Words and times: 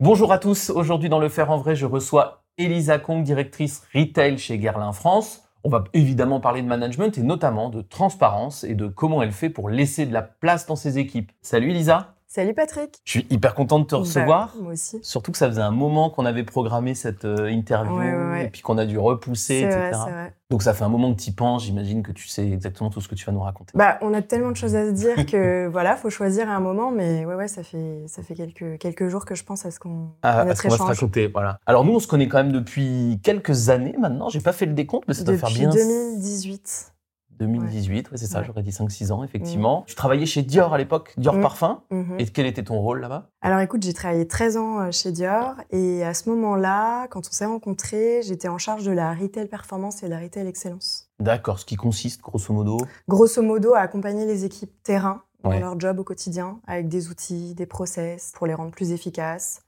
Bonjour 0.00 0.32
à 0.32 0.38
tous. 0.38 0.70
Aujourd'hui, 0.70 1.08
dans 1.08 1.20
Le 1.20 1.28
Faire 1.28 1.52
en 1.52 1.56
Vrai, 1.56 1.76
je 1.76 1.86
reçois 1.86 2.42
Elisa 2.58 2.98
Kong, 2.98 3.22
directrice 3.22 3.86
retail 3.94 4.38
chez 4.38 4.58
Guerlain 4.58 4.92
France. 4.92 5.44
On 5.62 5.68
va 5.68 5.84
évidemment 5.92 6.40
parler 6.40 6.62
de 6.62 6.66
management 6.66 7.16
et 7.16 7.22
notamment 7.22 7.70
de 7.70 7.80
transparence 7.80 8.64
et 8.64 8.74
de 8.74 8.88
comment 8.88 9.22
elle 9.22 9.30
fait 9.30 9.50
pour 9.50 9.70
laisser 9.70 10.04
de 10.04 10.12
la 10.12 10.22
place 10.22 10.66
dans 10.66 10.74
ses 10.74 10.98
équipes. 10.98 11.30
Salut 11.42 11.70
Elisa. 11.70 12.13
Salut 12.34 12.52
Patrick. 12.52 12.98
Je 13.04 13.10
suis 13.12 13.26
hyper 13.30 13.54
content 13.54 13.78
de 13.78 13.84
te 13.84 13.94
recevoir. 13.94 14.54
Bah, 14.56 14.62
moi 14.64 14.72
aussi. 14.72 14.98
Surtout 15.02 15.30
que 15.30 15.38
ça 15.38 15.46
faisait 15.46 15.60
un 15.60 15.70
moment 15.70 16.10
qu'on 16.10 16.26
avait 16.26 16.42
programmé 16.42 16.96
cette 16.96 17.24
euh, 17.24 17.48
interview 17.48 17.96
Ouais, 17.96 18.12
ouais, 18.12 18.30
ouais. 18.32 18.44
et 18.46 18.48
puis 18.48 18.60
qu'on 18.60 18.76
a 18.76 18.86
dû 18.86 18.98
repousser, 18.98 19.58
etc. 19.60 19.76
vrai, 19.76 19.90
c'est 19.92 20.10
vrai. 20.10 20.34
Donc 20.50 20.64
ça 20.64 20.74
fait 20.74 20.82
un 20.82 20.88
moment 20.88 21.14
que 21.14 21.20
tu 21.20 21.30
y 21.30 21.32
penses. 21.32 21.62
J'imagine 21.62 22.02
que 22.02 22.10
tu 22.10 22.26
sais 22.26 22.44
exactement 22.50 22.90
tout 22.90 23.00
ce 23.00 23.06
que 23.06 23.14
tu 23.14 23.24
vas 23.24 23.30
nous 23.30 23.38
raconter. 23.38 23.70
Bah, 23.76 23.98
on 24.00 24.12
a 24.12 24.20
tellement 24.20 24.50
de 24.50 24.56
choses 24.56 24.74
à 24.74 24.84
se 24.84 24.90
dire 24.90 25.26
que 25.26 25.68
voilà, 25.70 25.94
faut 25.94 26.10
choisir 26.10 26.50
à 26.50 26.56
un 26.56 26.60
moment, 26.60 26.90
mais 26.90 27.24
ouais, 27.24 27.36
ouais, 27.36 27.46
ça 27.46 27.62
fait, 27.62 28.02
ça 28.08 28.24
fait 28.24 28.34
quelques, 28.34 28.78
quelques 28.78 29.06
jours 29.06 29.26
que 29.26 29.36
je 29.36 29.44
pense 29.44 29.64
à 29.64 29.70
ce 29.70 29.78
qu'on, 29.78 30.08
Ah, 30.22 30.38
à 30.38 30.40
à 30.40 30.44
notre 30.44 30.56
ce 30.56 30.62
qu'on 30.64 30.70
va 30.70 30.78
se 30.78 30.82
raconter, 30.82 31.28
voilà. 31.28 31.60
Alors 31.66 31.84
nous, 31.84 31.94
on 31.94 32.00
se 32.00 32.08
connaît 32.08 32.26
quand 32.26 32.38
même 32.38 32.50
depuis 32.50 33.20
quelques 33.22 33.68
années 33.68 33.94
maintenant. 33.96 34.28
J'ai 34.28 34.40
pas 34.40 34.52
fait 34.52 34.66
le 34.66 34.72
décompte, 34.74 35.04
mais 35.06 35.14
ça 35.14 35.22
doit 35.22 35.36
faire 35.36 35.50
Depuis 35.50 35.60
bien 35.60 35.70
2018. 35.70 36.93
2018, 37.38 38.10
ouais, 38.10 38.16
c'est 38.16 38.26
ça, 38.26 38.38
Ouais. 38.40 38.44
j'aurais 38.46 38.62
dit 38.62 38.70
5-6 38.72 39.10
ans, 39.12 39.22
effectivement. 39.24 39.84
Tu 39.86 39.94
travaillais 39.94 40.26
chez 40.26 40.42
Dior 40.42 40.72
à 40.74 40.78
l'époque, 40.78 41.14
Dior 41.16 41.36
Mm. 41.36 41.40
Parfum. 41.40 41.82
Mhm. 41.90 42.16
Et 42.18 42.26
quel 42.26 42.46
était 42.46 42.62
ton 42.64 42.78
rôle 42.80 43.00
là-bas? 43.00 43.28
Alors 43.42 43.60
écoute, 43.60 43.82
j'ai 43.82 43.92
travaillé 43.92 44.26
13 44.26 44.56
ans 44.56 44.80
euh, 44.80 44.90
chez 44.90 45.12
Dior 45.12 45.54
et 45.70 46.04
à 46.04 46.14
ce 46.14 46.28
moment-là, 46.30 47.06
quand 47.08 47.20
on 47.28 47.32
s'est 47.32 47.44
rencontrés, 47.46 48.20
j'étais 48.22 48.48
en 48.48 48.58
charge 48.58 48.84
de 48.84 48.92
la 48.92 49.12
retail 49.14 49.46
performance 49.48 50.02
et 50.02 50.06
de 50.06 50.10
la 50.10 50.20
retail 50.20 50.46
excellence. 50.46 51.08
D'accord, 51.20 51.58
ce 51.58 51.64
qui 51.64 51.76
consiste, 51.76 52.20
grosso 52.22 52.52
modo? 52.52 52.78
Grosso 53.08 53.42
modo, 53.42 53.74
à 53.74 53.80
accompagner 53.80 54.26
les 54.26 54.44
équipes 54.44 54.72
terrain 54.82 55.22
dans 55.42 55.50
leur 55.58 55.78
job 55.78 55.98
au 55.98 56.04
quotidien 56.04 56.60
avec 56.66 56.88
des 56.88 57.10
outils, 57.10 57.54
des 57.54 57.66
process 57.66 58.32
pour 58.34 58.46
les 58.46 58.54
rendre 58.54 58.70
plus 58.70 58.92
efficaces 58.92 59.60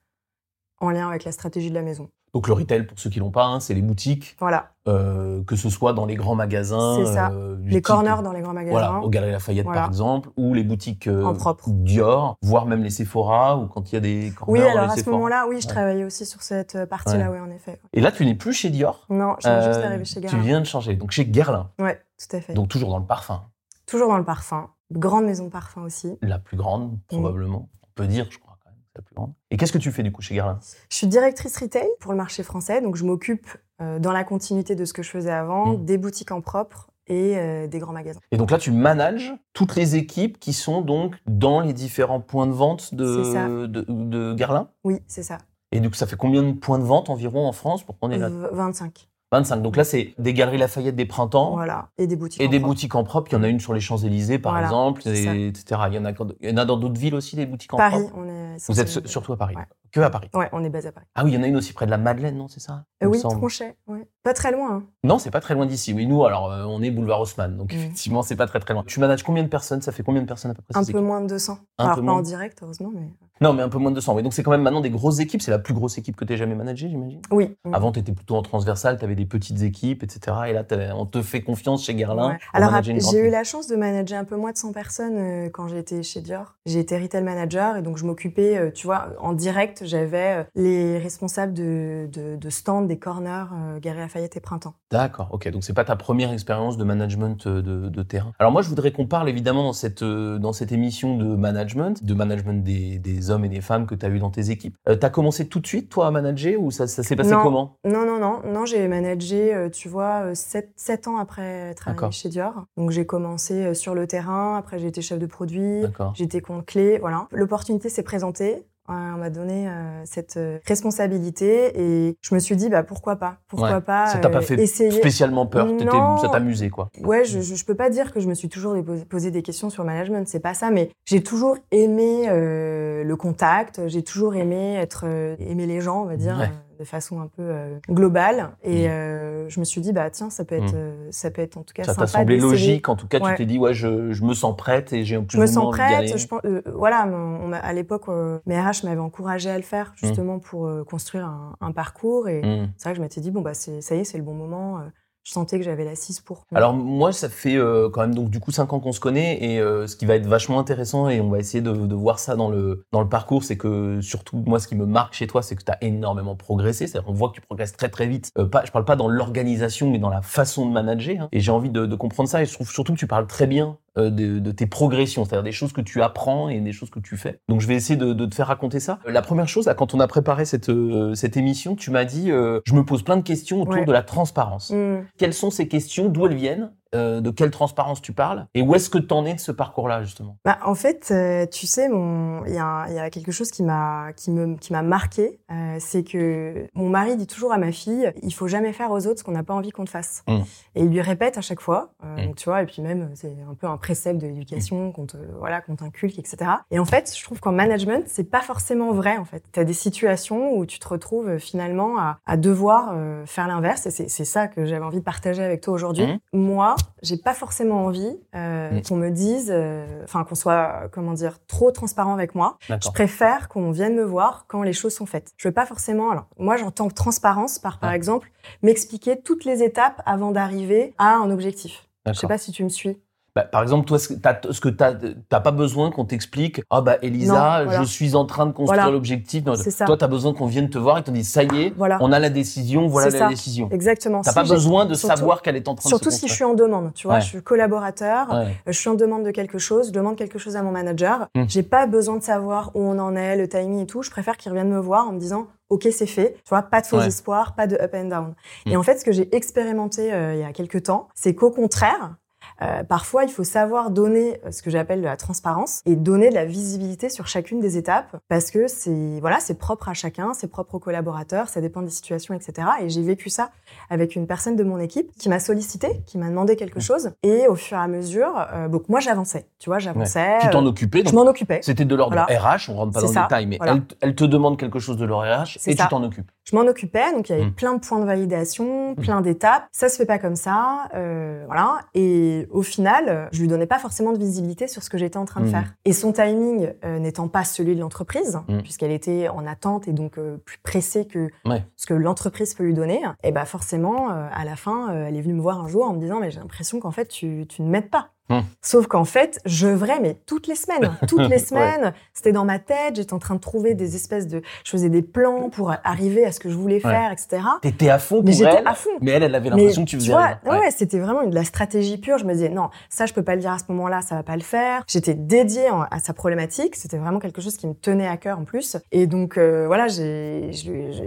en 0.80 0.90
lien 0.90 1.08
avec 1.08 1.24
la 1.24 1.32
stratégie 1.32 1.68
de 1.70 1.74
la 1.74 1.82
maison. 1.82 2.08
Donc 2.34 2.48
le 2.48 2.54
retail, 2.54 2.86
pour 2.86 2.98
ceux 2.98 3.08
qui 3.08 3.18
l'ont 3.18 3.30
pas, 3.30 3.44
hein, 3.46 3.60
c'est 3.60 3.72
les 3.72 3.80
boutiques, 3.82 4.36
Voilà, 4.40 4.70
euh, 4.88 5.42
que 5.44 5.56
ce 5.56 5.70
soit 5.70 5.92
dans 5.94 6.04
les 6.04 6.16
grands 6.16 6.34
magasins. 6.34 6.96
C'est 7.04 7.12
ça. 7.14 7.30
euh, 7.30 7.55
du 7.66 7.72
les 7.74 7.76
type- 7.82 7.86
corners 7.86 8.22
dans 8.22 8.32
les 8.32 8.40
grands 8.40 8.52
magasins. 8.52 8.70
Voilà, 8.72 8.98
au 9.00 9.08
Galeries 9.10 9.32
Lafayette 9.32 9.66
par 9.66 9.86
exemple, 9.88 10.30
ou 10.36 10.54
les 10.54 10.64
boutiques 10.64 11.06
euh, 11.06 11.24
En 11.24 11.34
propre. 11.34 11.68
Dior, 11.68 12.36
voire 12.42 12.66
même 12.66 12.82
les 12.82 12.90
Sephora, 12.90 13.58
ou 13.58 13.66
quand 13.66 13.90
il 13.92 13.94
y 13.94 13.98
a 13.98 14.00
des 14.00 14.32
corners 14.36 14.60
Oui, 14.60 14.66
alors 14.66 14.90
à 14.90 14.96
ce 14.96 15.08
moment-là, 15.10 15.46
oui, 15.48 15.60
je 15.60 15.66
Ouais. 15.66 15.72
travaillais 15.72 16.04
aussi 16.04 16.24
sur 16.26 16.42
cette 16.42 16.76
euh, 16.76 16.86
partie-là, 16.86 17.30
oui, 17.30 17.38
en 17.38 17.50
effet. 17.50 17.78
Et 17.92 18.00
là, 18.00 18.10
tu 18.12 18.24
n'es 18.24 18.34
plus 18.34 18.52
chez 18.52 18.70
Dior? 18.70 19.06
Non, 19.10 19.34
je 19.42 19.48
viens 19.48 19.60
juste 19.62 19.78
Euh, 19.78 19.82
d'arriver 19.82 20.04
chez 20.04 20.20
Tu 20.20 20.26
Guerlain. 20.28 20.42
viens 20.42 20.60
de 20.60 20.66
changer, 20.66 20.94
donc 20.94 21.10
chez 21.10 21.26
Guerlain, 21.26 21.70
Ouais, 21.78 22.00
tout 22.18 22.36
à 22.36 22.40
fait. 22.40 22.54
donc 22.54 22.68
toujours 22.68 22.90
dans 22.90 22.98
le 22.98 23.06
parfum. 23.06 23.42
Toujours 23.86 24.08
dans 24.08 24.18
le 24.18 24.24
parfum. 24.24 24.68
Grande 24.92 25.24
maison 25.24 25.44
de 25.46 25.50
parfum 25.50 25.82
aussi. 25.82 26.16
La 26.22 26.38
plus 26.38 26.56
grande, 26.56 26.98
probablement. 27.08 27.68
On 27.82 27.88
peut 27.94 28.06
dire, 28.06 28.26
je 28.30 28.38
crois, 28.38 28.56
quand 28.62 28.70
même, 28.70 28.78
c'est 28.92 28.98
la 28.98 29.02
plus 29.02 29.14
grande. 29.16 29.32
Et 29.50 29.56
qu'est-ce 29.56 29.72
que 29.72 29.78
tu 29.78 29.90
fais 29.90 30.02
du 30.04 30.12
coup 30.12 30.22
chez 30.22 30.34
Guerlain? 30.34 30.58
Je 30.90 30.96
suis 30.96 31.06
directrice 31.08 31.56
retail 31.60 31.88
pour 32.00 32.12
le 32.12 32.18
marché 32.18 32.42
français, 32.44 32.80
donc 32.80 32.94
je 32.96 33.04
m'occupe, 33.04 33.48
euh, 33.82 33.98
dans 33.98 34.12
la 34.12 34.22
continuité 34.24 34.74
de 34.76 34.84
ce 34.84 34.92
que 34.92 35.02
je 35.02 35.10
faisais 35.10 35.32
avant, 35.32 35.72
Mm. 35.74 35.84
des 35.84 35.98
boutiques 35.98 36.30
en 36.30 36.40
propre 36.40 36.88
et 37.08 37.36
euh, 37.36 37.66
des 37.66 37.78
grands 37.78 37.92
magasins. 37.92 38.20
Et 38.32 38.36
donc 38.36 38.50
là, 38.50 38.58
tu 38.58 38.70
manages 38.72 39.32
toutes 39.52 39.76
les 39.76 39.96
équipes 39.96 40.38
qui 40.38 40.52
sont 40.52 40.80
donc 40.80 41.16
dans 41.26 41.60
les 41.60 41.72
différents 41.72 42.20
points 42.20 42.46
de 42.46 42.52
vente 42.52 42.94
de, 42.94 44.34
Guerlain? 44.34 44.68
Oui, 44.84 45.00
c'est 45.06 45.22
ça. 45.22 45.38
Et 45.72 45.80
donc, 45.80 45.96
ça 45.96 46.06
fait 46.06 46.16
combien 46.16 46.42
de 46.42 46.52
points 46.52 46.78
de 46.78 46.84
vente 46.84 47.10
environ 47.10 47.46
en 47.46 47.52
France 47.52 47.82
pour 47.84 47.98
qu'on 47.98 48.10
ait 48.10 48.18
là 48.18 48.28
V- 48.28 48.48
25. 48.52 49.08
25. 49.32 49.56
Donc 49.60 49.76
là, 49.76 49.82
c'est 49.82 50.14
des 50.18 50.32
Galeries 50.32 50.58
Lafayette 50.58 50.94
des 50.94 51.04
printemps 51.04 51.50
Voilà. 51.54 51.88
Et 51.98 52.06
des 52.06 52.14
boutiques 52.14 52.40
et 52.40 52.46
en 52.46 52.50
des 52.50 52.60
propre. 52.60 52.72
boutiques 52.72 52.94
en 52.94 53.02
propre. 53.04 53.32
Il 53.32 53.34
y 53.34 53.38
en 53.38 53.42
a 53.42 53.48
une 53.48 53.58
sur 53.58 53.74
les 53.74 53.80
Champs-Élysées, 53.80 54.38
par 54.38 54.52
Voilà, 54.52 54.66
exemple, 54.68 55.02
et- 55.08 55.48
etc. 55.48 55.80
Il 55.88 55.94
y, 55.94 55.98
en 55.98 56.04
a, 56.04 56.12
il 56.40 56.48
y 56.50 56.52
en 56.52 56.56
a 56.56 56.64
dans 56.64 56.76
d'autres 56.76 56.98
villes 56.98 57.16
aussi, 57.16 57.34
des 57.34 57.44
boutiques 57.46 57.74
en 57.74 57.78
Paris, 57.78 57.98
propre? 58.04 58.14
on 58.16 58.28
est. 58.28 58.45
Vous 58.68 58.80
êtes 58.80 59.06
surtout 59.06 59.32
à 59.32 59.36
Paris 59.36 59.54
Ouais. 59.56 59.64
Que 59.92 60.00
à 60.00 60.10
Paris 60.10 60.28
Ouais, 60.34 60.48
on 60.52 60.62
est 60.64 60.68
basé 60.68 60.88
à 60.88 60.92
Paris. 60.92 61.06
Ah 61.14 61.24
oui, 61.24 61.30
il 61.30 61.34
y 61.34 61.38
en 61.38 61.42
a 61.42 61.46
une 61.46 61.56
aussi 61.56 61.72
près 61.72 61.86
de 61.86 61.90
la 61.90 61.96
Madeleine, 61.98 62.36
non 62.36 62.48
C'est 62.48 62.60
ça? 62.60 62.84
Euh, 63.02 63.06
oui. 63.06 63.20
Tronchet, 63.20 63.76
ouais. 63.86 64.06
Pas 64.22 64.34
très 64.34 64.50
loin. 64.52 64.72
hein. 64.76 64.82
Non, 65.04 65.18
c'est 65.18 65.30
pas 65.30 65.40
très 65.40 65.54
loin 65.54 65.64
d'ici. 65.66 65.92
Oui, 65.92 66.06
nous, 66.06 66.24
alors, 66.24 66.50
euh, 66.50 66.64
on 66.64 66.82
est 66.82 66.90
boulevard 66.90 67.20
Haussmann. 67.20 67.56
Donc, 67.56 67.72
Mm. 67.72 67.76
effectivement, 67.76 68.22
c'est 68.22 68.36
pas 68.36 68.46
très 68.46 68.58
très 68.60 68.74
loin. 68.74 68.82
Tu 68.86 68.98
manages 69.00 69.22
combien 69.22 69.42
de 69.42 69.48
personnes? 69.48 69.80
Ça 69.82 69.92
fait 69.92 70.02
combien 70.02 70.22
de 70.22 70.26
personnes 70.26 70.50
à 70.50 70.54
peu 70.54 70.62
près 70.62 70.78
Un 70.78 70.84
peu 70.84 71.00
moins 71.00 71.20
de 71.20 71.28
200. 71.28 71.58
Un 71.78 71.84
Alors 71.84 71.94
peu 71.96 72.00
pas 72.02 72.04
moins. 72.06 72.14
en 72.18 72.22
direct, 72.22 72.58
heureusement, 72.62 72.90
mais. 72.94 73.08
Non, 73.40 73.52
mais 73.52 73.62
un 73.62 73.68
peu 73.68 73.78
moins 73.78 73.90
de 73.90 73.96
200. 73.96 74.14
Oui, 74.14 74.22
donc 74.22 74.32
c'est 74.34 74.42
quand 74.42 74.50
même 74.50 74.62
maintenant 74.62 74.80
des 74.80 74.90
grosses 74.90 75.20
équipes. 75.20 75.42
C'est 75.42 75.50
la 75.50 75.58
plus 75.58 75.74
grosse 75.74 75.98
équipe 75.98 76.16
que 76.16 76.24
tu 76.24 76.36
jamais 76.36 76.54
managée, 76.54 76.88
j'imagine? 76.88 77.20
Oui. 77.30 77.54
Avant, 77.72 77.92
tu 77.92 78.00
étais 78.00 78.12
plutôt 78.12 78.34
en 78.36 78.42
transversal, 78.42 78.98
tu 78.98 79.04
avais 79.04 79.14
des 79.14 79.26
petites 79.26 79.62
équipes, 79.62 80.02
etc. 80.02 80.36
Et 80.48 80.52
là, 80.52 80.64
on 80.96 81.06
te 81.06 81.22
fait 81.22 81.42
confiance 81.42 81.84
chez 81.84 81.94
Guerlain. 81.94 82.30
Ouais. 82.30 82.38
Alors, 82.52 82.72
j'ai 82.82 83.18
eu 83.18 83.30
la 83.30 83.44
chance 83.44 83.66
de 83.68 83.76
manager 83.76 84.18
un 84.18 84.24
peu 84.24 84.36
moins 84.36 84.52
de 84.52 84.56
100 84.58 84.72
personnes 84.72 85.16
euh, 85.16 85.50
quand 85.50 85.68
j'étais 85.68 86.02
chez 86.02 86.20
Dior. 86.22 86.54
J'ai 86.66 86.80
été 86.80 86.98
retail 86.98 87.22
manager 87.22 87.76
et 87.76 87.82
donc 87.82 87.96
je 87.98 88.04
m'occupais, 88.06 88.45
euh, 88.56 88.70
tu 88.70 88.86
vois, 88.86 89.08
en 89.20 89.32
direct, 89.32 89.82
j'avais 89.84 90.40
euh, 90.40 90.44
les 90.54 90.98
responsables 90.98 91.52
de, 91.54 92.08
de, 92.12 92.36
de 92.36 92.50
stands 92.50 92.82
des 92.82 92.98
corners 92.98 93.46
euh, 93.52 93.80
Galeries 93.80 94.00
Lafayette 94.02 94.36
et 94.36 94.40
Printemps. 94.40 94.74
D'accord, 94.90 95.28
ok. 95.32 95.48
Donc, 95.50 95.64
c'est 95.64 95.72
pas 95.74 95.84
ta 95.84 95.96
première 95.96 96.32
expérience 96.32 96.76
de 96.76 96.84
management 96.84 97.46
euh, 97.46 97.62
de, 97.62 97.88
de 97.88 98.02
terrain. 98.02 98.32
Alors, 98.38 98.52
moi, 98.52 98.62
je 98.62 98.68
voudrais 98.68 98.92
qu'on 98.92 99.06
parle 99.06 99.28
évidemment 99.28 99.62
dans 99.64 99.72
cette, 99.72 100.02
euh, 100.02 100.38
dans 100.38 100.52
cette 100.52 100.72
émission 100.72 101.16
de 101.16 101.24
management, 101.36 102.04
de 102.04 102.14
management 102.14 102.62
des, 102.62 102.98
des 102.98 103.30
hommes 103.30 103.44
et 103.44 103.48
des 103.48 103.60
femmes 103.60 103.86
que 103.86 103.94
tu 103.94 104.04
as 104.06 104.08
eu 104.08 104.18
dans 104.18 104.30
tes 104.30 104.50
équipes. 104.50 104.76
tu 104.86 104.92
as 105.06 105.10
commencé 105.10 105.48
tout 105.48 105.60
de 105.60 105.66
suite, 105.66 105.88
toi, 105.88 106.06
à 106.06 106.10
manager 106.10 106.60
ou 106.60 106.70
ça, 106.70 106.86
ça 106.86 107.02
s'est 107.02 107.16
passé 107.16 107.30
Non. 107.30 107.42
comment? 107.42 107.76
Non, 107.84 108.04
non, 108.06 108.18
non, 108.18 108.40
non, 108.44 108.66
j'ai 108.66 108.86
managé, 108.88 109.54
euh, 109.54 109.68
tu 109.70 109.88
vois, 109.88 110.34
7, 110.34 111.08
ans 111.08 111.16
après 111.18 111.74
D'accord. 111.86 112.12
chez 112.12 112.28
Dior. 112.28 112.64
Donc 112.76 112.90
j'ai 112.90 113.06
commencé 113.06 113.54
euh, 113.66 113.74
sur 113.74 113.94
le 113.94 114.06
terrain, 114.06 114.56
après 114.56 114.78
j'ai 114.78 114.86
été 114.88 115.02
chef 115.02 115.18
de 115.18 115.26
produit, 115.26 115.82
j'étais 116.14 116.40
compte 116.40 116.66
clé, 116.66 116.98
voilà. 116.98 117.26
L'opportunité 117.32 117.88
s'est 117.88 118.02
présentée. 118.02 118.35
Euh, 118.40 118.54
On 118.88 118.92
m'a 119.18 119.30
donné 119.30 119.68
euh, 119.68 120.02
cette 120.04 120.36
euh, 120.36 120.58
responsabilité 120.64 121.72
et 121.74 122.16
je 122.20 122.34
me 122.34 122.38
suis 122.38 122.54
dit 122.56 122.68
bah 122.68 122.82
pourquoi 122.84 123.16
pas 123.16 123.38
pourquoi 123.48 123.72
Ouais. 123.76 123.80
pas 123.80 124.06
Ça 124.06 124.18
t'a 124.18 124.30
pas 124.30 124.38
euh, 124.38 124.42
fait 124.42 124.54
essayer 124.60 124.90
spécialement 124.92 125.46
peur, 125.46 125.66
Non. 125.66 126.18
ça 126.18 126.28
t'amusait, 126.28 126.68
quoi. 126.70 126.88
Ouais, 127.02 127.24
je, 127.24 127.40
je, 127.40 127.54
je 127.56 127.64
peux 127.64 127.74
pas 127.74 127.90
dire 127.90 128.12
que 128.12 128.20
je 128.20 128.28
me 128.28 128.34
suis 128.34 128.48
toujours 128.48 128.76
posé, 129.08 129.30
des 129.32 129.42
questions 129.42 129.70
sur 129.70 129.82
le 129.82 129.88
management, 129.88 130.28
c'est 130.28 130.38
pas 130.40 130.54
ça, 130.54 130.70
mais 130.70 130.90
j'ai 131.04 131.22
toujours 131.22 131.56
aimé 131.72 132.26
euh, 132.28 133.02
le 133.02 133.16
contact, 133.16 133.88
j'ai 133.88 134.02
toujours 134.04 134.36
aimé 134.36 134.76
être 134.76 135.04
aimer 135.40 135.66
les 135.66 135.80
gens, 135.80 136.02
on 136.02 136.06
va 136.06 136.16
dire, 136.16 136.36
Ouais. 136.38 136.50
De 136.78 136.84
façon 136.84 137.20
un 137.20 137.26
peu 137.28 137.42
euh, 137.42 137.78
globale. 137.88 138.50
Et 138.62 138.86
Mm. 138.86 138.90
euh, 138.90 139.48
je 139.48 139.60
me 139.60 139.64
suis 139.64 139.80
dit 139.80 139.92
bah 139.92 140.10
tiens, 140.10 140.30
ça 140.30 140.44
peut 140.44 140.54
être, 140.54 140.72
Mm. 140.72 140.76
euh, 140.76 141.08
ça 141.10 141.30
peut 141.30 141.42
être 141.42 141.56
en 141.56 141.62
tout 141.62 141.74
cas 141.74 141.84
Ça 141.84 141.94
t'a 141.94 142.06
sympa 142.06 142.20
semblé 142.20 142.36
d'essayer. 142.36 142.50
logique, 142.50 142.88
en 142.88 142.96
tout 142.96 143.06
cas, 143.08 143.18
tu 143.18 143.24
Ouais. 143.26 143.34
t'es 143.36 143.46
dit, 143.46 143.58
ouais, 143.58 143.74
je, 143.74 144.12
je 144.12 144.24
me 144.24 144.34
sens 144.34 144.56
prête 144.56 144.92
et 144.92 145.04
j'ai 145.04 145.16
plus 145.18 145.36
Je 145.36 145.40
me 145.40 145.46
sens 145.46 145.74
prête. 145.74 146.16
Je 146.18 146.26
pense, 146.26 146.40
euh, 146.44 146.62
voilà, 146.74 147.06
on 147.06 147.52
à 147.52 147.72
l'époque, 147.72 148.08
euh, 148.08 148.38
mes 148.46 148.60
RH 148.60 148.84
m'avaient 148.84 149.00
encouragé 149.00 149.50
à 149.50 149.56
le 149.56 149.62
faire 149.64 149.90
Mm. 149.90 150.06
justement 150.06 150.38
pour 150.38 150.66
euh, 150.66 150.84
construire 150.84 151.26
un, 151.26 151.56
un 151.60 151.72
parcours. 151.72 152.28
Et 152.28 152.42
Hmm. 152.42 152.66
c'est 152.76 152.84
vrai 152.84 152.92
que 152.92 152.96
je 152.98 153.02
m'étais 153.02 153.20
dit 153.20 153.30
bon 153.30 153.40
bah 153.40 153.54
ça 153.54 153.70
y 153.94 153.98
est, 154.00 154.04
c'est 154.04 154.18
le 154.18 154.24
bon 154.24 154.34
moment. 154.34 154.80
Je 155.26 155.32
sentais 155.32 155.58
que 155.58 155.64
j'avais 155.64 155.84
l'assise 155.84 156.20
pour. 156.20 156.46
Alors 156.54 156.72
moi, 156.72 157.10
ça 157.10 157.28
fait 157.28 157.56
euh, 157.56 157.90
quand 157.90 158.00
même 158.02 158.14
donc 158.14 158.30
du 158.30 158.38
coup 158.38 158.52
cinq 158.52 158.72
ans 158.72 158.78
qu'on 158.78 158.92
se 158.92 159.00
connaît 159.00 159.42
et 159.42 159.58
euh, 159.58 159.88
ce 159.88 159.96
qui 159.96 160.06
va 160.06 160.14
être 160.14 160.26
vachement 160.26 160.60
intéressant 160.60 161.08
et 161.08 161.20
on 161.20 161.28
va 161.28 161.38
essayer 161.38 161.60
de, 161.60 161.94
voir 161.94 162.20
ça 162.20 162.36
dans 162.36 162.48
le 162.48 162.84
dans 162.92 163.00
le 163.00 163.08
parcours, 163.08 163.42
c'est 163.42 163.56
que 163.56 164.00
surtout 164.00 164.36
moi, 164.46 164.60
ce 164.60 164.68
qui 164.68 164.76
me 164.76 164.86
marque 164.86 165.14
chez 165.14 165.26
toi, 165.26 165.42
c'est 165.42 165.56
que 165.56 165.64
tu 165.64 165.72
as 165.72 165.82
énormément 165.82 166.36
progressé. 166.36 166.86
C'est-à-dire 166.86 167.06
qu'on 167.06 167.12
voit 167.12 167.30
que 167.30 167.34
tu 167.34 167.40
progresses 167.40 167.76
très 167.76 167.88
très 167.88 168.06
vite. 168.06 168.30
Euh, 168.38 168.46
pas, 168.46 168.64
je 168.64 168.70
parle 168.70 168.84
pas 168.84 168.94
dans 168.94 169.08
l'organisation, 169.08 169.90
mais 169.90 169.98
dans 169.98 170.10
la 170.10 170.22
façon 170.22 170.64
de 170.64 170.72
manager. 170.72 171.22
hein. 171.22 171.28
Et 171.32 171.40
j'ai 171.40 171.50
envie 171.50 171.70
de, 171.70 171.96
comprendre 171.96 172.28
ça. 172.28 172.42
Et 172.42 172.46
je 172.46 172.52
trouve 172.52 172.70
surtout 172.70 172.92
que 172.92 172.98
tu 172.98 173.08
parles 173.08 173.26
très 173.26 173.48
bien 173.48 173.78
de, 173.96 174.38
de 174.38 174.50
tes 174.52 174.66
progressions, 174.66 175.24
c'est-à-dire 175.24 175.42
des 175.42 175.52
choses 175.52 175.72
que 175.72 175.80
tu 175.80 176.02
apprends 176.02 176.48
et 176.48 176.60
des 176.60 176.72
choses 176.72 176.90
que 176.90 177.00
tu 177.00 177.16
fais. 177.16 177.40
Donc 177.48 177.60
je 177.60 177.66
vais 177.66 177.74
essayer 177.74 177.96
de, 177.96 178.12
de 178.12 178.26
te 178.26 178.34
faire 178.34 178.46
raconter 178.48 178.80
ça. 178.80 178.98
Euh, 179.06 179.12
La 179.12 179.22
première 179.22 179.48
chose, 179.48 179.66
là, 179.66 179.74
quand 179.74 179.94
on 179.94 180.00
a 180.00 180.06
préparé 180.06 180.44
cette 180.44 180.68
euh, 180.68 181.14
cette 181.14 181.36
émission, 181.36 181.74
tu 181.76 181.90
m'as 181.90 182.04
dit, 182.04 182.30
euh, 182.30 182.60
je 182.64 182.74
me 182.74 182.84
pose 182.84 183.02
plein 183.02 183.16
de 183.16 183.22
questions 183.22 183.60
autour 183.62 183.74
Ouais. 183.76 183.84
de 183.84 183.92
la 183.92 184.02
transparence. 184.02 184.70
Mm. 184.70 184.98
Quelles 185.18 185.34
sont 185.34 185.50
ces 185.50 185.68
questions? 185.68 186.08
D'où 186.08 186.26
elles 186.26 186.34
viennent? 186.36 186.70
Euh, 186.96 187.20
De 187.20 187.30
quelle 187.30 187.50
transparence 187.50 188.00
tu 188.02 188.12
parles 188.12 188.46
Et 188.54 188.62
où 188.62 188.74
est-ce 188.74 188.88
que 188.90 188.98
tu 188.98 189.12
en 189.12 189.24
es 189.26 189.34
de 189.34 189.40
ce 189.40 189.52
parcours-là, 189.52 190.02
justement? 190.02 190.36
Bah, 190.44 190.58
en 190.64 190.74
fait, 190.74 191.08
euh, 191.10 191.46
tu 191.46 191.66
sais, 191.66 191.88
mon- 191.88 192.44
il 192.46 192.54
y, 192.54 192.58
a 192.58 193.06
y 193.06 193.10
quelque 193.10 193.32
chose 193.32 193.50
qui 193.50 193.62
m'a 193.62 194.12
qui 194.16 194.30
me 194.30 194.56
qui 194.56 194.72
m'a 194.72 194.82
marqué, 194.82 195.38
euh, 195.50 195.76
c'est 195.78 196.02
que 196.04 196.66
mon 196.74 196.88
mari 196.88 197.16
dit 197.16 197.26
toujours 197.26 197.52
à 197.52 197.58
ma 197.58 197.72
fille, 197.72 198.12
il 198.22 198.32
faut 198.32 198.48
jamais 198.48 198.72
faire 198.72 198.90
aux 198.90 199.06
autres 199.06 199.18
ce 199.20 199.24
qu'on 199.24 199.32
n'a 199.32 199.42
pas 199.42 199.54
envie 199.54 199.70
qu'on 199.70 199.84
te 199.84 199.90
fasse. 199.90 200.22
Mm. 200.28 200.38
Et 200.76 200.82
il 200.82 200.88
lui 200.90 201.00
répète 201.00 201.38
à 201.38 201.40
chaque 201.42 201.60
fois. 201.60 201.90
euh, 202.04 202.16
Mm. 202.22 202.26
donc, 202.26 202.36
tu 202.36 202.44
vois, 202.48 202.62
et 202.62 202.66
puis 202.66 202.82
même 202.82 203.10
c'est 203.14 203.34
un 203.48 203.54
peu 203.54 203.66
un 203.66 203.76
précepte 203.76 204.20
de 204.20 204.26
l'éducation 204.26 204.92
qu'on 204.92 205.06
te 205.06 205.16
voilà 205.38 205.60
qu'on 205.60 205.76
t'inculque, 205.76 206.18
etc. 206.18 206.50
Et 206.70 206.78
en 206.78 206.84
fait, 206.84 207.12
je 207.16 207.22
trouve 207.24 207.40
qu'en 207.40 207.52
management, 207.52 208.04
c'est 208.06 208.30
pas 208.30 208.40
forcément 208.42 208.92
vrai. 208.92 209.16
En 209.18 209.24
fait, 209.24 209.42
tu 209.52 209.60
as 209.60 209.64
des 209.64 209.72
situations 209.74 210.56
où 210.56 210.66
tu 210.66 210.78
te 210.78 210.88
retrouves 210.88 211.38
finalement 211.38 211.98
à, 211.98 212.18
à 212.26 212.36
devoir 212.36 212.94
faire 213.26 213.48
l'inverse. 213.48 213.86
Et 213.86 213.90
c'est 214.08 214.24
ça 214.24 214.48
que 214.48 214.64
j'avais 214.66 214.84
envie 214.84 214.98
de 214.98 215.04
partager 215.04 215.42
avec 215.42 215.60
toi 215.60 215.74
aujourd'hui. 215.74 216.06
Moi, 216.32 216.74
j'ai 217.02 217.16
pas 217.16 217.34
forcément 217.34 217.84
envie 217.84 218.18
euh, 218.34 218.70
Mm. 218.70 218.82
qu'on 218.82 218.96
me 218.96 219.10
dise, 219.10 219.50
euh, 219.54 220.02
enfin 220.04 220.24
qu'on 220.24 220.34
soit, 220.34 220.88
comment 220.92 221.12
dire, 221.12 221.38
trop 221.46 221.70
transparent 221.70 222.12
avec 222.14 222.34
moi. 222.34 222.58
Je 222.68 222.90
préfère 222.90 223.48
qu'on 223.48 223.70
vienne 223.70 223.94
me 223.94 224.04
voir 224.04 224.46
quand 224.48 224.62
les 224.62 224.72
choses 224.72 224.94
sont 224.94 225.06
faites. 225.06 225.32
Je 225.36 225.48
veux 225.48 225.54
pas 225.54 225.66
forcément. 225.66 226.10
Alors, 226.10 226.26
moi, 226.38 226.56
j'entends 226.56 226.88
transparence 226.88 227.58
par, 227.58 227.78
par 227.78 227.92
exemple, 227.92 228.30
m'expliquer 228.62 229.20
toutes 229.20 229.44
les 229.44 229.62
étapes 229.62 230.02
avant 230.06 230.32
d'arriver 230.32 230.94
à 230.98 231.14
un 231.16 231.30
objectif. 231.30 231.86
Je 232.06 232.12
sais 232.12 232.26
pas 232.28 232.38
si 232.38 232.52
tu 232.52 232.62
me 232.64 232.68
suis. 232.68 232.98
Bah, 233.36 233.42
par 233.42 233.60
exemple, 233.60 233.86
toi, 233.86 233.98
ce 233.98 234.08
que 234.14 234.68
tu 234.70 234.82
n'as 235.30 235.40
pas 235.40 235.50
besoin 235.50 235.90
qu'on 235.90 236.06
t'explique, 236.06 236.62
ah 236.70 236.80
bah 236.80 236.96
Elisa, 237.02 237.82
je 237.82 237.84
suis 237.84 238.14
en 238.14 238.24
train 238.24 238.46
de 238.46 238.52
construire 238.52 238.90
l'objectif. 238.90 239.44
Toi, 239.44 239.96
tu 239.98 240.04
as 240.04 240.08
besoin 240.08 240.32
qu'on 240.32 240.46
vienne 240.46 240.70
te 240.70 240.78
voir 240.78 240.96
et 240.96 241.02
qu'on 241.02 241.12
dise, 241.12 241.28
ça 241.28 241.42
y 241.42 241.64
est, 241.64 241.74
on 241.78 242.12
a 242.12 242.18
la 242.18 242.30
décision, 242.30 242.86
voilà 242.86 243.10
la 243.10 243.28
décision. 243.28 243.68
Exactement. 243.70 244.22
Tu 244.22 244.30
n'as 244.30 244.34
pas 244.34 244.44
besoin 244.44 244.86
de 244.86 244.94
savoir 244.94 245.42
qu'elle 245.42 245.56
est 245.56 245.68
en 245.68 245.74
train 245.74 245.90
de 245.90 245.94
se 245.94 245.98
Surtout 245.98 246.10
si 246.10 246.28
je 246.28 246.32
suis 246.32 246.44
en 246.44 246.54
demande, 246.54 246.94
tu 246.94 247.06
vois, 247.06 247.20
je 247.20 247.26
suis 247.26 247.42
collaborateur, 247.42 248.32
euh, 248.32 248.46
je 248.66 248.72
suis 248.72 248.88
en 248.88 248.94
demande 248.94 249.24
de 249.24 249.30
quelque 249.30 249.58
chose, 249.58 249.88
je 249.88 249.92
demande 249.92 250.16
quelque 250.16 250.38
chose 250.38 250.56
à 250.56 250.62
mon 250.62 250.70
manager. 250.70 251.28
Je 251.34 251.42
hmm. 251.42 251.46
J'ai 251.48 251.62
pas 251.62 251.86
besoin 251.86 252.16
de 252.16 252.22
savoir 252.22 252.70
où 252.74 252.80
on 252.80 252.98
en 252.98 253.16
est, 253.16 253.36
le 253.36 253.48
timing 253.48 253.82
et 253.82 253.86
tout. 253.86 254.02
Je 254.02 254.10
préfère 254.10 254.38
qu'il 254.38 254.50
revienne 254.50 254.70
me 254.70 254.78
voir 254.78 255.08
en 255.08 255.12
me 255.12 255.18
disant, 255.18 255.48
ok, 255.68 255.88
c'est 255.90 256.06
fait. 256.06 256.36
Tu 256.44 256.48
vois, 256.48 256.62
pas 256.62 256.80
de 256.80 256.86
faux 256.86 257.00
espoirs, 257.00 257.54
pas 257.54 257.66
de 257.66 257.76
up 257.76 257.92
and 257.94 258.04
down. 258.06 258.34
Et 258.64 258.74
hmm. 258.74 258.80
en 258.80 258.82
fait, 258.82 258.98
ce 258.98 259.04
que 259.04 259.12
j'ai 259.12 259.34
expérimenté 259.36 260.12
euh, 260.12 260.34
il 260.34 260.40
y 260.40 260.44
a 260.44 260.52
quelques 260.52 260.84
temps, 260.84 261.08
c'est 261.14 261.34
qu'au 261.34 261.50
contraire, 261.50 262.16
euh, 262.62 262.84
parfois, 262.84 263.24
il 263.24 263.30
faut 263.30 263.44
savoir 263.44 263.90
donner 263.90 264.40
euh, 264.44 264.50
ce 264.50 264.62
que 264.62 264.70
j'appelle 264.70 265.00
de 265.00 265.06
la 265.06 265.16
transparence 265.16 265.82
et 265.84 265.96
donner 265.96 266.30
de 266.30 266.34
la 266.34 266.44
visibilité 266.44 267.08
sur 267.08 267.26
chacune 267.26 267.60
des 267.60 267.76
étapes 267.76 268.16
parce 268.28 268.50
que 268.50 268.66
c'est 268.66 269.20
voilà, 269.20 269.40
c'est 269.40 269.58
propre 269.58 269.88
à 269.88 269.94
chacun, 269.94 270.32
c'est 270.32 270.48
propre 270.48 270.76
aux 270.76 270.78
collaborateurs, 270.78 271.48
ça 271.48 271.60
dépend 271.60 271.82
des 271.82 271.90
situations, 271.90 272.34
etc. 272.34 272.68
Et 272.80 272.88
j'ai 272.88 273.02
vécu 273.02 273.28
ça 273.28 273.50
avec 273.90 274.16
une 274.16 274.26
personne 274.26 274.56
de 274.56 274.64
mon 274.64 274.78
équipe 274.78 275.10
qui 275.18 275.28
m'a 275.28 275.38
sollicité, 275.38 276.00
qui 276.06 276.18
m'a 276.18 276.28
demandé 276.28 276.56
quelque 276.56 276.80
chose 276.80 277.10
et 277.22 277.46
au 277.46 277.56
fur 277.56 277.76
et 277.76 277.80
à 277.80 277.88
mesure, 277.88 278.32
euh, 278.52 278.68
donc 278.68 278.88
moi 278.88 279.00
j'avançais, 279.00 279.46
tu 279.58 279.68
vois, 279.68 279.78
j'avançais. 279.78 280.38
Tu 280.40 280.50
t'en 280.50 280.64
occupais. 280.64 281.02
je 281.06 281.14
m'en 281.14 281.26
occupais. 281.26 281.60
C'était 281.62 281.84
de 281.84 281.94
l'ordre 281.94 282.16
RH, 282.16 282.70
on 282.70 282.74
rentre 282.74 282.92
pas 282.92 283.00
dans 283.00 283.08
le 283.08 283.14
détail, 283.14 283.46
mais 283.46 283.58
elle, 284.00 284.14
te 284.14 284.24
demande 284.24 284.58
quelque 284.58 284.78
chose 284.78 284.96
de 284.96 285.04
leur 285.04 285.20
RH 285.20 285.58
et 285.66 285.74
tu 285.74 285.88
t'en 285.88 286.02
occupes. 286.02 286.30
Je 286.44 286.54
m'en 286.54 286.62
occupais, 286.62 287.12
donc 287.12 287.28
il 287.28 287.32
y 287.32 287.34
avait 287.34 287.46
hmm. 287.46 287.54
plein 287.54 287.74
de 287.74 287.80
points 287.80 287.98
de 287.98 288.04
validation, 288.04 288.92
hmm. 288.92 288.96
plein 288.96 289.20
d'étapes. 289.20 289.66
Ça 289.72 289.88
se 289.88 289.96
fait 289.96 290.06
pas 290.06 290.18
comme 290.18 290.36
ça, 290.36 290.88
euh, 290.94 291.42
voilà. 291.46 291.80
Et 291.94 292.45
au 292.50 292.62
final, 292.62 293.28
je 293.32 293.40
lui 293.40 293.48
donnais 293.48 293.66
pas 293.66 293.78
forcément 293.78 294.12
de 294.12 294.18
visibilité 294.18 294.68
sur 294.68 294.82
ce 294.82 294.90
que 294.90 294.98
j'étais 294.98 295.18
en 295.18 295.24
train 295.24 295.40
de 295.40 295.46
hmm. 295.46 295.50
faire. 295.50 295.74
Et 295.84 295.92
son 295.92 296.12
timing 296.12 296.72
euh, 296.84 296.98
n'étant 296.98 297.28
pas 297.28 297.44
celui 297.44 297.74
de 297.74 297.80
l'entreprise, 297.80 298.40
puisqu'elle 298.62 298.92
était 298.92 299.28
en 299.28 299.46
attente 299.46 299.88
et 299.88 299.92
donc 299.92 300.18
euh, 300.18 300.36
plus 300.44 300.58
pressée 300.58 301.06
que 301.06 301.28
ce 301.76 301.86
que 301.86 301.94
l'entreprise 301.94 302.54
peut 302.54 302.64
lui 302.64 302.74
donner, 302.74 303.02
et 303.22 303.32
bah 303.32 303.44
forcément, 303.44 304.10
euh, 304.10 304.28
à 304.32 304.44
la 304.44 304.56
fin, 304.56 305.06
elle 305.06 305.16
est 305.16 305.20
venue 305.20 305.34
me 305.34 305.40
voir 305.40 305.62
un 305.62 305.68
jour 305.68 305.84
en 305.84 305.92
me 305.92 306.00
disant 306.00 306.20
mais 306.20 306.30
j'ai 306.30 306.40
l'impression 306.40 306.80
qu'en 306.80 306.90
fait 306.90 307.06
tu, 307.06 307.46
tu 307.48 307.62
ne 307.62 307.68
m'aides 307.68 307.90
pas. 307.90 308.10
Hum. 308.28 308.42
Sauf 308.60 308.86
qu'en 308.86 309.04
fait, 309.04 309.40
je 309.44 309.68
vrai, 309.68 309.98
mais 310.00 310.16
toutes 310.26 310.46
les 310.46 310.56
semaines, 310.56 310.96
toutes 311.06 311.28
les 311.28 311.38
semaines, 311.40 311.92
c'était 312.12 312.32
dans 312.32 312.44
ma 312.44 312.58
tête, 312.58 312.96
j'étais 312.96 313.14
en 313.14 313.18
train 313.18 313.34
de 313.34 313.40
trouver 313.40 313.74
des 313.74 313.94
espèces 313.94 314.26
de, 314.26 314.42
je 314.64 314.70
faisais 314.70 314.88
des 314.88 315.02
plans 315.02 315.48
pour 315.50 315.72
arriver 315.84 316.24
à 316.24 316.32
ce 316.32 316.40
que 316.40 316.50
je 316.50 316.56
voulais 316.56 316.80
faire, 316.80 317.12
etc. 317.12 317.42
T'étais 317.62 317.88
à 317.88 317.98
fond 317.98 318.16
pour 318.16 318.24
mais 318.24 318.32
j'étais 318.32 318.62
à 318.64 318.74
fond. 318.74 318.90
Mais 319.00 319.12
elle, 319.12 319.22
elle 319.22 319.34
avait 319.34 319.50
l'impression 319.50 319.84
que 319.84 319.90
tu 319.90 319.96
faisais 319.96 320.12
vois, 320.12 320.38
Ouais, 320.44 320.70
c'était 320.70 320.98
vraiment 320.98 321.24
de 321.24 321.34
la 321.34 321.44
stratégie 321.44 321.98
pure. 321.98 322.18
Je 322.18 322.24
me 322.24 322.32
disais, 322.32 322.48
non, 322.48 322.70
ça, 322.88 323.06
je 323.06 323.12
peux 323.12 323.22
pas 323.22 323.34
le 323.34 323.40
dire 323.40 323.52
à 323.52 323.58
ce 323.58 323.64
moment-là, 323.68 324.02
ça 324.02 324.14
va 324.14 324.22
pas 324.22 324.36
le 324.36 324.42
faire. 324.42 324.82
J'étais 324.86 325.14
dédiée 325.14 325.68
à 325.90 325.98
sa 325.98 326.12
problématique. 326.12 326.76
C'était 326.76 326.98
vraiment 326.98 327.18
quelque 327.18 327.40
chose 327.40 327.56
qui 327.56 327.66
me 327.66 327.74
tenait 327.74 328.08
à 328.08 328.16
cœur 328.16 328.38
en 328.38 328.44
plus. 328.44 328.76
Et 328.92 329.06
donc, 329.06 329.38
euh, 329.38 329.66
voilà, 329.66 329.88
j'ai, 329.88 330.50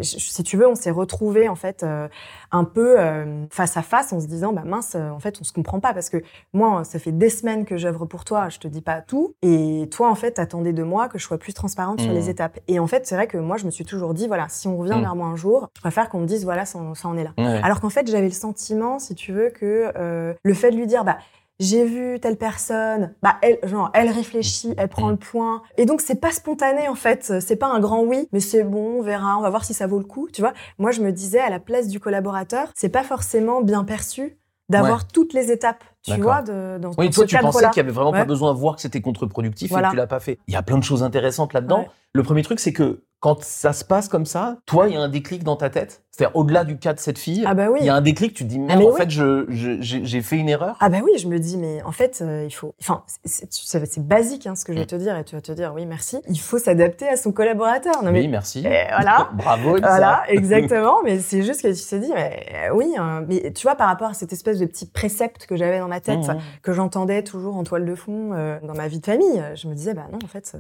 si 0.02 0.44
tu 0.44 0.58
veux, 0.58 0.68
on 0.68 0.76
s'est 0.76 0.92
retrouvés, 0.92 1.50
en 1.50 1.56
fait, 1.56 1.84
euh, 1.84 2.08
un 2.52 2.64
peu 2.64 3.00
euh, 3.00 3.46
face 3.50 3.78
à 3.78 3.82
face 3.82 4.14
en 4.14 4.20
se 4.20 4.28
disant, 4.28 4.54
bah 4.54 4.64
mince, 4.66 4.96
en 4.96 5.20
fait, 5.20 5.38
on 5.42 5.44
se 5.44 5.52
comprend 5.54 5.80
pas 5.80 5.94
parce 5.94 6.10
que 6.10 6.18
moi, 6.54 6.84
ça 6.84 7.00
fait 7.00 7.09
des 7.12 7.30
semaines 7.30 7.66
que 7.66 7.78
j'œuvre 7.78 8.06
pour 8.06 8.26
toi, 8.26 8.50
je 8.50 8.60
te 8.60 8.68
dis 8.68 8.82
pas 8.82 9.02
tout. 9.02 9.34
Et 9.42 9.88
toi, 9.92 10.10
en 10.10 10.16
fait, 10.16 10.34
t'attendais 10.34 10.74
de 10.74 10.84
moi 10.84 11.08
que 11.08 11.18
je 11.18 11.24
sois 11.24 11.38
plus 11.38 11.54
transparente 11.54 12.02
sur 12.02 12.12
les 12.12 12.28
mmh. 12.28 12.30
étapes. 12.30 12.60
Et 12.68 12.80
en 12.80 12.88
fait, 12.88 13.06
c'est 13.06 13.16
vrai 13.16 13.28
que 13.28 13.38
moi, 13.38 13.58
je 13.58 13.66
me 13.66 13.72
suis 13.72 13.86
toujours 13.86 14.14
dit, 14.14 14.28
voilà, 14.28 14.48
si 14.50 14.68
on 14.68 14.78
revient 14.78 14.98
mmh. 14.98 15.02
vers 15.02 15.16
moi 15.16 15.28
un 15.28 15.36
jour, 15.36 15.70
je 15.76 15.82
préfère 15.82 16.10
qu'on 16.10 16.20
me 16.20 16.26
dise, 16.26 16.44
voilà, 16.44 16.66
ça, 16.66 16.80
ça 16.96 17.08
en 17.08 17.18
est 17.18 17.24
là. 17.24 17.34
Alors 17.64 17.80
qu'en 17.80 17.90
fait, 17.90 18.10
j'avais 18.10 18.28
le 18.28 18.34
sentiment, 18.34 19.00
si 19.00 19.16
tu 19.16 19.32
veux, 19.32 19.50
que 19.50 19.92
euh, 19.96 20.34
le 20.44 20.54
fait 20.54 20.72
de 20.72 20.76
lui 20.76 20.88
dire, 20.88 21.04
bah, 21.04 21.18
j'ai 21.60 21.84
vu 21.84 22.20
telle 22.22 22.38
personne, 22.38 23.14
bah 23.22 23.36
elle, 23.42 23.60
genre, 23.64 23.92
elle 23.94 24.10
réfléchit, 24.10 24.74
elle 24.78 24.88
prend 24.88 25.08
mmh. 25.08 25.12
le 25.12 25.18
point. 25.18 25.62
Et 25.78 25.86
donc 25.86 26.00
c'est 26.02 26.20
pas 26.20 26.32
spontané 26.32 26.88
en 26.88 26.96
fait, 26.96 27.34
c'est 27.42 27.58
pas 27.58 27.68
un 27.68 27.80
grand 27.80 28.02
oui, 28.02 28.30
mais 28.32 28.40
c'est 28.40 28.64
bon, 28.64 29.00
on 29.00 29.02
verra, 29.02 29.38
on 29.38 29.42
va 29.42 29.50
voir 29.50 29.66
si 29.66 29.74
ça 29.74 29.86
vaut 29.86 30.00
le 30.00 30.06
coup, 30.06 30.30
tu 30.32 30.42
vois. 30.42 30.54
Moi 30.78 30.92
je 30.92 31.02
me 31.02 31.12
disais 31.12 31.40
à 31.40 31.50
la 31.50 31.60
place 31.60 31.90
du 31.90 32.00
collaborateur, 32.00 32.72
c'est 32.76 32.90
pas 32.90 33.04
forcément 33.04 33.62
bien 33.62 33.84
perçu 33.84 34.38
d'avoir 34.70 35.08
toutes 35.08 35.34
les 35.34 35.52
étapes, 35.52 35.84
tu 36.16 36.22
vois, 36.22 36.42
de, 36.42 36.78
dans, 36.80 36.92
oui, 36.98 37.10
toi, 37.10 37.26
tu 37.26 37.38
pensais 37.38 37.70
qu'il 37.70 37.78
y 37.78 37.80
avait 37.80 37.92
vraiment 37.92 38.12
pas 38.12 38.26
besoin 38.26 38.54
de 38.54 38.60
voir 38.60 38.76
que 38.76 38.82
c'était 38.82 39.02
contre-productif 39.02 39.72
et 39.72 39.76
que 39.76 39.90
tu 39.90 39.96
l'as 39.96 40.08
pas 40.08 40.20
fait. 40.20 40.40
Il 40.48 40.54
y 40.54 40.58
a 40.58 40.64
plein 40.64 40.78
de 40.78 40.84
choses 40.84 41.04
intéressantes 41.04 41.54
là-dedans. 41.54 41.88
Le 42.14 42.24
premier 42.24 42.42
truc, 42.42 42.60
c'est 42.60 42.74
que 42.74 43.04
quand 43.20 43.44
ça 43.44 43.74
se 43.74 43.84
passe 43.84 44.08
comme 44.08 44.26
ça, 44.26 44.58
toi, 44.66 44.88
il 44.88 44.94
y 44.94 44.98
a 44.98 45.02
un 45.02 45.10
déclic 45.10 45.44
dans 45.44 45.58
ta 45.58 45.70
tête? 45.70 46.04
C'est-à-dire, 46.12 46.36
au-delà 46.36 46.66
du 46.66 46.78
cas 46.78 46.94
de 46.94 47.00
cette 47.00 47.18
fille, 47.18 47.46
ah 47.46 47.54
bah 47.54 47.70
oui. 47.70 47.80
il 47.82 47.86
y 47.86 47.90
a 47.90 47.96
un 47.96 48.02
déclic, 48.02 48.34
tu 48.34 48.44
te 48.44 48.50
dis, 48.50 48.60
merde, 48.60 48.82
ah 48.84 48.90
en 48.90 48.94
fait, 48.94 49.10
je, 49.10 49.46
j'ai 49.50 50.22
fait 50.22 50.36
une 50.36 50.50
erreur? 50.50 50.76
Ah 50.82 50.90
bah 50.90 50.98
oui, 51.02 51.12
je 51.18 51.28
me 51.28 51.40
dis, 51.40 51.56
mais 51.56 51.82
en 51.84 51.94
fait, 51.94 52.20
euh, 52.22 52.44
il 52.46 52.52
faut, 52.52 52.76
enfin, 52.82 53.04
c'est 53.24 54.06
basique, 54.06 54.46
hein, 54.46 54.56
ce 54.56 54.66
que 54.66 54.74
je 54.74 54.80
vais 54.80 54.84
mm. 54.84 54.88
te 54.88 54.96
dire, 54.96 55.18
et 55.18 55.24
tu 55.24 55.36
vas 55.36 55.42
te 55.42 55.54
dire, 55.54 55.72
oui, 55.74 55.86
merci. 55.86 56.20
Il 56.28 56.40
faut 56.40 56.58
s'adapter 56.58 57.08
à 57.08 57.16
son 57.16 57.32
collaborateur. 57.32 58.04
Non, 58.04 58.12
mais, 58.12 58.20
oui, 58.20 58.28
merci. 58.28 58.62
voilà. 58.62 59.30
Bravo, 59.34 59.78
Voilà, 59.80 60.24
exactement. 60.30 60.98
mais 61.06 61.20
c'est 61.20 61.44
juste 61.44 61.62
que 61.62 61.68
tu 61.70 61.82
te 61.82 61.96
dis, 61.96 62.12
mais 62.14 62.46
euh, 62.54 62.76
oui, 62.76 62.94
hein, 62.98 63.24
mais 63.28 63.54
tu 63.54 63.64
vois, 63.64 63.76
par 63.76 63.88
rapport 63.88 64.10
à 64.10 64.14
cette 64.14 64.34
espèce 64.34 64.60
de 64.60 64.66
petit 64.66 64.88
précepte 64.88 65.46
que 65.46 65.56
j'avais 65.56 65.80
dans 65.80 65.88
ma 65.88 66.02
tête, 66.02 66.28
mm, 66.28 66.34
mm. 66.34 66.42
que 66.64 66.74
j'entendais 66.74 67.24
toujours 67.24 67.56
en 67.56 67.64
toile 67.64 67.86
de 67.86 67.96
fond 67.96 68.32
euh, 68.34 68.60
dans 68.64 68.76
ma 68.76 68.90
vie 68.90 69.00
de 69.00 69.06
famille, 69.06 69.42
je 69.56 69.70
me 69.70 69.74
disais, 69.74 69.94
bah 69.94 70.08
non, 70.12 70.20
en 70.22 70.28
fait, 70.28 70.58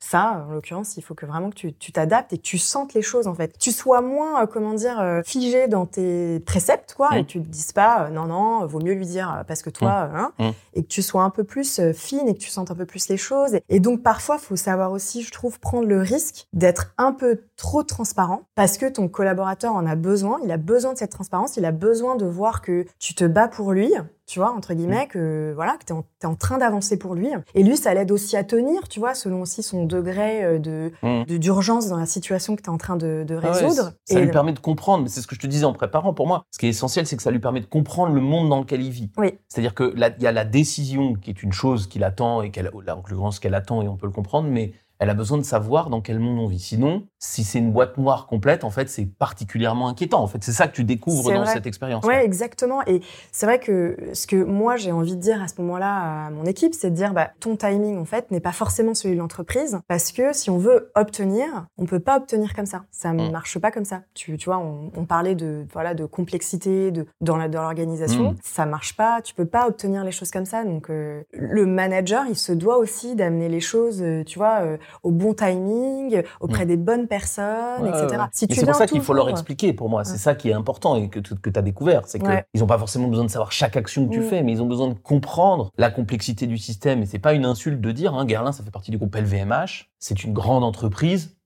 ça, 0.00 0.44
en 0.48 0.52
l'occurrence, 0.52 0.96
il 0.96 1.02
faut 1.02 1.14
que 1.14 1.26
vraiment 1.26 1.50
que 1.50 1.68
tu 1.68 1.92
t'adaptes 1.92 2.32
et 2.32 2.38
que 2.38 2.42
tu 2.42 2.58
sentes 2.58 2.94
les 2.94 3.02
choses 3.02 3.26
en 3.26 3.34
fait. 3.34 3.58
Tu 3.58 3.72
sois 3.72 4.00
moins, 4.00 4.42
euh, 4.42 4.46
comment 4.46 4.74
dire, 4.74 5.00
euh, 5.00 5.22
figé 5.24 5.66
dans 5.66 5.86
tes 5.86 6.40
préceptes, 6.40 6.94
quoi, 6.94 7.18
et 7.18 7.24
tu 7.24 7.40
te 7.42 7.48
dises 7.48 7.72
pas, 7.72 8.04
euh, 8.04 8.10
non, 8.10 8.26
non, 8.26 8.64
vaut 8.66 8.80
mieux 8.80 8.94
lui 8.94 9.06
dire 9.06 9.44
parce 9.48 9.62
que 9.62 9.70
toi, 9.70 10.06
mmh. 10.06 10.16
hein, 10.16 10.32
mmh. 10.38 10.50
et 10.74 10.82
que 10.82 10.88
tu 10.88 11.02
sois 11.02 11.22
un 11.22 11.30
peu 11.30 11.44
plus 11.44 11.80
fine 11.92 12.28
et 12.28 12.34
que 12.34 12.38
tu 12.38 12.50
sentes 12.50 12.70
un 12.70 12.74
peu 12.74 12.86
plus 12.86 13.08
les 13.08 13.16
choses. 13.16 13.58
Et, 13.68 13.80
donc 13.80 14.02
parfois, 14.02 14.38
faut 14.38 14.56
savoir 14.56 14.92
aussi, 14.92 15.22
je 15.22 15.32
trouve, 15.32 15.58
prendre 15.58 15.86
le 15.86 16.00
risque 16.00 16.46
d'être 16.52 16.94
un 16.96 17.12
peu 17.12 17.40
trop 17.56 17.82
transparent 17.82 18.42
parce 18.54 18.78
que 18.78 18.86
ton 18.86 19.08
collaborateur 19.08 19.74
en 19.74 19.86
a 19.86 19.96
besoin. 19.96 20.38
Il 20.44 20.52
a 20.52 20.56
besoin 20.56 20.92
de 20.92 20.98
cette 20.98 21.12
transparence. 21.12 21.56
Il 21.56 21.64
a 21.64 21.72
besoin 21.72 22.16
de 22.16 22.26
voir 22.26 22.62
que 22.62 22.86
tu 22.98 23.14
te 23.14 23.24
bats 23.24 23.48
pour 23.48 23.72
lui 23.72 23.92
tu 24.28 24.40
vois, 24.40 24.52
entre 24.52 24.74
guillemets, 24.74 25.06
mm. 25.06 25.08
que 25.08 25.52
voilà, 25.54 25.78
que 25.78 25.86
t'es 25.86 25.92
en, 25.92 26.04
es 26.22 26.26
en 26.26 26.34
train 26.34 26.58
d'avancer 26.58 26.98
pour 26.98 27.14
lui. 27.14 27.28
Et 27.54 27.62
lui, 27.62 27.78
ça 27.78 27.94
l'aide 27.94 28.12
aussi 28.12 28.36
à 28.36 28.44
tenir, 28.44 28.86
tu 28.86 29.00
vois, 29.00 29.14
selon 29.14 29.40
aussi 29.40 29.62
son 29.62 29.86
degré 29.86 30.44
euh, 30.44 30.58
mm. 31.02 31.24
de 31.24 31.36
d'urgence 31.38 31.88
dans 31.88 31.96
la 31.96 32.06
situation 32.06 32.54
que 32.54 32.62
t'es 32.62 32.68
en 32.68 32.76
train 32.76 32.96
de, 32.96 33.24
de 33.26 33.34
résoudre. 33.34 33.92
ça 34.04 34.20
lui 34.20 34.30
permet 34.30 34.52
de 34.52 34.58
comprendre. 34.58 35.04
Mais 35.04 35.08
c'est 35.08 35.22
ce 35.22 35.26
que 35.26 35.34
je 35.34 35.40
te 35.40 35.46
disais 35.46 35.64
en 35.64 35.72
préparant. 35.72 36.12
Pour 36.12 36.26
moi, 36.26 36.44
ce 36.50 36.58
qui 36.58 36.66
est 36.66 36.70
essentiel, 36.70 37.06
c'est 37.06 37.16
que 37.16 37.22
ça 37.22 37.30
lui 37.30 37.38
permet 37.38 37.60
de 37.60 37.66
comprendre 37.66 38.14
le 38.14 38.20
monde 38.20 38.50
dans 38.50 38.60
lequel 38.60 38.82
il 38.82 38.90
vit. 38.90 39.10
Oui. 39.16 39.32
C'est-à-dire 39.48 39.74
que 39.74 39.94
il 39.96 40.22
y 40.22 40.26
a 40.26 40.32
la 40.32 40.44
décision 40.44 41.14
qui 41.14 41.30
est 41.30 41.42
une 41.42 41.52
chose 41.52 41.86
qu'il 41.86 42.04
attend 42.04 42.42
et 42.42 42.50
qu'elle, 42.50 42.68
en 42.68 42.96
l'occurrence, 42.96 43.40
qu'elle 43.40 43.54
attend 43.54 43.80
et 43.82 43.88
on 43.88 43.96
peut 43.96 44.06
le 44.06 44.12
comprendre, 44.12 44.48
mais 44.48 44.72
elle 44.98 45.10
a 45.10 45.14
besoin 45.14 45.38
de 45.38 45.42
savoir 45.42 45.90
dans 45.90 46.00
quel 46.00 46.18
monde 46.18 46.38
on 46.38 46.46
vit. 46.46 46.58
Sinon, 46.58 47.06
si 47.18 47.44
c'est 47.44 47.58
une 47.58 47.72
boîte 47.72 47.98
noire 47.98 48.26
complète, 48.26 48.64
en 48.64 48.70
fait, 48.70 48.88
c'est 48.88 49.06
particulièrement 49.06 49.88
inquiétant. 49.88 50.20
En 50.22 50.26
fait, 50.26 50.42
c'est 50.42 50.52
ça 50.52 50.66
que 50.68 50.74
tu 50.74 50.84
découvres 50.84 51.32
dans 51.32 51.46
cette 51.46 51.66
expérience. 51.66 52.04
Ouais, 52.04 52.24
exactement. 52.24 52.82
Et 52.86 53.00
c'est 53.32 53.46
vrai 53.46 53.58
que 53.58 53.96
ce 54.12 54.26
que 54.26 54.42
moi 54.42 54.76
j'ai 54.76 54.92
envie 54.92 55.16
de 55.16 55.20
dire 55.20 55.42
à 55.42 55.48
ce 55.48 55.60
moment-là 55.60 56.26
à 56.26 56.30
mon 56.30 56.44
équipe, 56.44 56.74
c'est 56.74 56.90
de 56.90 56.96
dire, 56.96 57.12
bah, 57.12 57.30
ton 57.40 57.56
timing 57.56 57.98
en 57.98 58.04
fait 58.04 58.30
n'est 58.30 58.40
pas 58.40 58.52
forcément 58.52 58.94
celui 58.94 59.14
de 59.14 59.20
l'entreprise, 59.20 59.80
parce 59.88 60.12
que 60.12 60.32
si 60.32 60.50
on 60.50 60.58
veut 60.58 60.90
obtenir, 60.94 61.66
on 61.76 61.86
peut 61.86 62.00
pas 62.00 62.16
obtenir 62.16 62.54
comme 62.54 62.66
ça. 62.66 62.84
Ça 62.90 63.12
ne 63.12 63.28
mm. 63.28 63.32
marche 63.32 63.58
pas 63.58 63.70
comme 63.70 63.84
ça. 63.84 64.02
Tu, 64.14 64.36
tu 64.36 64.46
vois, 64.46 64.58
on, 64.58 64.90
on, 64.96 65.04
parlait 65.04 65.34
de 65.34 65.66
voilà 65.72 65.94
de 65.94 66.04
complexité 66.04 66.90
de 66.90 67.06
dans 67.20 67.36
la 67.36 67.48
dans 67.48 67.62
l'organisation, 67.62 68.32
mm. 68.32 68.36
ça 68.42 68.66
marche 68.66 68.96
pas. 68.96 69.22
Tu 69.22 69.34
peux 69.34 69.46
pas 69.46 69.68
obtenir 69.68 70.04
les 70.04 70.12
choses 70.12 70.30
comme 70.30 70.44
ça. 70.44 70.64
Donc 70.64 70.90
euh, 70.90 71.22
le 71.32 71.66
manager, 71.66 72.24
il 72.28 72.36
se 72.36 72.52
doit 72.52 72.78
aussi 72.78 73.14
d'amener 73.14 73.48
les 73.48 73.60
choses, 73.60 74.02
euh, 74.02 74.24
tu 74.24 74.38
vois. 74.38 74.60
Euh, 74.62 74.76
au 75.02 75.10
bon 75.10 75.34
timing, 75.34 76.22
auprès 76.40 76.64
mm. 76.64 76.68
des 76.68 76.76
bonnes 76.76 77.08
personnes, 77.08 77.86
etc. 77.86 78.24
c'est 78.32 78.64
pour 78.64 78.74
ça 78.74 78.86
qu'il 78.86 79.02
faut 79.02 79.14
leur 79.14 79.28
expliquer, 79.28 79.72
pour 79.72 79.88
moi. 79.88 80.04
C'est 80.04 80.18
ça 80.18 80.34
qui 80.34 80.50
est 80.50 80.54
important 80.54 80.96
et 80.96 81.08
que, 81.08 81.20
que 81.20 81.50
tu 81.50 81.58
as 81.58 81.62
découvert. 81.62 82.02
C'est 82.06 82.18
qu'ils 82.18 82.60
n'ont 82.60 82.66
pas 82.66 82.78
forcément 82.78 83.08
besoin 83.08 83.24
de 83.24 83.30
savoir 83.30 83.52
chaque 83.52 83.76
action 83.76 84.06
que 84.06 84.12
tu 84.12 84.20
mm. 84.20 84.24
fais, 84.24 84.42
mais 84.42 84.52
ils 84.52 84.62
ont 84.62 84.66
besoin 84.66 84.88
de 84.88 84.94
comprendre 84.94 85.70
la 85.78 85.90
complexité 85.90 86.46
du 86.46 86.58
système. 86.58 87.02
Et 87.02 87.06
c'est 87.06 87.18
pas 87.18 87.34
une 87.34 87.44
insulte 87.44 87.80
de 87.80 87.92
dire, 87.92 88.14
hein, 88.14 88.24
Guerlain, 88.24 88.52
ça 88.52 88.62
fait 88.62 88.70
partie 88.70 88.90
du 88.90 88.98
groupe 88.98 89.14
LVMH, 89.14 89.90
c'est 89.98 90.24
une 90.24 90.32
grande 90.32 90.64
entreprise, 90.64 91.37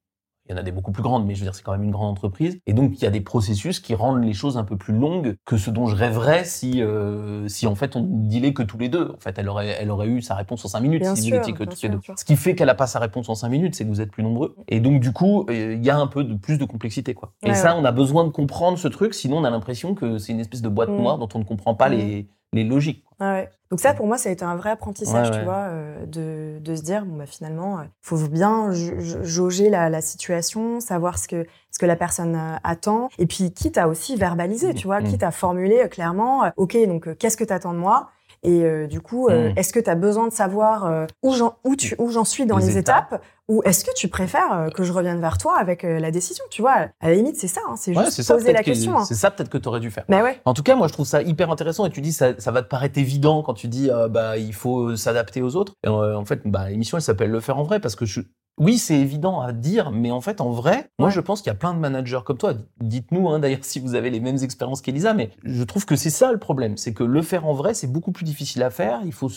il 0.53 0.57
y 0.57 0.59
en 0.59 0.61
a 0.61 0.65
des 0.65 0.73
beaucoup 0.73 0.93
plus 0.93 1.03
grandes, 1.03 1.27
mais 1.27 1.35
je 1.35 1.41
veux 1.41 1.47
dire, 1.47 1.55
c'est 1.55 1.63
quand 1.63 1.73
même 1.73 1.83
une 1.83 1.91
grande 1.91 2.11
entreprise. 2.11 2.59
Et 2.67 2.75
donc, 2.75 2.93
il 2.97 3.03
y 3.03 3.07
a 3.07 3.11
des 3.11 3.21
processus 3.21 3.81
qui 3.81 3.95
rendent 3.95 4.23
les 4.23 4.35
choses 4.35 4.57
un 4.57 4.65
peu 4.65 4.77
plus 4.77 4.95
longues 4.95 5.37
que 5.45 5.57
ce 5.57 5.71
dont 5.71 5.87
je 5.87 5.97
rêverais 5.97 6.45
si, 6.45 6.83
euh, 6.83 7.49
si 7.49 7.67
en 7.67 7.75
fait, 7.75 7.97
on 7.97 8.03
dealait 8.03 8.53
que 8.53 8.63
tous 8.63 8.79
les 8.79 8.89
deux. 8.89 9.13
En 9.15 9.21
fait, 9.21 9.39
elle 9.39 9.49
aurait, 9.49 9.77
elle 9.81 9.91
aurait 9.91 10.09
eu 10.09 10.21
sa 10.23 10.35
réponse 10.35 10.65
en 10.65 10.69
cinq 10.69 10.81
minutes 10.81 11.05
si 11.17 11.31
vous 11.31 11.37
étiez 11.37 11.53
que 11.53 11.65
tous 11.65 11.83
les 11.83 11.89
deux. 11.89 12.01
Ce 12.17 12.25
qui 12.25 12.37
fait 12.37 12.55
qu'elle 12.55 12.67
n'a 12.67 12.75
pas 12.75 12.87
sa 12.87 12.99
réponse 12.99 13.29
en 13.29 13.35
cinq 13.35 13.49
minutes, 13.49 13.75
c'est 13.75 13.85
que 13.85 13.89
vous 13.89 14.01
êtes 14.01 14.11
plus 14.11 14.23
nombreux. 14.23 14.55
Et 14.69 14.81
donc, 14.81 15.01
du 15.01 15.13
coup, 15.13 15.47
euh, 15.49 15.75
il 15.75 15.85
y 15.85 15.91
a 15.91 15.97
un 15.97 16.07
peu 16.07 16.25
de 16.25 16.35
plus 16.35 16.59
de 16.59 16.65
complexité, 16.65 17.15
quoi. 17.15 17.33
Et 17.45 17.55
ça, 17.55 17.77
on 17.77 17.85
a 17.85 17.93
besoin 17.93 18.25
de 18.25 18.31
comprendre 18.31 18.79
ce 18.79 18.89
truc, 18.89 19.15
sinon 19.15 19.39
on 19.39 19.45
a 19.45 19.51
l'impression 19.51 19.95
que 19.95 20.19
c'est 20.19 20.33
une 20.33 20.41
espèce 20.41 20.63
de 20.63 20.69
boîte 20.69 20.91
mm. 20.91 20.97
noire 20.97 21.19
dont 21.19 21.29
on 21.35 21.39
ne 21.39 21.45
comprend 21.45 21.75
pas 21.75 21.89
mm. 21.89 21.93
les, 21.93 22.29
les 22.53 22.65
logiques. 22.65 23.05
Ouais. 23.31 23.51
Donc 23.73 23.81
ça, 23.81 23.95
pour 23.95 24.07
moi, 24.07 24.19
ça 24.19 24.29
a 24.29 24.33
été 24.33 24.45
un 24.45 24.55
vrai 24.55 24.69
apprentissage, 24.69 25.31
tu 25.31 25.41
vois, 25.45 25.69
euh, 25.71 26.05
de, 26.05 26.59
de, 26.59 26.77
se 26.77 26.83
dire, 26.83 27.07
bon, 27.07 27.17
bah, 27.17 27.25
finalement, 27.25 27.81
il 27.81 27.85
euh, 27.85 27.89
faut 28.03 28.19
bien 28.29 28.71
jauger 29.23 29.71
la, 29.71 29.89
la, 29.89 30.03
situation, 30.03 30.79
savoir 30.81 31.17
ce 31.19 31.27
que, 31.27 31.47
ce 31.71 31.79
que 31.79 31.87
la 31.87 31.97
personne 31.97 32.37
euh, 32.37 32.57
attend, 32.65 33.09
et 33.19 33.25
puis 33.25 33.51
quitte 33.51 33.79
à 33.79 33.89
aussi 33.89 34.15
verbaliser, 34.17 34.75
tu 34.75 34.87
vois, 34.87 35.01
mmh. 35.01 35.05
quitte 35.05 35.23
à 35.23 35.31
formuler 35.31 35.89
clairement, 35.89 36.51
OK, 36.59 36.77
donc 36.87 37.17
qu'est-ce 37.17 37.39
que 37.39 37.45
tu 37.45 37.53
attends 37.55 37.73
de 37.73 37.79
moi? 37.79 38.11
Et 38.45 38.65
euh, 38.65 38.87
du 38.89 39.01
coup, 39.01 39.29
euh, 39.29 39.51
Mm. 39.51 39.59
est-ce 39.59 39.73
que 39.73 39.79
tu 39.81 39.89
as 39.89 39.95
besoin 39.95 40.27
de 40.27 40.33
savoir 40.33 40.87
euh, 40.87 41.07
où 41.23 41.33
j'en 41.33 41.55
où 41.65 41.77
tu 41.77 41.95
où 41.99 42.11
j'en 42.11 42.25
suis 42.25 42.45
dans 42.45 42.59
Les 42.59 42.67
les, 42.67 42.79
étapes. 42.79 43.07
étapes, 43.13 43.23
ou 43.49 43.63
est-ce 43.65 43.85
que 43.85 43.91
tu 43.95 44.09
préfères 44.09 44.69
que 44.75 44.83
je 44.83 44.93
revienne 44.93 45.21
vers 45.21 45.39
toi 45.39 45.57
avec 45.59 45.83
la 45.85 46.11
décision? 46.11 46.45
Tu 46.51 46.61
vois, 46.63 46.73
à 47.01 47.09
la 47.09 47.15
limite, 47.15 47.37
c'est 47.37 47.49
ça. 47.49 47.61
hein, 47.69 47.75
c'est 47.77 47.97
Ouais, 47.97 48.05
juste 48.05 48.23
ça, 48.23 48.35
poser 48.35 48.53
la 48.53 48.61
que- 48.61 48.65
question. 48.67 48.97
hein. 48.99 49.05
C'est 49.05 49.15
ça 49.15 49.31
peut-être 49.31 49.49
que 49.51 49.59
tu 49.59 49.69
aurais 49.69 49.81
dû 49.81 49.91
faire. 49.91 50.05
Mais 50.09 50.23
ouais. 50.23 50.41
En 50.45 50.55
tout 50.55 50.63
cas, 50.63 50.75
moi, 50.75 50.89
je 50.89 50.93
trouve 50.93 51.07
ça 51.07 51.23
hyper 51.23 51.51
intéressant 51.51 51.87
et 51.87 51.91
tu 51.91 52.01
dis 52.01 52.13
ça, 52.13 52.39
ça 52.41 52.51
va 52.51 52.63
te 52.63 52.69
paraître 52.69 52.99
évident 52.99 53.43
quand 53.43 53.55
tu 53.55 53.69
dis 53.69 53.91
bah 54.11 54.37
il 54.39 54.55
faut 54.55 54.97
s'adapter 54.97 55.41
aux 55.43 55.55
autres. 55.57 55.75
Et, 55.85 55.89
en 55.89 56.25
fait, 56.25 56.41
bah 56.45 56.69
l'émission 56.71 56.99
elle 56.99 57.03
s'appelle 57.03 57.31
le 57.31 57.41
faire 57.41 57.59
en 57.59 57.63
vrai 57.65 57.79
parce 57.81 57.95
que 57.95 58.07
je 58.07 58.23
oui, 58.59 58.79
c'est 58.79 58.99
évident 58.99 59.41
à 59.41 59.53
dire, 59.53 59.91
mais 59.91 60.11
en 60.11 60.21
fait, 60.21 60.41
en 60.41 60.51
vrai, 60.51 60.91
moi, 60.99 61.11
je 61.11 61.21
pense 61.21 61.41
qu'il 61.41 61.51
y 61.51 61.55
a 61.55 61.59
plein 61.59 61.73
de 61.73 61.79
managers 61.79 62.21
comme 62.25 62.37
toi. 62.37 62.55
Dites-nous, 62.81 63.29
hein, 63.29 63.39
d'ailleurs, 63.39 63.59
si 63.65 63.81
vous 63.81 63.95
avez 63.95 64.11
les 64.11 64.21
mêmes 64.21 64.39
expériences 64.43 64.83
qu'Elisa, 64.83 65.15
mais 65.15 65.31
je 65.43 65.63
trouve 65.65 65.87
que 65.87 65.97
c'est 65.97 66.11
ça 66.11 66.33
le 66.33 66.39
problème. 66.39 66.77
C'est 66.77 66.93
que 66.93 67.05
le 67.05 67.23
faire 67.23 67.47
en 67.47 67.55
vrai, 67.55 67.75
c'est 67.75 67.87
beaucoup 67.87 68.13
plus 68.13 68.25
difficile 68.25 68.63
à 68.63 68.71
faire. 68.71 69.01
Il 69.05 69.13
faut, 69.13 69.31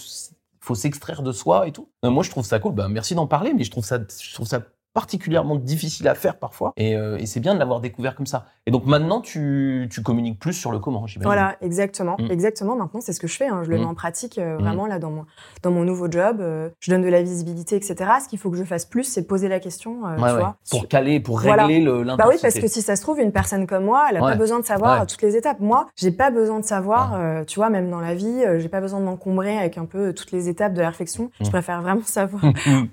s'extraire 0.73 1.21
de 1.23 1.31
soi 1.31 1.67
et 1.67 1.71
tout. 1.71 1.89
Moi, 2.03 2.23
je 2.23 2.29
trouve 2.29 2.45
ça 2.45 2.59
cool. 2.59 2.73
Bah, 2.73 2.89
merci 2.89 3.15
d'en 3.15 3.27
parler, 3.27 3.53
mais 3.53 3.63
je 3.63 3.71
trouve 3.71 3.85
ça, 3.85 3.99
je 3.99 4.33
trouve 4.33 4.47
ça 4.47 4.61
particulièrement 4.95 5.55
difficile 5.57 6.07
à 6.07 6.15
faire 6.15 6.37
parfois. 6.39 6.73
Et, 6.77 6.95
euh, 6.95 7.17
et 7.17 7.25
c'est 7.27 7.39
bien 7.41 7.53
de 7.53 7.59
l'avoir 7.59 7.81
découvert 7.81 8.15
comme 8.15 8.25
ça. 8.25 8.45
Et 8.65 8.71
donc 8.71 8.85
maintenant, 8.85 9.19
tu, 9.21 9.87
tu 9.91 10.01
communiques 10.01 10.39
plus 10.39 10.53
sur 10.53 10.71
le 10.71 10.79
comment, 10.79 11.05
j'imagine. 11.05 11.27
Voilà, 11.27 11.57
exactement. 11.61 12.15
Mm. 12.17 12.31
Exactement. 12.31 12.75
Maintenant, 12.77 13.01
c'est 13.01 13.11
ce 13.13 13.19
que 13.19 13.27
je 13.27 13.35
fais. 13.35 13.47
hein. 13.47 13.61
Je 13.65 13.69
le 13.69 13.77
Mm. 13.77 13.81
mets 13.81 13.85
en 13.87 13.93
pratique 13.93 14.37
euh, 14.39 14.55
Mm. 14.57 14.61
vraiment 14.61 14.87
là 14.87 14.97
dans 14.97 15.11
mon, 15.11 15.25
dans 15.61 15.71
mon 15.71 15.83
nouveau 15.83 16.09
job. 16.09 16.37
euh, 16.39 16.69
je 16.79 16.91
donne 16.91 17.01
de 17.01 17.09
la 17.09 17.21
visibilité, 17.21 17.75
etc. 17.75 17.95
Ce 18.23 18.29
qu'il 18.29 18.39
faut 18.39 18.49
que 18.49 18.57
je 18.57 18.63
fasse 18.63 18.85
plus, 18.85 19.03
c'est 19.03 19.27
poser 19.27 19.49
la 19.49 19.59
question, 19.59 20.01
Ouais, 20.01 20.15
tu 20.17 20.23
ouais. 20.23 20.33
vois. 20.39 20.55
Pour 20.71 20.87
caler, 20.87 21.19
pour 21.19 21.39
Voilà. 21.41 21.65
régler 21.65 21.81
le 21.83 22.03
l'intensité. 22.03 22.17
Bah 22.17 22.29
oui, 22.33 22.39
parce 22.41 22.55
que 22.59 22.67
si 22.67 22.81
ça 22.81 22.95
se 22.95 23.01
trouve, 23.01 23.19
une 23.19 23.33
personne 23.33 23.67
comme 23.67 23.83
moi, 23.83 24.07
elle 24.09 24.17
a 24.17 24.23
Ouais. 24.23 24.31
pas 24.31 24.37
besoin 24.37 24.59
de 24.61 24.65
savoir 24.65 25.05
toutes 25.05 25.21
les 25.21 25.35
étapes. 25.35 25.59
Moi, 25.59 25.87
j'ai 25.97 26.11
pas 26.11 26.31
besoin 26.31 26.59
de 26.61 26.65
savoir, 26.65 27.19
tu 27.45 27.59
vois, 27.59 27.69
même 27.69 27.89
dans 27.91 27.99
la 27.99 28.15
vie, 28.15 28.43
j'ai 28.59 28.69
pas 28.69 28.79
besoin 28.81 28.99
de 29.01 29.05
m'encombrer 29.05 29.57
avec 29.57 29.77
un 29.77 29.85
peu 29.85 30.13
toutes 30.13 30.31
les 30.31 30.47
étapes 30.47 30.73
de 30.73 30.81
la 30.81 30.87
réflexion. 30.89 31.31
Je 31.41 31.49
préfère 31.49 31.81
vraiment 31.81 32.01
savoir 32.05 32.41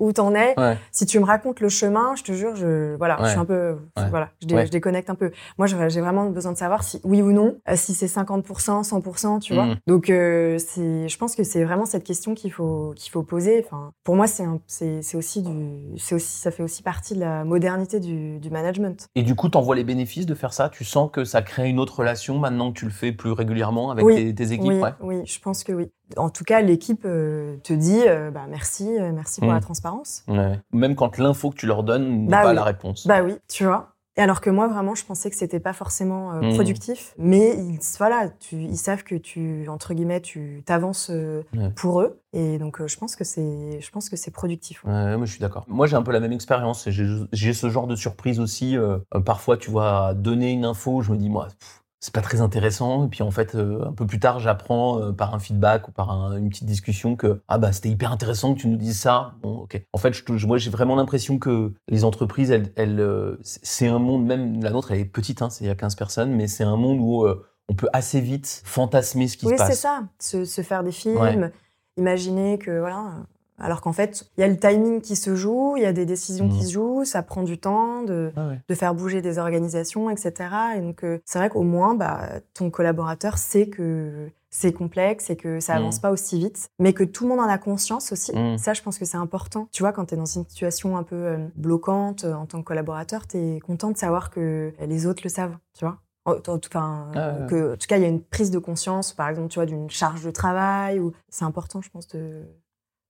où 0.00 0.12
t'en 0.12 0.34
es. 0.34 0.54
Si 0.90 1.06
tu 1.06 1.20
me 1.20 1.24
racontes 1.24 1.60
le 1.60 1.68
chemin, 1.68 1.91
je 2.16 2.22
te 2.22 2.32
jure, 2.32 2.54
je 2.56 2.96
voilà, 2.96 3.18
je 3.22 3.28
suis 3.30 3.38
un 3.38 3.44
peu 3.44 3.76
Ouais. 3.96 4.08
voilà, 4.10 4.30
je, 4.40 4.46
dé- 4.46 4.54
Ouais. 4.54 4.66
je 4.66 4.70
déconnecte 4.70 5.10
un 5.10 5.14
peu. 5.14 5.30
Moi, 5.58 5.66
j'ai 5.66 6.00
vraiment 6.00 6.28
besoin 6.30 6.52
de 6.52 6.56
savoir 6.56 6.82
si 6.82 7.00
oui 7.04 7.22
ou 7.22 7.32
non, 7.32 7.58
euh, 7.68 7.76
si 7.76 7.94
c'est 7.94 8.06
50%, 8.06 8.82
100%, 8.82 9.40
tu 9.40 9.54
vois. 9.54 9.66
Mm. 9.66 9.76
Donc 9.86 10.10
euh, 10.10 10.58
je 10.58 11.16
pense 11.18 11.34
que 11.36 11.42
c'est 11.44 11.64
vraiment 11.64 11.86
cette 11.86 12.04
question 12.04 12.34
qu'il 12.34 12.52
faut 12.52 12.92
qu'il 12.96 13.10
faut 13.12 13.22
poser. 13.22 13.62
Enfin, 13.64 13.92
pour 14.04 14.16
moi, 14.16 14.26
c'est 14.26 15.16
aussi 15.16 15.42
du, 15.42 15.98
c'est 15.98 16.14
aussi 16.14 16.36
ça 16.38 16.50
fait 16.50 16.62
aussi 16.62 16.82
partie 16.82 17.14
de 17.14 17.20
la 17.20 17.44
modernité 17.44 18.00
du, 18.00 18.38
du 18.38 18.50
management. 18.50 19.06
Et 19.14 19.22
du 19.22 19.34
coup, 19.34 19.48
t'en 19.48 19.60
vois 19.62 19.76
les 19.76 19.84
bénéfices 19.84 20.26
de 20.26 20.34
faire 20.34 20.52
ça? 20.52 20.68
Tu 20.68 20.84
sens 20.84 21.10
que 21.12 21.24
ça 21.24 21.42
crée 21.42 21.68
une 21.68 21.78
autre 21.78 21.98
relation 21.98 22.38
maintenant 22.38 22.72
que 22.72 22.78
tu 22.78 22.84
le 22.84 22.90
fais 22.90 23.12
plus 23.12 23.32
régulièrement 23.32 23.90
avec 23.90 24.04
Oui. 24.04 24.14
tes, 24.16 24.34
tes 24.34 24.52
équipes? 24.52 24.68
Oui, 24.68 24.80
ouais. 24.80 24.92
oui, 25.00 25.22
je 25.26 25.38
pense 25.40 25.64
que 25.64 25.72
oui. 25.72 25.90
En 26.16 26.30
tout 26.30 26.44
cas, 26.44 26.60
l'équipe 26.60 27.02
euh, 27.04 27.56
te 27.62 27.72
dit 27.72 28.00
euh, 28.06 28.30
bah, 28.30 28.46
merci, 28.48 28.88
euh, 28.98 29.12
merci 29.12 29.40
pour 29.40 29.50
Mm. 29.50 29.54
la 29.54 29.60
transparence. 29.60 30.24
Ouais. 30.28 30.58
Même 30.72 30.94
quand 30.94 31.18
l'info 31.18 31.50
que 31.50 31.56
tu 31.56 31.66
leur 31.66 31.82
donnes 31.82 32.24
n'est 32.24 32.30
Bah 32.30 32.42
pas 32.42 32.50
oui. 32.50 32.54
la 32.56 32.64
réponse. 32.64 33.06
Bah 33.06 33.22
oui, 33.22 33.36
tu 33.48 33.64
vois. 33.64 33.88
Et 34.18 34.20
alors 34.20 34.42
que 34.42 34.50
moi, 34.50 34.68
vraiment, 34.68 34.94
je 34.94 35.06
pensais 35.06 35.30
que 35.30 35.36
c'était 35.36 35.58
pas 35.60 35.72
forcément 35.72 36.32
Mm. 36.34 36.52
productif, 36.52 37.14
mais 37.16 37.56
ils, 37.56 37.78
voilà, 37.98 38.28
tu, 38.40 38.56
ils 38.56 38.76
savent 38.76 39.04
que 39.04 39.14
tu, 39.14 39.66
entre 39.70 39.94
guillemets, 39.94 40.20
tu 40.20 40.62
t'avances 40.66 41.08
Ouais. 41.10 41.70
pour 41.76 42.02
eux, 42.02 42.20
et 42.34 42.58
donc 42.58 42.86
je 42.86 42.96
pense 42.98 43.16
que 43.16 43.24
c'est, 43.24 43.80
je 43.80 43.90
pense 43.90 44.10
que 44.10 44.16
c'est 44.16 44.30
productif. 44.30 44.84
ouais. 44.84 44.92
Ouais, 44.92 45.16
moi, 45.16 45.24
je 45.24 45.30
suis 45.30 45.40
d'accord. 45.40 45.64
Moi, 45.66 45.86
j'ai 45.86 45.96
un 45.96 46.02
peu 46.02 46.12
la 46.12 46.20
même 46.20 46.32
expérience. 46.32 46.88
J'ai 46.90 47.52
ce 47.54 47.70
genre 47.70 47.86
de 47.86 47.96
surprise 47.96 48.38
aussi. 48.38 48.76
parfois, 49.24 49.56
tu 49.56 49.70
vois, 49.70 50.12
donner 50.14 50.50
une 50.52 50.66
info, 50.66 51.00
je 51.00 51.10
me 51.12 51.16
dis, 51.16 51.30
moi, 51.30 51.46
pff, 51.58 51.81
c'est 52.04 52.12
pas 52.12 52.20
très 52.20 52.40
intéressant. 52.40 53.06
Et 53.06 53.08
puis, 53.08 53.22
en 53.22 53.30
fait, 53.30 53.54
euh, 53.54 53.86
un 53.86 53.92
peu 53.92 54.06
plus 54.06 54.18
tard, 54.18 54.40
j'apprends 54.40 54.98
euh, 55.00 55.12
par 55.12 55.34
un 55.34 55.38
feedback 55.38 55.86
ou 55.86 55.92
par 55.92 56.10
un- 56.10 56.36
une 56.36 56.48
petite 56.50 56.66
discussion 56.66 57.14
que, 57.14 57.40
ah 57.46 57.58
bah, 57.58 57.72
c'était 57.72 57.88
hyper 57.90 58.10
intéressant 58.10 58.54
que 58.54 58.58
tu 58.60 58.66
nous 58.68 58.76
dises 58.76 58.98
ça. 58.98 59.34
Bon, 59.40 59.58
ok. 59.60 59.80
En 59.92 59.98
fait, 59.98 60.12
je, 60.12 60.46
moi, 60.46 60.58
j'ai 60.58 60.70
vraiment 60.70 60.96
l'impression 60.96 61.38
que 61.38 61.72
les 61.88 62.04
entreprises, 62.04 62.50
elles, 62.50 62.72
elles, 62.76 62.98
euh, 63.00 63.38
c'est 63.42 63.60
c'est 63.64 63.86
un 63.88 64.00
monde, 64.00 64.26
même 64.26 64.62
la 64.62 64.70
nôtre, 64.70 64.90
elle 64.92 64.98
est 64.98 65.04
petite, 65.04 65.42
hein, 65.42 65.48
c'est 65.50 65.64
il 65.64 65.68
y 65.68 65.70
a 65.70 65.74
15 65.76 65.94
personnes, 65.94 66.32
mais 66.32 66.48
c'est 66.48 66.64
un 66.64 66.76
monde 66.76 66.98
où 67.00 67.24
on 67.68 67.74
peut 67.74 67.88
assez 67.92 68.20
vite 68.20 68.62
fantasmer 68.64 69.28
ce 69.28 69.36
qui 69.36 69.46
Oui, 69.46 69.52
se 69.52 69.58
c'est 69.58 69.68
passe. 69.68 69.78
ça. 69.80 70.02
Se, 70.18 70.44
se 70.44 70.60
faire 70.62 70.82
des 70.82 70.90
films, 70.92 71.16
Ouais. 71.18 71.52
imaginer 71.96 72.58
que 72.58 72.80
voilà. 72.80 73.12
Alors 73.58 73.80
qu'en 73.80 73.92
fait, 73.92 74.24
il 74.36 74.40
y 74.40 74.44
a 74.44 74.48
le 74.48 74.56
timing 74.58 75.00
qui 75.00 75.14
se 75.14 75.36
joue, 75.36 75.74
il 75.76 75.82
y 75.82 75.86
a 75.86 75.92
des 75.92 76.06
décisions 76.06 76.48
qui 76.48 76.64
se 76.64 76.72
jouent, 76.72 77.04
ça 77.04 77.22
prend 77.22 77.42
du 77.42 77.58
temps 77.58 78.02
de, 78.02 78.32
Ah 78.36 78.48
ouais. 78.48 78.60
de 78.68 78.74
faire 78.74 78.94
bouger 78.94 79.22
des 79.22 79.38
organisations, 79.38 80.10
etc. 80.10 80.32
Et 80.76 80.80
donc, 80.80 81.04
euh, 81.04 81.20
c'est 81.24 81.38
vrai 81.38 81.48
qu'au 81.48 81.62
moins, 81.62 81.94
bah, 81.94 82.28
ton 82.54 82.70
collaborateur 82.70 83.38
sait 83.38 83.68
que 83.68 84.30
c'est 84.50 84.72
complexe 84.72 85.30
et 85.30 85.36
que 85.36 85.60
ça 85.60 85.74
Mm. 85.74 85.78
avance 85.78 85.98
pas 86.00 86.10
aussi 86.10 86.38
vite, 86.38 86.68
mais 86.78 86.92
que 86.92 87.04
tout 87.04 87.24
le 87.24 87.30
monde 87.30 87.40
en 87.40 87.48
a 87.48 87.56
conscience 87.56 88.12
aussi. 88.12 88.32
Mm. 88.36 88.58
Ça, 88.58 88.74
je 88.74 88.82
pense 88.82 88.98
que 88.98 89.04
c'est 89.04 89.16
important. 89.16 89.68
Tu 89.72 89.82
vois, 89.82 89.92
quand 89.92 90.06
tu 90.06 90.14
es 90.14 90.16
dans 90.16 90.26
une 90.26 90.44
situation 90.46 90.96
un 90.96 91.02
peu 91.04 91.14
euh, 91.16 91.46
bloquante 91.54 92.24
euh, 92.24 92.34
en 92.34 92.46
tant 92.46 92.58
que 92.60 92.64
collaborateur, 92.66 93.26
tu 93.26 93.36
es 93.38 93.60
content 93.60 93.90
de 93.90 93.96
savoir 93.96 94.30
que 94.30 94.72
les 94.80 95.06
autres 95.06 95.22
le 95.24 95.30
savent, 95.30 95.56
tu 95.78 95.84
vois. 95.84 95.98
Enfin, 96.24 97.10
Ah 97.14 97.46
que, 97.48 97.72
en 97.74 97.76
tout 97.76 97.86
cas, 97.88 97.96
il 97.96 98.02
y 98.02 98.06
a 98.06 98.08
une 98.08 98.22
prise 98.22 98.50
de 98.50 98.58
conscience, 98.58 99.12
par 99.12 99.28
exemple, 99.28 99.48
tu 99.48 99.58
vois, 99.58 99.66
d'une 99.66 99.90
charge 99.90 100.22
de 100.24 100.30
travail. 100.30 101.00
Ou... 101.00 101.12
C'est 101.28 101.44
important, 101.44 101.80
je 101.80 101.90
pense, 101.90 102.06
de, 102.08 102.42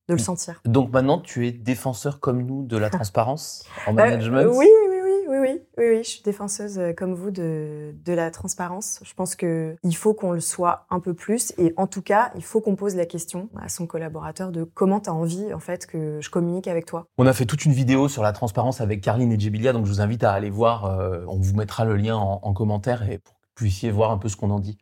de 0.09 0.15
le 0.15 0.19
sentir. 0.21 0.61
Donc 0.65 0.93
maintenant, 0.93 1.19
tu 1.19 1.47
es 1.47 1.53
défenseur 1.53 2.21
comme 2.21 2.43
nous 2.43 2.65
de 2.65 2.77
la 2.77 2.91
transparence 2.99 3.65
en 3.87 3.93
Euh, 3.93 3.95
management? 3.95 4.47
oui, 4.53 4.67
oui, 4.67 4.99
oui, 5.03 5.29
oui, 5.29 5.39
oui, 5.39 5.61
oui, 5.79 5.85
oui, 5.97 6.05
je 6.05 6.09
suis 6.09 6.23
défenseuse 6.23 6.79
euh, 6.79 6.93
comme 6.93 7.15
vous 7.15 7.31
de, 7.31 7.95
de 8.05 8.13
la 8.13 8.31
transparence. 8.31 9.01
Je 9.05 9.15
pense 9.15 9.35
que 9.37 9.77
il 9.83 9.97
faut 9.97 10.13
qu'on 10.15 10.33
le 10.33 10.41
soit 10.41 10.87
un 10.91 11.01
peu 11.01 11.15
plus 11.15 11.53
et 11.59 11.73
en 11.77 11.87
tout 11.87 12.03
cas, 12.03 12.31
il 12.37 12.43
faut 12.45 12.61
qu'on 12.61 12.77
pose 12.77 12.95
la 12.97 13.07
question 13.07 13.49
à 13.61 13.69
son 13.69 13.87
collaborateur 13.87 14.53
de 14.53 14.65
comment 14.65 15.01
tu 15.01 15.09
as 15.09 15.15
envie 15.15 15.53
en 15.55 15.59
fait 15.61 15.87
que 15.87 16.21
je 16.21 16.29
communique 16.31 16.69
avec 16.69 16.85
toi. 16.87 17.07
On 17.19 17.27
a 17.27 17.33
fait 17.33 17.47
toute 17.47 17.65
une 17.65 17.73
vidéo 17.73 18.09
sur 18.09 18.23
la 18.23 18.33
transparence 18.33 18.81
avec 18.81 19.01
Carline 19.01 19.33
et 19.33 19.39
Djibilia, 19.39 19.73
donc 19.73 19.87
je 19.87 19.91
vous 19.91 20.01
invite 20.01 20.25
à 20.25 20.33
aller 20.33 20.51
voir. 20.51 20.85
euh, 20.87 21.25
on 21.29 21.39
vous 21.39 21.55
mettra 21.55 21.85
le 21.85 21.97
lien 21.97 22.17
en, 22.17 22.41
en 22.43 22.53
commentaire 22.53 23.09
et 23.09 23.19
pour 23.19 23.35
que 23.35 23.39
vous 23.47 23.55
puissiez 23.55 23.91
voir 23.91 24.11
un 24.11 24.19
peu 24.19 24.29
ce 24.29 24.37
qu'on 24.37 24.51
en 24.51 24.59
dit. 24.61 24.77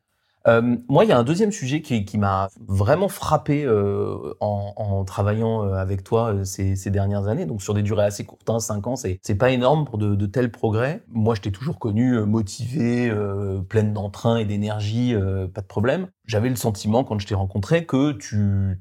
Euh, 0.47 0.77
moi, 0.89 1.05
il 1.05 1.09
y 1.09 1.13
a 1.13 1.19
un 1.19 1.25
deuxième 1.25 1.53
sujet 1.53 1.83
qui, 1.83 2.19
m'a 2.19 2.49
vraiment 2.67 3.09
frappé 3.09 3.65
euh, 3.65 4.35
en, 4.41 4.73
en 4.77 5.05
travaillant 5.05 5.65
euh, 5.65 5.75
avec 5.75 6.03
toi 6.03 6.33
euh, 6.33 6.45
ces, 6.45 6.77
ces 6.77 6.91
dernières 6.91 7.29
années, 7.29 7.47
donc 7.47 7.63
sur 7.63 7.75
des 7.75 7.83
durées 7.83 8.05
assez 8.05 8.25
courtes, 8.25 8.49
hein, 8.49 8.59
5 8.59 8.87
ans, 8.87 8.97
c'est 8.97 9.35
pas 9.37 9.51
énorme 9.51 9.85
pour 9.85 9.99
de, 9.99 10.15
de 10.15 10.27
tels 10.27 10.51
progrès. 10.51 11.03
Moi, 11.09 11.35
je 11.35 11.43
t'ai 11.43 11.53
toujours 11.53 11.79
connu 11.79 12.21
motivé, 12.21 13.13
pleine 13.69 13.93
d'entrain 13.93 14.37
et 14.37 14.45
d'énergie, 14.45 15.15
pas 15.55 15.61
de 15.61 15.67
problème. 15.67 16.09
J'avais 16.27 16.49
le 16.49 16.57
sentiment 16.57 17.05
quand 17.05 17.19
je 17.19 17.27
t'ai 17.27 17.35
rencontré 17.35 17.87
que 17.87 18.13
tu 18.13 18.81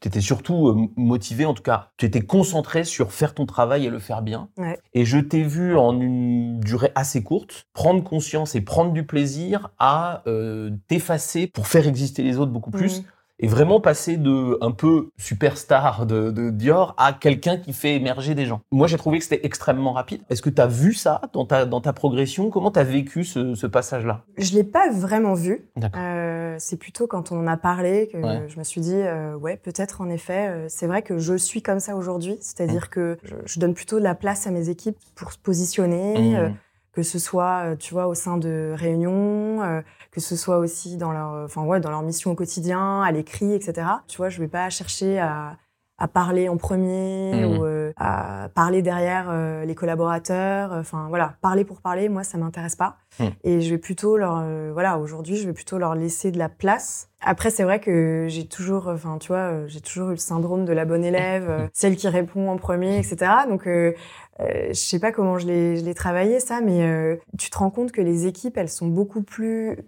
tu 0.00 0.08
étais 0.08 0.20
surtout 0.20 0.68
euh, 0.68 0.88
motivé, 0.96 1.44
en 1.44 1.54
tout 1.54 1.62
cas, 1.62 1.90
tu 1.96 2.06
étais 2.06 2.20
concentré 2.20 2.84
sur 2.84 3.12
faire 3.12 3.34
ton 3.34 3.46
travail 3.46 3.86
et 3.86 3.90
le 3.90 3.98
faire 3.98 4.22
bien. 4.22 4.48
Ouais. 4.56 4.78
Et 4.94 5.04
je 5.04 5.18
t'ai 5.18 5.42
vu 5.42 5.76
en 5.76 6.00
une 6.00 6.60
durée 6.60 6.92
assez 6.94 7.22
courte 7.22 7.66
prendre 7.72 8.02
conscience 8.02 8.54
et 8.54 8.60
prendre 8.60 8.92
du 8.92 9.04
plaisir 9.06 9.70
à 9.78 10.22
euh, 10.26 10.70
t'effacer 10.88 11.46
pour 11.46 11.66
faire 11.66 11.86
exister 11.86 12.22
les 12.22 12.38
autres 12.38 12.52
beaucoup 12.52 12.70
plus. 12.70 13.00
Mhm. 13.00 13.04
Et 13.38 13.48
vraiment 13.48 13.80
passer 13.80 14.16
de 14.16 14.56
un 14.62 14.70
peu 14.70 15.10
superstar 15.18 16.06
de, 16.06 16.30
de 16.30 16.50
Dior 16.50 16.94
à 16.96 17.12
quelqu'un 17.12 17.58
qui 17.58 17.72
fait 17.74 17.94
émerger 17.94 18.34
des 18.34 18.46
gens. 18.46 18.62
Moi, 18.72 18.86
j'ai 18.86 18.96
trouvé 18.96 19.18
que 19.18 19.24
c'était 19.24 19.44
extrêmement 19.44 19.92
rapide. 19.92 20.22
Est-ce 20.30 20.40
que 20.40 20.48
tu 20.50 20.60
as 20.62 20.66
vu 20.66 20.94
ça 20.94 21.20
dans 21.34 21.44
ta, 21.44 21.66
dans 21.66 21.80
ta 21.82 21.92
progression? 21.92 22.48
Comment 22.50 22.70
tu 22.70 22.78
as 22.78 22.84
vécu 22.84 23.24
ce, 23.24 23.54
ce 23.54 23.66
passage-là? 23.66 24.24
Je 24.38 24.54
l'ai 24.54 24.64
pas 24.64 24.90
vraiment 24.90 25.34
vu. 25.34 25.66
Euh, 25.96 26.56
c'est 26.58 26.78
plutôt 26.78 27.06
quand 27.06 27.30
on 27.32 27.38
en 27.40 27.46
a 27.46 27.56
parlé 27.58 28.08
que 28.10 28.16
Ouais. 28.16 28.44
je 28.48 28.58
me 28.58 28.64
suis 28.64 28.80
dit, 28.80 28.94
euh, 28.96 29.34
ouais, 29.36 29.56
peut-être 29.58 30.00
en 30.00 30.08
effet, 30.08 30.48
euh, 30.48 30.66
c'est 30.70 30.86
vrai 30.86 31.02
que 31.02 31.18
je 31.18 31.36
suis 31.36 31.60
comme 31.62 31.80
ça 31.80 31.94
aujourd'hui. 31.96 32.38
C'est-à-dire 32.40 32.84
Mmh. 32.86 32.88
que 32.90 33.18
je, 33.22 33.34
je 33.44 33.60
donne 33.60 33.74
plutôt 33.74 33.98
de 33.98 34.04
la 34.04 34.14
place 34.14 34.46
à 34.46 34.50
mes 34.50 34.70
équipes 34.70 34.96
pour 35.14 35.32
se 35.32 35.38
positionner, 35.38 36.14
Mmh. 36.18 36.54
Euh, 36.96 37.02
que 37.02 37.02
ce 37.02 37.18
soit, 37.18 37.72
euh, 37.72 37.76
tu 37.76 37.94
vois, 37.94 38.06
au 38.06 38.14
sein 38.14 38.38
de 38.38 38.72
réunions, 38.76 39.62
euh, 39.62 39.82
que 40.10 40.20
ce 40.20 40.36
soit 40.36 40.58
aussi 40.58 40.96
dans 40.96 41.12
leur, 41.12 41.44
enfin 41.44 41.62
ouais, 41.64 41.80
dans 41.80 41.90
leur 41.90 42.02
mission 42.02 42.30
au 42.32 42.34
quotidien, 42.34 43.02
à 43.02 43.12
l'écrit, 43.12 43.52
etc. 43.54 43.88
Tu 44.08 44.16
vois, 44.16 44.28
je 44.28 44.40
vais 44.40 44.48
pas 44.48 44.70
chercher 44.70 45.18
à, 45.18 45.58
à 45.98 46.08
parler 46.08 46.48
en 46.48 46.56
premier 46.56 47.32
Mhm. 47.34 47.58
ou 47.58 47.64
euh, 47.64 47.92
à 47.96 48.48
parler 48.54 48.82
derrière 48.82 49.28
euh, 49.30 49.64
les 49.64 49.74
collaborateurs. 49.74 50.72
Enfin 50.72 51.06
voilà, 51.08 51.34
parler 51.40 51.64
pour 51.64 51.80
parler, 51.80 52.08
moi 52.08 52.22
ça 52.24 52.36
m'intéresse 52.38 52.76
pas. 52.76 52.96
Mhm. 53.20 53.30
Et 53.44 53.60
je 53.62 53.70
vais 53.70 53.78
plutôt 53.78 54.16
leur, 54.16 54.38
euh, 54.42 54.70
voilà, 54.72 54.98
aujourd'hui 54.98 55.36
je 55.36 55.46
vais 55.46 55.54
plutôt 55.54 55.78
leur 55.78 55.94
laisser 55.94 56.30
de 56.30 56.38
la 56.38 56.48
place. 56.48 57.08
Après 57.20 57.50
c'est 57.50 57.64
vrai 57.64 57.80
que 57.80 58.26
j'ai 58.28 58.46
toujours, 58.46 58.88
enfin 58.88 59.16
tu 59.18 59.28
vois, 59.28 59.38
euh, 59.52 59.66
j'ai 59.68 59.80
toujours 59.80 60.08
eu 60.08 60.12
le 60.12 60.16
syndrome 60.18 60.64
de 60.66 60.72
la 60.72 60.84
bonne 60.84 61.04
élève, 61.04 61.48
euh, 61.48 61.66
celle 61.72 61.96
qui 61.96 62.08
répond 62.08 62.50
en 62.50 62.56
premier, 62.58 62.98
etc. 62.98 63.16
Donc 63.48 63.66
euh, 63.66 63.94
euh, 64.40 64.68
je 64.68 64.74
sais 64.74 64.98
pas 65.00 65.12
comment 65.12 65.38
je 65.38 65.46
l'ai 65.46 65.76
je 65.78 65.84
l'ai 65.84 65.94
travaillé 65.94 66.40
ça, 66.40 66.60
mais 66.60 66.82
euh, 66.82 67.16
tu 67.38 67.48
te 67.48 67.56
rends 67.56 67.70
compte 67.70 67.90
que 67.90 68.02
les 68.02 68.26
équipes 68.26 68.58
elles 68.58 68.68
sont 68.68 68.88
beaucoup 68.88 69.22
plus 69.22 69.78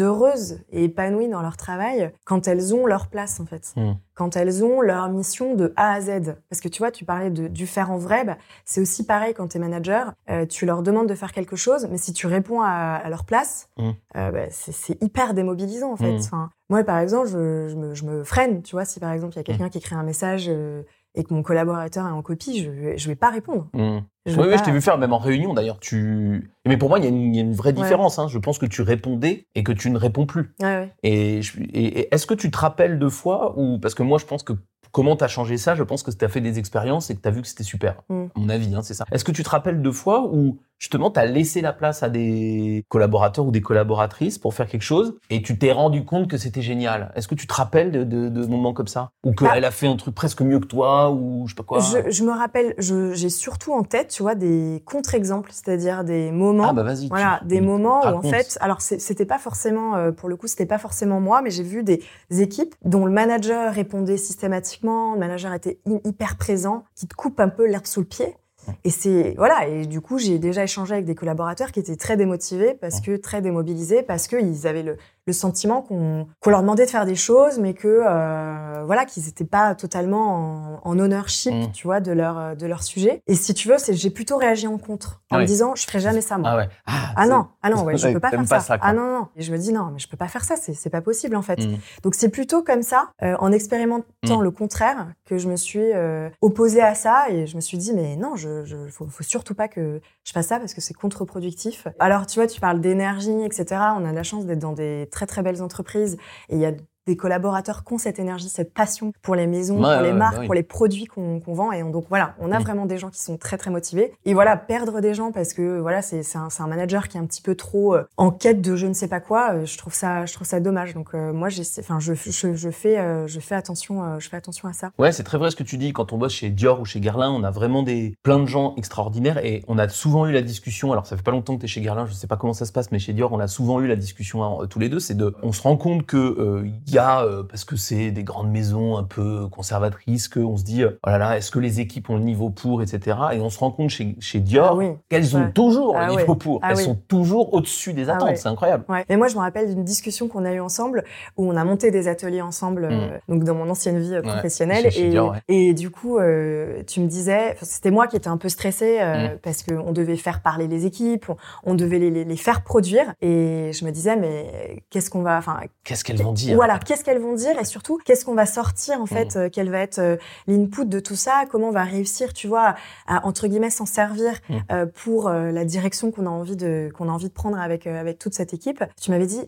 heureuses 0.00 0.60
et 0.70 0.84
épanouies 0.84 1.28
dans 1.28 1.42
leur 1.42 1.56
travail 1.56 2.12
quand 2.24 2.48
elles 2.48 2.74
ont 2.74 2.86
leur 2.86 3.08
place 3.08 3.40
en 3.40 3.46
fait, 3.46 3.72
Mm. 3.76 3.92
quand 4.14 4.36
elles 4.36 4.64
ont 4.64 4.80
leur 4.80 5.08
mission 5.08 5.54
de 5.54 5.72
A 5.76 5.92
à 5.92 6.00
Z. 6.00 6.36
Parce 6.48 6.60
que 6.60 6.68
tu 6.68 6.78
vois, 6.78 6.90
tu 6.90 7.04
parlais 7.04 7.30
de, 7.30 7.48
du 7.48 7.66
faire 7.66 7.90
en 7.90 7.98
vrai, 7.98 8.24
bah, 8.24 8.36
c'est 8.64 8.80
aussi 8.80 9.04
pareil 9.04 9.34
quand 9.34 9.48
tu 9.48 9.56
es 9.56 9.60
manager, 9.60 10.12
euh, 10.30 10.46
tu 10.46 10.66
leur 10.66 10.82
demandes 10.82 11.08
de 11.08 11.14
faire 11.14 11.32
quelque 11.32 11.56
chose, 11.56 11.86
mais 11.90 11.98
si 11.98 12.12
tu 12.12 12.26
réponds 12.26 12.60
à, 12.62 12.68
à 12.68 13.08
leur 13.10 13.24
place, 13.24 13.68
Mm. 13.78 13.90
euh, 14.16 14.30
bah, 14.30 14.40
c'est 14.50 15.02
hyper 15.02 15.34
démobilisant 15.34 15.92
en 15.92 15.96
fait. 15.96 16.12
Mm. 16.12 16.18
Enfin, 16.20 16.50
moi 16.68 16.82
par 16.84 16.98
exemple, 16.98 17.28
je, 17.28 17.68
je, 17.68 17.76
me, 17.76 17.94
je 17.94 18.04
me 18.04 18.24
freine, 18.24 18.62
tu 18.62 18.74
vois, 18.76 18.84
si 18.84 19.00
par 19.00 19.12
exemple 19.12 19.34
il 19.34 19.36
y 19.36 19.40
a 19.40 19.44
quelqu'un 19.44 19.68
qui 19.68 19.78
écrit 19.78 19.94
un 19.94 20.02
message 20.02 20.46
euh, 20.48 20.82
et 21.16 21.24
que 21.24 21.34
mon 21.34 21.42
collaborateur 21.42 22.06
est 22.06 22.10
en 22.10 22.22
copie, 22.22 22.62
je, 22.62 22.96
je 22.96 23.08
vais 23.08 23.16
pas 23.16 23.30
répondre. 23.30 23.68
Mm. 23.74 23.98
Je 24.26 24.36
Oui, 24.36 24.44
oui, 24.44 24.50
pas- 24.50 24.56
je 24.58 24.62
t'ai 24.64 24.70
vu 24.72 24.80
faire, 24.80 24.98
même 24.98 25.12
en 25.12 25.18
réunion 25.18 25.54
d'ailleurs. 25.54 25.78
Tu... 25.80 26.50
Mais 26.66 26.76
pour 26.76 26.88
moi, 26.88 26.98
il 26.98 27.04
y, 27.04 27.06
a 27.06 27.10
une- 27.10 27.34
il 27.34 27.36
y 27.36 27.38
a 27.38 27.42
une 27.42 27.54
vraie 27.54 27.70
Ouais. 27.70 27.82
différence. 27.82 28.18
Hein. 28.18 28.28
Je 28.28 28.38
pense 28.38 28.58
que 28.58 28.66
tu 28.66 28.82
répondais 28.82 29.46
et 29.54 29.62
que 29.64 29.72
tu 29.72 29.90
ne 29.90 29.98
réponds 29.98 30.26
plus. 30.26 30.52
Ouais. 30.60 30.92
Et, 31.02 31.42
je- 31.42 31.58
et- 31.60 32.00
et 32.00 32.14
est-ce 32.14 32.26
que 32.26 32.34
tu 32.34 32.50
te 32.50 32.58
rappelles 32.58 32.98
de 32.98 33.08
fois 33.08 33.54
ou 33.58 33.78
parce 33.78 33.94
que 33.94 34.02
moi, 34.02 34.18
je 34.18 34.26
pense 34.26 34.42
que 34.42 34.52
comment 34.92 35.14
t'as 35.16 35.28
changé 35.28 35.56
ça 35.58 35.74
Je 35.74 35.82
pense 35.84 36.02
que 36.02 36.10
tu 36.10 36.24
as 36.24 36.28
fait 36.28 36.40
des 36.40 36.58
expériences 36.58 37.10
et 37.10 37.16
que 37.16 37.20
tu 37.22 37.28
as 37.28 37.30
vu 37.30 37.40
que 37.42 37.48
c'était 37.48 37.62
super. 37.64 38.02
Mm. 38.08 38.24
À 38.34 38.38
mon 38.40 38.48
avis, 38.48 38.74
hein, 38.74 38.82
c'est 38.82 38.94
ça. 38.94 39.04
Est-ce 39.12 39.24
que 39.24 39.32
tu 39.32 39.42
te 39.42 39.48
rappelles 39.50 39.80
de 39.82 39.90
fois 39.90 40.28
où 40.32 40.58
justement 40.78 41.10
tu 41.10 41.18
as 41.20 41.26
laissé 41.26 41.60
la 41.60 41.72
place 41.72 42.02
à 42.02 42.08
des 42.08 42.84
collaborateurs 42.88 43.46
ou 43.46 43.50
des 43.50 43.60
collaboratrices 43.60 44.38
pour 44.38 44.54
faire 44.54 44.66
quelque 44.68 44.82
chose 44.82 45.14
et 45.30 45.42
tu 45.42 45.58
t'es 45.58 45.72
rendu 45.72 46.04
compte 46.04 46.28
que 46.28 46.36
c'était 46.38 46.62
génial 46.62 47.12
Est-ce 47.16 47.28
que 47.28 47.34
tu 47.34 47.46
te 47.46 47.54
rappelles 47.54 47.90
de, 47.90 48.04
de, 48.04 48.28
de 48.28 48.46
moments 48.46 48.72
comme 48.74 48.86
ça? 48.88 49.10
Ou 49.24 49.32
qu'elle 49.32 49.64
a 49.64 49.70
fait 49.70 49.86
un 49.86 49.96
truc 49.96 50.14
presque 50.14 50.42
mieux 50.42 50.60
que 50.60 50.66
toi 50.66 51.10
ou 51.10 51.44
je 51.46 51.52
sais 51.52 51.56
pas 51.56 51.62
quoi? 51.62 51.80
Je, 51.80 52.10
je 52.10 52.24
me 52.24 52.30
rappelle, 52.30 52.74
j'ai 52.78 53.28
surtout 53.30 53.72
en 53.72 53.82
tête, 53.82 54.08
tu 54.08 54.22
vois, 54.22 54.34
des 54.34 54.82
contre-exemples, 54.86 55.50
c'est-à-dire 55.52 56.04
des 56.04 56.30
moments 56.30 56.68
Ah 56.68 56.72
bah 56.72 56.82
vas-y. 56.82 57.02
tu- 57.02 57.08
Voilà, 57.08 57.40
des 57.44 57.60
moments 57.60 58.00
où 58.02 58.16
en 58.16 58.22
fait, 58.22 58.58
alors 58.60 58.80
c'était 58.80 59.26
pas 59.26 59.38
forcément, 59.38 59.96
euh, 59.96 60.12
pour 60.12 60.28
le 60.28 60.36
coup, 60.36 60.46
c'était 60.46 60.66
pas 60.66 60.78
forcément 60.78 61.20
moi, 61.20 61.42
mais 61.42 61.50
j'ai 61.50 61.62
vu 61.62 61.82
des 61.82 62.02
équipes 62.30 62.74
dont 62.84 63.04
le 63.04 63.12
manager 63.12 63.72
répondait 63.72 64.16
systématiquement, 64.16 65.14
le 65.14 65.20
manager 65.20 65.52
était 65.54 65.80
hy- 65.86 66.00
hyper 66.04 66.36
présent, 66.36 66.84
qui 66.94 67.06
te 67.08 67.14
coupe 67.14 67.40
un 67.40 67.48
peu 67.48 67.66
l'herbe 67.66 67.86
sous 67.86 68.00
le 68.00 68.06
pied. 68.06 68.36
Et 68.84 68.90
c'est 68.90 69.34
voilà 69.36 69.66
et 69.68 69.86
du 69.86 70.00
coup 70.00 70.18
j'ai 70.18 70.38
déjà 70.38 70.64
échangé 70.64 70.94
avec 70.94 71.04
des 71.04 71.14
collaborateurs 71.14 71.72
qui 71.72 71.80
étaient 71.80 71.96
très 71.96 72.16
démotivés 72.16 72.74
parce 72.74 73.00
que 73.00 73.16
très 73.16 73.42
démobilisés 73.42 74.02
parce 74.02 74.28
qu'ils 74.28 74.66
avaient 74.66 74.82
le, 74.82 74.96
le 75.26 75.32
sentiment 75.32 75.82
qu'on 75.82 76.26
qu'on 76.40 76.50
leur 76.50 76.60
demandait 76.60 76.86
de 76.86 76.90
faire 76.90 77.04
des 77.06 77.14
choses 77.16 77.58
mais 77.58 77.74
que 77.74 77.88
euh, 77.88 78.82
voilà 78.84 79.04
qu'ils 79.04 79.24
n'étaient 79.24 79.44
pas 79.44 79.74
totalement 79.74 80.80
en, 80.84 80.90
en 80.90 80.98
ownership 80.98 81.52
Mm. 81.52 81.72
tu 81.72 81.86
vois 81.86 82.00
de 82.00 82.12
leur 82.12 82.56
de 82.56 82.66
leur 82.66 82.82
sujet 82.82 83.22
et 83.26 83.34
si 83.34 83.54
tu 83.54 83.68
veux 83.68 83.78
c'est 83.78 83.94
j'ai 83.94 84.10
plutôt 84.10 84.36
réagi 84.36 84.66
en 84.66 84.78
contre 84.78 85.22
en 85.30 85.36
Ah 85.36 85.38
me 85.38 85.42
oui. 85.42 85.46
disant 85.46 85.74
je 85.74 85.84
ferai 85.86 86.00
jamais 86.00 86.20
ça 86.20 86.38
moi 86.38 86.50
Ah 86.52 86.56
ouais. 86.56 86.68
Ah, 86.86 87.12
ah 87.16 87.26
non, 87.26 87.46
ah 87.62 87.70
non, 87.70 87.82
ouais, 87.84 87.96
je 87.96 88.08
peux 88.08 88.20
pas 88.20 88.30
faire 88.30 88.44
pas 88.46 88.60
ça. 88.60 88.76
ah 88.80 88.92
non, 88.92 89.06
non. 89.20 89.28
Et 89.36 89.42
je 89.42 89.52
me 89.52 89.58
dis 89.58 89.72
non, 89.72 89.90
mais 89.92 89.98
je 89.98 90.06
peux 90.08 90.16
pas 90.16 90.28
faire 90.28 90.44
ça, 90.44 90.54
c'est 90.56 90.90
pas 90.90 91.00
possible 91.00 91.34
en 91.36 91.42
fait. 91.42 91.58
Mm. 91.64 91.76
Donc 92.02 92.14
c'est 92.14 92.28
plutôt 92.28 92.62
comme 92.62 92.82
ça, 92.82 93.08
euh, 93.22 93.36
en 93.40 93.52
expérimentant 93.52 94.04
Mm. 94.24 94.42
le 94.42 94.50
contraire, 94.50 95.06
que 95.24 95.38
je 95.38 95.48
me 95.48 95.56
suis 95.56 95.92
euh, 95.94 96.28
opposée 96.42 96.82
à 96.82 96.94
ça 96.94 97.30
et 97.30 97.46
je 97.46 97.56
me 97.56 97.60
suis 97.60 97.78
dit 97.78 97.92
mais 97.94 98.16
non, 98.16 98.36
je, 98.36 98.64
je 98.64 98.76
faut, 98.88 99.06
faut 99.06 99.22
surtout 99.24 99.54
pas 99.54 99.68
que 99.68 100.00
je 100.24 100.32
fasse 100.32 100.48
ça 100.48 100.58
parce 100.58 100.74
que 100.74 100.80
c'est 100.80 100.94
contre-productif. 100.94 101.86
Alors 101.98 102.26
tu 102.26 102.38
vois, 102.38 102.46
tu 102.46 102.60
parles 102.60 102.80
d'énergie, 102.80 103.42
etc. 103.44 103.64
On 103.96 104.04
a 104.04 104.12
la 104.12 104.22
chance 104.22 104.46
d'être 104.46 104.58
dans 104.58 104.72
des 104.72 105.08
très 105.16 105.26
très 105.26 105.42
belles 105.42 105.62
entreprises 105.62 106.18
et 106.50 106.56
il 106.56 106.60
y 106.60 106.66
a 106.66 106.72
des 107.06 107.16
collaborateurs 107.16 107.84
qui 107.84 107.92
ont 107.94 107.98
cette 107.98 108.18
énergie, 108.18 108.48
cette 108.48 108.72
passion 108.74 109.12
pour 109.22 109.34
les 109.34 109.46
maisons, 109.46 109.76
pour 109.80 110.02
les 110.02 110.12
marques, 110.12 110.34
bah 110.34 110.40
oui. 110.40 110.46
pour 110.46 110.54
les 110.54 110.62
produits 110.62 111.04
qu'on 111.06 111.40
vend. 111.46 111.72
Et 111.72 111.82
on- 111.82 111.90
donc 111.90 112.06
voilà, 112.08 112.34
on 112.40 112.50
a 112.52 112.58
Mm. 112.58 112.62
vraiment 112.62 112.86
des 112.86 112.98
gens 112.98 113.10
qui 113.10 113.22
sont 113.22 113.36
très 113.36 113.56
très 113.58 113.70
motivés. 113.70 114.12
Et 114.24 114.34
voilà, 114.34 114.56
perdre 114.56 115.00
des 115.00 115.14
gens 115.14 115.30
parce 115.32 115.52
que 115.52 115.78
voilà, 115.78 116.02
c'est 116.02 116.22
un, 116.36 116.48
un 116.58 116.66
manager 116.66 117.08
qui 117.08 117.16
est 117.16 117.20
un 117.20 117.26
petit 117.26 117.42
peu 117.42 117.54
trop 117.54 117.94
euh, 117.94 118.04
en 118.16 118.30
quête 118.30 118.60
de 118.60 118.74
je 118.76 118.86
ne 118.86 118.92
sais 118.92 119.08
pas 119.08 119.20
quoi. 119.20 119.52
euh, 119.54 119.64
je 119.66 119.78
trouve 119.78 119.94
ça, 119.94 120.26
je 120.26 120.34
trouve 120.34 120.46
ça 120.46 120.60
dommage. 120.60 120.94
Donc 120.94 121.10
euh, 121.14 121.32
moi, 121.32 121.48
enfin, 121.78 121.98
je, 122.00 122.14
je, 122.14 122.54
je 122.54 122.70
fais, 122.70 122.98
euh, 122.98 123.26
je 123.26 123.40
fais 123.40 123.54
attention, 123.54 124.02
euh, 124.02 124.18
je 124.18 124.28
fais 124.28 124.36
attention 124.36 124.68
à 124.68 124.72
ça. 124.72 124.90
Ouais, 124.98 125.12
c'est 125.12 125.22
très 125.22 125.38
vrai 125.38 125.50
ce 125.50 125.56
que 125.56 125.62
tu 125.62 125.76
dis. 125.78 125.92
Quand 125.92 126.12
on 126.12 126.18
bosse 126.18 126.32
chez 126.32 126.50
Dior 126.50 126.80
ou 126.80 126.84
chez 126.84 127.00
Guerlain, 127.00 127.30
on 127.30 127.44
a 127.44 127.50
vraiment 127.50 127.82
des 127.82 128.14
plein 128.22 128.38
de 128.40 128.46
gens 128.46 128.74
extraordinaires 128.76 129.38
et 129.44 129.62
on 129.68 129.78
a 129.78 129.88
souvent 129.88 130.26
eu 130.26 130.32
la 130.32 130.42
discussion. 130.42 130.92
Alors 130.92 131.06
ça 131.06 131.16
fait 131.16 131.22
pas 131.22 131.30
longtemps 131.30 131.54
que 131.54 131.60
tu 131.60 131.66
es 131.66 131.68
chez 131.68 131.80
Guerlain, 131.80 132.06
je 132.06 132.12
sais 132.14 132.26
pas 132.26 132.36
comment 132.36 132.52
ça 132.54 132.66
se 132.66 132.72
passe, 132.72 132.90
mais 132.90 132.98
chez 132.98 133.12
Dior, 133.12 133.32
on 133.32 133.38
a 133.40 133.46
souvent 133.48 133.80
eu 133.80 133.86
la 133.86 133.96
discussion 133.96 134.42
hein, 134.42 134.66
tous 134.68 134.78
les 134.78 134.88
deux. 134.88 134.98
C'est 135.00 135.14
de, 135.16 135.34
on 135.42 135.52
se 135.52 135.62
rend 135.62 135.76
compte 135.76 136.04
que 136.06 136.64
il 136.86 136.95
y 136.96 136.98
a 136.98 137.22
euh, 137.22 137.42
parce 137.42 137.64
que 137.64 137.76
c'est 137.76 138.10
des 138.10 138.24
grandes 138.24 138.50
maisons 138.50 138.96
un 138.96 139.04
peu 139.04 139.48
conservatrices, 139.48 140.28
que 140.28 140.40
on 140.40 140.56
se 140.56 140.64
dit 140.64 140.82
euh, 140.82 140.98
oh 141.06 141.10
là 141.10 141.18
là, 141.18 141.36
est-ce 141.36 141.50
que 141.50 141.58
les 141.58 141.80
équipes 141.80 142.10
ont 142.10 142.16
le 142.16 142.22
niveau 142.22 142.50
pour, 142.50 142.82
etc. 142.82 143.16
Et 143.32 143.40
on 143.40 143.50
se 143.50 143.58
rend 143.58 143.70
compte 143.70 143.90
chez 143.90 144.16
chez 144.20 144.40
Dior 144.40 144.68
Ah 144.72 144.74
oui. 144.74 144.90
qu'elles 145.08 145.36
ont 145.36 145.50
toujours 145.50 145.94
Ah 145.96 146.06
le 146.06 146.12
ouais. 146.14 146.20
niveau 146.22 146.34
pour. 146.34 146.60
Ah 146.62 146.68
Elles 146.70 146.78
oui. 146.78 146.84
sont 146.84 146.98
toujours 147.08 147.54
au-dessus 147.54 147.92
des 147.92 148.08
Ah 148.08 148.14
attentes. 148.16 148.28
ouais. 148.30 148.36
C'est 148.36 148.48
incroyable. 148.48 148.84
Mais 149.08 149.16
moi, 149.16 149.28
je 149.28 149.34
me 149.36 149.40
rappelle 149.40 149.68
d'une 149.74 149.84
discussion 149.84 150.28
qu'on 150.28 150.44
a 150.44 150.52
eue 150.52 150.60
ensemble 150.60 151.04
où 151.36 151.48
on 151.50 151.56
a 151.56 151.64
monté 151.64 151.90
des 151.90 152.08
ateliers 152.08 152.42
ensemble, 152.42 152.88
euh, 152.90 153.18
donc 153.28 153.44
dans 153.44 153.54
mon 153.54 153.68
ancienne 153.70 153.98
vie 154.00 154.16
Mm. 154.16 154.22
Professionnelle. 154.22 154.86
et, 154.96 155.08
Dior, 155.10 155.32
ouais. 155.32 155.38
et 155.48 155.74
du 155.74 155.90
coup, 155.90 156.18
euh, 156.18 156.82
tu 156.86 157.00
me 157.00 157.06
disais, 157.08 157.56
c'était 157.62 157.90
moi 157.90 158.06
qui 158.06 158.16
étais 158.16 158.28
un 158.28 158.36
peu 158.38 158.48
stressée 158.48 158.98
euh, 159.00 159.34
Mm. 159.34 159.38
parce 159.42 159.62
qu'on 159.62 159.92
devait 159.92 160.16
faire 160.16 160.40
parler 160.42 160.68
les 160.68 160.86
équipes, 160.86 161.26
on, 161.28 161.36
on 161.64 161.74
devait 161.74 161.98
les, 161.98 162.10
les, 162.10 162.24
les 162.24 162.36
faire 162.36 162.62
produire. 162.62 163.12
Et 163.20 163.70
je 163.72 163.84
me 163.84 163.90
disais, 163.90 164.16
mais 164.16 164.82
qu'est-ce 164.90 165.10
qu'on 165.10 165.22
va, 165.22 165.36
enfin, 165.38 165.60
Qu'est-ce 165.84 166.04
qu'elles 166.04 166.22
vont 166.22 166.32
dire? 166.32 166.54
voilà, 166.56 166.78
qu'est-ce 166.86 167.04
qu'elles 167.04 167.20
vont 167.20 167.34
dire 167.34 167.58
et 167.58 167.64
surtout, 167.64 167.98
qu'est-ce 168.04 168.24
qu'on 168.24 168.34
va 168.34 168.46
sortir 168.46 169.00
en 169.00 169.04
Mm. 169.04 169.06
fait, 169.08 169.36
euh, 169.36 169.48
quel 169.52 169.70
va 169.70 169.80
être 169.80 169.98
euh, 169.98 170.16
l'input 170.46 170.86
de 170.86 171.00
tout 171.00 171.16
ça, 171.16 171.44
comment 171.50 171.68
on 171.68 171.72
va 171.72 171.84
réussir, 171.84 172.32
tu 172.32 172.46
vois, 172.48 172.74
à, 173.06 173.26
entre 173.26 173.46
guillemets 173.48 173.70
s'en 173.70 173.86
servir 173.86 174.32
Mm. 174.48 174.54
euh, 174.72 174.86
pour 174.86 175.28
la 175.30 175.64
direction 175.64 176.10
qu'on 176.10 176.26
a 176.26 176.30
envie 176.30 176.56
de 176.56 176.90
qu'on 176.96 177.08
a 177.08 177.12
envie 177.12 177.28
de 177.28 177.34
prendre 177.34 177.58
avec 177.58 177.86
avec 177.86 178.18
toute 178.18 178.34
cette 178.34 178.54
équipe. 178.54 178.82
Tu 179.00 179.10
m'avais 179.10 179.26
dit 179.26 179.42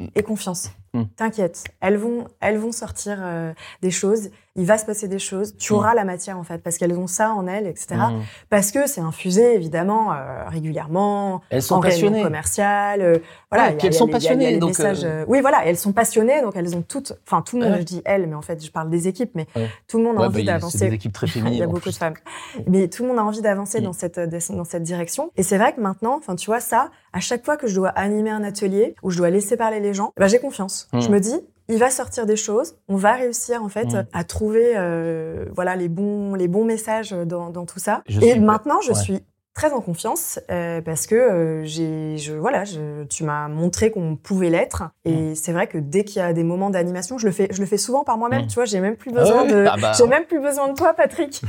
Mm. 0.00 0.06
et 0.16 0.22
confiance. 0.22 0.70
T'inquiète, 1.16 1.64
elles 1.80 1.96
vont 1.96 2.26
elles 2.40 2.58
vont 2.58 2.72
sortir 2.72 3.18
euh, 3.20 3.52
des 3.80 3.90
choses, 3.90 4.28
il 4.54 4.66
va 4.66 4.76
se 4.76 4.84
passer 4.84 5.08
des 5.08 5.18
choses, 5.18 5.56
tu 5.56 5.72
Mm. 5.72 5.76
auras 5.76 5.94
la 5.94 6.04
matière 6.04 6.38
en 6.38 6.42
fait 6.42 6.58
parce 6.58 6.76
qu'elles 6.76 6.96
ont 6.98 7.06
ça 7.06 7.32
en 7.32 7.46
elles, 7.46 7.66
etc. 7.66 7.94
Mm. 7.94 8.20
Parce 8.50 8.70
que 8.70 8.86
c'est 8.86 9.00
infusé 9.00 9.54
évidemment 9.54 10.12
euh, 10.12 10.44
régulièrement 10.48 11.40
Elles 11.50 11.62
sont 11.62 11.76
en 11.76 11.80
passionnées. 11.80 12.22
commerciale. 12.22 13.00
euh, 13.00 13.18
voilà, 13.50 13.64
Ouais, 13.64 13.70
il 13.70 13.72
y 13.72 13.74
a- 13.74 13.78
puis 13.78 13.86
elles 13.86 13.92
il 13.92 13.94
y 13.94 13.96
a 13.96 13.98
sont 13.98 14.06
y 14.06 14.10
a- 14.10 14.12
passionnées, 14.12 14.50
les 14.52 14.58
donc, 14.58 14.68
messages, 14.70 15.04
euh, 15.04 15.24
Oui, 15.26 15.40
voilà, 15.40 15.64
elles 15.66 15.78
sont 15.78 15.92
passionnées, 15.92 16.42
donc 16.42 16.54
elles 16.56 16.76
ont 16.76 16.82
toutes. 16.82 17.14
Enfin, 17.26 17.40
tout 17.42 17.56
le 17.58 17.62
monde, 17.64 17.72
Ouais. 17.72 17.78
je 17.80 17.84
dis 17.84 18.02
elles, 18.04 18.26
mais 18.26 18.34
en 18.34 18.42
fait, 18.42 18.62
je 18.64 18.70
parle 18.70 18.90
des 18.90 19.08
équipes, 19.08 19.30
mais 19.34 19.46
Ouais. 19.56 19.68
tout 19.88 19.98
le 19.98 20.04
monde 20.04 20.16
a 20.18 20.26
envie 20.26 20.44
bah, 20.44 20.52
c'est 20.52 20.58
d'avancer. 20.58 20.88
des 20.88 20.94
équipes 20.94 21.12
très 21.12 21.26
Il 21.28 21.30
y 21.30 21.32
féminines. 21.32 21.62
a 21.62 21.66
beaucoup 21.66 21.80
plus. 21.80 21.92
de 21.92 21.96
femmes. 21.96 22.14
Mais 22.66 22.88
tout 22.88 23.02
le 23.04 23.08
monde 23.08 23.18
a 23.18 23.24
envie 23.24 23.40
d'avancer 23.42 23.80
Mm. 23.80 23.84
dans 23.84 23.92
cette 23.92 24.20
dans 24.20 24.64
cette 24.64 24.82
direction. 24.82 25.30
Et 25.36 25.42
c'est 25.42 25.56
vrai 25.58 25.72
que 25.74 25.80
maintenant, 25.80 26.16
enfin, 26.18 26.36
tu 26.36 26.46
vois 26.46 26.60
ça, 26.60 26.90
à 27.14 27.20
chaque 27.20 27.44
fois 27.44 27.56
que 27.56 27.66
je 27.66 27.74
dois 27.74 27.88
animer 27.88 28.30
un 28.30 28.44
atelier 28.44 28.94
où 29.02 29.10
je 29.10 29.18
dois 29.18 29.30
laisser 29.30 29.56
parler 29.56 29.80
les 29.80 29.94
gens, 29.94 30.12
bah, 30.18 30.26
j'ai 30.28 30.38
confiance. 30.38 30.88
Mm. 30.92 31.00
Je 31.00 31.08
me 31.08 31.20
dis. 31.20 31.40
Il 31.72 31.78
va 31.78 31.90
sortir 31.90 32.26
des 32.26 32.36
choses, 32.36 32.76
on 32.88 32.96
va 32.96 33.12
réussir 33.14 33.62
en 33.62 33.68
fait 33.68 33.88
Mm. 33.94 34.06
à 34.12 34.24
trouver 34.24 34.74
euh, 34.76 35.46
voilà 35.54 35.74
les 35.74 35.88
bons 35.88 36.34
les 36.34 36.46
bons 36.48 36.64
messages 36.66 37.12
dans, 37.12 37.48
dans 37.50 37.64
tout 37.66 37.78
ça. 37.78 38.02
Je 38.06 38.20
Et 38.20 38.38
maintenant, 38.38 38.80
je 38.82 38.92
ouais. 38.92 38.94
suis 38.94 39.20
très 39.54 39.72
en 39.72 39.80
confiance 39.80 40.40
euh, 40.50 40.80
parce 40.80 41.06
que 41.06 41.14
euh, 41.14 41.64
j'ai 41.64 42.16
je 42.16 42.32
voilà 42.32 42.64
je, 42.64 43.04
tu 43.04 43.22
m'as 43.24 43.48
montré 43.48 43.90
qu'on 43.90 44.16
pouvait 44.16 44.48
l'être 44.48 44.84
et 45.04 45.34
c'est 45.34 45.52
vrai 45.52 45.66
que 45.66 45.76
dès 45.78 46.04
qu'il 46.04 46.20
y 46.20 46.24
a 46.24 46.32
des 46.32 46.42
moments 46.42 46.70
d'animation 46.70 47.18
je 47.18 47.26
le 47.26 47.32
fais 47.32 47.48
je 47.50 47.60
le 47.60 47.66
fais 47.66 47.76
souvent 47.76 48.02
par 48.04 48.16
moi-même 48.18 48.44
Mm. 48.44 48.46
tu 48.46 48.54
vois 48.54 48.64
j'ai 48.64 48.80
même 48.80 48.96
plus 48.96 49.12
besoin 49.12 49.42
ouais 49.42 49.52
de 49.52 49.66
Ah 49.70 49.76
bah. 49.80 49.92
j'ai 49.96 50.06
même 50.06 50.24
plus 50.24 50.40
besoin 50.40 50.68
de 50.70 50.74
toi 50.74 50.94
Patrick 50.94 51.42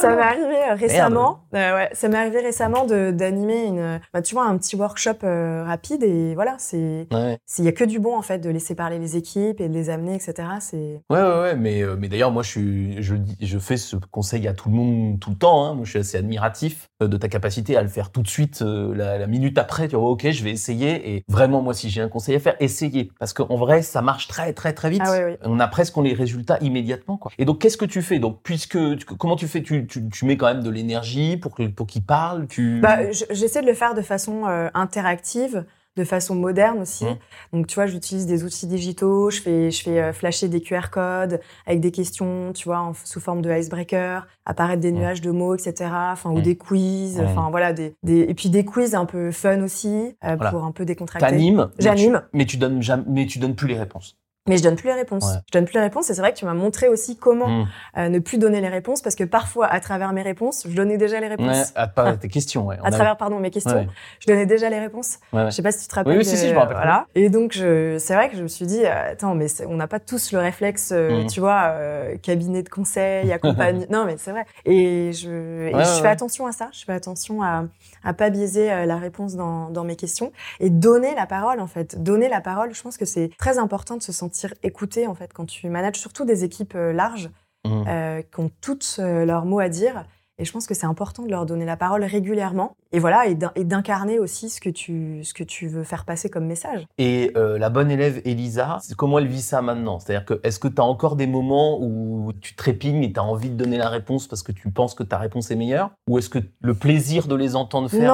ça 0.00 0.14
m'est 0.16 0.22
arrivé 0.22 0.56
euh, 0.70 0.74
récemment 0.74 1.44
euh, 1.54 1.74
ouais 1.76 1.90
ça 1.92 2.08
m'est 2.08 2.16
arrivé 2.18 2.40
récemment 2.40 2.84
de 2.86 3.12
d'animer 3.12 3.66
une 3.66 4.00
bah, 4.12 4.20
tu 4.20 4.34
vois 4.34 4.44
un 4.46 4.56
petit 4.58 4.74
workshop 4.76 5.18
rapide 5.22 6.02
et 6.02 6.34
voilà 6.34 6.56
c'est 6.58 7.06
Ouais. 7.12 7.38
s'il 7.46 7.64
y 7.64 7.68
a 7.68 7.72
que 7.72 7.84
du 7.84 7.98
bon 8.00 8.16
en 8.16 8.22
fait 8.22 8.38
de 8.38 8.50
laisser 8.50 8.74
parler 8.74 8.98
les 8.98 9.16
équipes 9.16 9.60
et 9.60 9.68
de 9.68 9.74
les 9.74 9.90
amener 9.90 10.14
etc 10.16 10.48
c'est 10.60 11.00
Ouais, 11.10 11.20
ouais, 11.20 11.40
ouais, 11.42 11.56
mais, 11.56 11.82
mais 11.98 12.08
d'ailleurs, 12.08 12.30
moi, 12.32 12.42
je, 12.42 12.48
suis, 12.50 13.02
je, 13.02 13.58
fais 13.58 13.76
ce 13.76 13.96
conseil 14.10 14.48
à 14.48 14.54
tout 14.54 14.68
le 14.70 14.74
monde 14.74 15.20
tout 15.20 15.30
le 15.30 15.36
temps. 15.36 15.64
Hein. 15.64 15.74
Moi, 15.74 15.84
je 15.84 15.90
suis 15.90 15.98
assez 15.98 16.16
admiratif 16.16 16.88
de 17.00 17.16
ta 17.16 17.28
capacité 17.28 17.43
à 17.44 17.82
le 17.82 17.88
faire 17.88 18.10
tout 18.10 18.22
de 18.22 18.28
suite, 18.28 18.62
euh, 18.62 18.94
la, 18.94 19.18
la 19.18 19.26
minute 19.26 19.58
après. 19.58 19.88
Tu 19.88 19.96
vois, 19.96 20.10
ok, 20.10 20.30
je 20.30 20.44
vais 20.44 20.50
essayer. 20.50 21.14
Et 21.16 21.24
vraiment, 21.28 21.62
moi, 21.62 21.74
si 21.74 21.90
j'ai 21.90 22.00
un 22.00 22.08
conseil 22.08 22.36
à 22.36 22.40
faire, 22.40 22.56
essayez. 22.60 23.10
Parce 23.18 23.32
qu'en 23.32 23.56
vrai, 23.56 23.82
ça 23.82 24.02
marche 24.02 24.28
très, 24.28 24.52
très, 24.52 24.72
très 24.72 24.90
vite. 24.90 25.02
Ah 25.04 25.10
ouais, 25.10 25.24
ouais. 25.24 25.38
On 25.42 25.60
a 25.60 25.68
presque 25.68 25.96
les 25.98 26.14
résultats 26.14 26.58
immédiatement. 26.60 27.16
Quoi. 27.16 27.32
Et 27.38 27.44
donc, 27.44 27.60
qu'est-ce 27.60 27.76
que 27.76 27.84
tu 27.84 28.02
fais? 28.02 28.18
Donc, 28.18 28.40
puisque, 28.42 28.78
tu- 28.98 29.04
comment 29.18 29.36
tu 29.36 29.48
fais? 29.48 29.62
Tu, 29.62 29.86
tu, 29.86 30.08
tu 30.08 30.24
mets 30.24 30.36
quand 30.36 30.46
même 30.46 30.62
de 30.62 30.70
l'énergie 30.70 31.36
pour 31.36 31.54
pour 31.76 31.86
qu'ils 31.86 32.04
parlent 32.04 32.46
tu... 32.48 32.80
Bah, 32.80 33.10
je- 33.10 33.24
j'essaie 33.30 33.62
de 33.62 33.66
le 33.66 33.74
faire 33.74 33.94
de 33.94 34.02
façon 34.02 34.46
euh, 34.46 34.68
interactive, 34.74 35.64
de 35.96 36.04
façon 36.04 36.34
moderne 36.34 36.80
aussi. 36.80 37.04
Mhm. 37.04 37.16
Donc, 37.52 37.66
tu 37.68 37.76
vois, 37.76 37.86
j'utilise 37.86 38.26
des 38.26 38.42
outils 38.44 38.66
digitaux, 38.66 39.30
je 39.30 39.40
fais, 39.40 39.70
je 39.70 39.82
fais 39.82 40.00
euh, 40.02 40.12
flasher 40.12 40.48
des 40.48 40.60
QR 40.60 40.90
codes 40.90 41.40
avec 41.66 41.80
des 41.80 41.92
questions, 41.92 42.52
tu 42.52 42.64
vois, 42.64 42.80
en- 42.80 42.94
sous 43.04 43.20
forme 43.20 43.42
de 43.42 43.52
icebreaker, 43.56 44.26
apparaître 44.44 44.80
des 44.80 44.90
Mhm. 44.92 44.98
nuages 44.98 45.20
de 45.20 45.30
mots, 45.30 45.54
etc. 45.54 45.90
Enfin, 46.12 46.30
ou 46.30 46.36
Mhm. 46.38 46.42
des 46.42 46.56
quiz, 46.56 47.20
enfin, 47.20 47.48
voilà, 47.50 47.72
des, 47.72 47.94
des, 48.02 48.20
et 48.20 48.34
puis 48.34 48.50
des 48.50 48.64
quiz 48.64 48.94
un 48.94 49.04
peu 49.06 49.30
fun 49.30 49.62
aussi, 49.62 49.88
euh, 50.24 50.34
Voilà. 50.36 50.50
pour 50.50 50.64
un 50.64 50.72
peu 50.72 50.84
décontracter. 50.84 51.26
T'animes, 51.28 51.70
J'anime. 51.78 52.22
mais 52.32 52.44
tu 52.44 52.56
donnes 52.56 52.82
jamais, 52.82 53.04
mais 53.06 53.26
tu 53.26 53.38
donnes 53.38 53.54
plus 53.54 53.68
les 53.68 53.78
réponses. 53.78 54.16
Mais 54.46 54.58
je 54.58 54.62
donne 54.62 54.76
plus 54.76 54.88
les 54.88 54.94
réponses. 54.94 55.24
Ouais. 55.24 55.38
Je 55.46 55.52
donne 55.58 55.64
plus 55.64 55.72
les 55.74 55.80
réponses. 55.80 56.10
Et 56.10 56.14
c'est 56.14 56.20
vrai 56.20 56.30
que 56.34 56.36
tu 56.38 56.44
m'as 56.44 56.52
montré 56.52 56.88
aussi 56.88 57.16
comment 57.16 57.48
Mm. 57.48 57.68
euh, 57.96 58.08
ne 58.10 58.18
plus 58.18 58.36
donner 58.36 58.60
les 58.60 58.68
réponses 58.68 59.00
parce 59.00 59.14
que 59.14 59.24
parfois, 59.24 59.66
à 59.68 59.80
travers 59.80 60.12
mes 60.12 60.20
réponses, 60.20 60.66
je 60.68 60.76
donnais 60.76 60.98
déjà 60.98 61.18
les 61.18 61.28
réponses. 61.28 61.46
Ouais, 61.56 61.64
à 61.74 61.86
pas 61.88 62.14
tes 62.18 62.28
questions, 62.28 62.66
ouais. 62.66 62.76
On 62.82 62.84
À 62.84 62.88
a- 62.88 62.90
travers, 62.90 63.16
pardon, 63.16 63.38
mes 63.40 63.50
questions, 63.50 63.74
Ouais. 63.74 63.88
je 64.20 64.26
donnais 64.26 64.44
déjà 64.44 64.68
les 64.68 64.78
réponses. 64.80 65.18
Je 65.32 65.48
sais 65.48 65.62
pas 65.62 65.72
si 65.72 65.80
tu 65.80 65.88
te 65.88 65.94
rappelles. 65.94 66.12
Oui, 66.12 66.18
oui, 66.18 66.24
si, 66.26 66.36
si, 66.36 66.48
je 66.48 66.52
me 66.52 66.58
rappelle. 66.58 66.76
Voilà. 66.76 67.06
Et 67.14 67.30
donc, 67.30 67.52
je, 67.52 67.96
c'est 67.98 68.14
vrai 68.14 68.28
que 68.28 68.36
je 68.36 68.42
me 68.42 68.48
suis 68.48 68.66
dit, 68.66 68.84
attends, 68.84 69.34
mais 69.34 69.46
on 69.66 69.76
n'a 69.76 69.86
pas 69.88 69.98
tous 69.98 70.30
le 70.32 70.38
réflexe, 70.40 70.90
euh, 70.92 71.22
Mhm. 71.22 71.26
tu 71.30 71.40
vois, 71.40 71.68
euh, 71.70 72.16
cabinet 72.18 72.62
de 72.62 72.68
conseil, 72.68 73.32
accompagné. 73.72 73.86
non, 73.88 74.04
mais 74.04 74.16
c'est 74.18 74.30
vrai. 74.32 74.44
Et 74.66 75.12
je, 75.14 75.68
et 75.70 75.74
Ouais, 75.74 75.84
je 75.84 75.88
fais 75.88 76.02
ouais. 76.02 76.08
attention 76.08 76.44
à 76.46 76.52
ça. 76.52 76.68
Je 76.72 76.84
fais 76.84 76.92
attention 76.92 77.42
à, 77.42 77.64
à 78.04 78.12
pas 78.12 78.28
biaiser 78.28 78.66
la 78.84 78.96
réponse 78.98 79.36
dans, 79.36 79.70
dans 79.70 79.84
mes 79.84 79.96
questions 79.96 80.32
et 80.60 80.68
donner 80.68 81.14
la 81.14 81.24
parole, 81.24 81.60
en 81.60 81.66
fait. 81.66 82.02
Donner 82.02 82.28
la 82.28 82.42
parole, 82.42 82.74
je 82.74 82.82
pense 82.82 82.98
que 82.98 83.06
c'est 83.06 83.30
très 83.38 83.56
important 83.58 83.96
de 83.96 84.02
se 84.02 84.12
sentir 84.12 84.33
écouté, 84.62 85.06
en 85.06 85.14
fait, 85.14 85.32
quand 85.32 85.46
tu 85.46 85.68
manages 85.68 85.96
surtout 85.96 86.24
des 86.24 86.44
équipes 86.44 86.74
euh, 86.74 86.92
larges 86.92 87.30
Mm. 87.66 87.84
euh, 87.88 88.22
qui 88.22 88.40
ont 88.40 88.50
toutes 88.60 88.96
euh, 88.98 89.24
leurs 89.24 89.46
mots 89.46 89.58
à 89.60 89.70
dire. 89.70 90.04
Et 90.38 90.44
je 90.44 90.50
pense 90.52 90.66
que 90.66 90.74
c'est 90.74 90.86
important 90.86 91.22
de 91.22 91.30
leur 91.30 91.46
donner 91.46 91.64
la 91.64 91.76
parole 91.76 92.02
régulièrement. 92.02 92.76
Et 92.90 92.98
voilà, 92.98 93.26
et 93.26 93.34
d'in- 93.36 93.52
et 93.54 93.62
d'incarner 93.64 94.18
aussi 94.18 94.50
ce 94.50 94.60
que, 94.60 94.68
tu, 94.68 95.22
ce 95.22 95.32
que 95.34 95.44
tu 95.44 95.68
veux 95.68 95.84
faire 95.84 96.04
passer 96.04 96.28
comme 96.28 96.46
message. 96.46 96.86
Et 96.98 97.32
euh, 97.36 97.56
la 97.58 97.70
bonne 97.70 97.90
élève 97.90 98.20
Elisa, 98.24 98.78
c'est 98.82 98.96
comment 98.96 99.18
elle 99.20 99.26
vit 99.28 99.42
ça 99.42 99.62
maintenant? 99.62 100.00
C'est-à-dire 100.00 100.24
que 100.24 100.40
est-ce 100.42 100.58
que 100.58 100.66
tu 100.68 100.80
as 100.80 100.84
encore 100.84 101.14
des 101.16 101.26
moments 101.28 101.78
où 101.80 102.32
tu 102.40 102.54
trépignes 102.56 103.02
et 103.04 103.12
tu 103.12 103.20
as 103.20 103.24
envie 103.24 103.50
de 103.50 103.54
donner 103.56 103.76
la 103.78 103.88
réponse 103.88 104.26
parce 104.26 104.42
que 104.42 104.50
tu 104.52 104.70
penses 104.70 104.94
que 104.94 105.02
ta 105.04 105.18
réponse 105.18 105.50
est 105.52 105.56
meilleure? 105.56 105.90
Ou 106.08 106.18
est-ce 106.18 106.28
que 106.30 106.40
le 106.60 106.74
plaisir 106.74 107.28
de 107.28 107.34
les 107.36 107.54
entendre 107.54 107.88
faire 107.88 108.12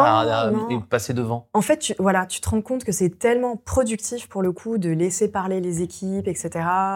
Non, 0.52 0.58
non. 0.58 0.68
est 0.70 0.84
passé 0.84 1.14
devant? 1.14 1.48
En 1.54 1.62
fait, 1.62 1.78
tu, 1.78 1.94
voilà, 1.98 2.26
tu 2.26 2.40
te 2.42 2.48
rends 2.50 2.62
compte 2.62 2.84
que 2.84 2.92
c'est 2.92 3.18
tellement 3.18 3.56
productif 3.56 4.28
pour 4.28 4.42
le 4.42 4.52
coup 4.52 4.76
de 4.78 4.90
laisser 4.90 5.30
parler 5.30 5.60
les 5.60 5.80
équipes, 5.82 6.28
etc. 6.28 6.50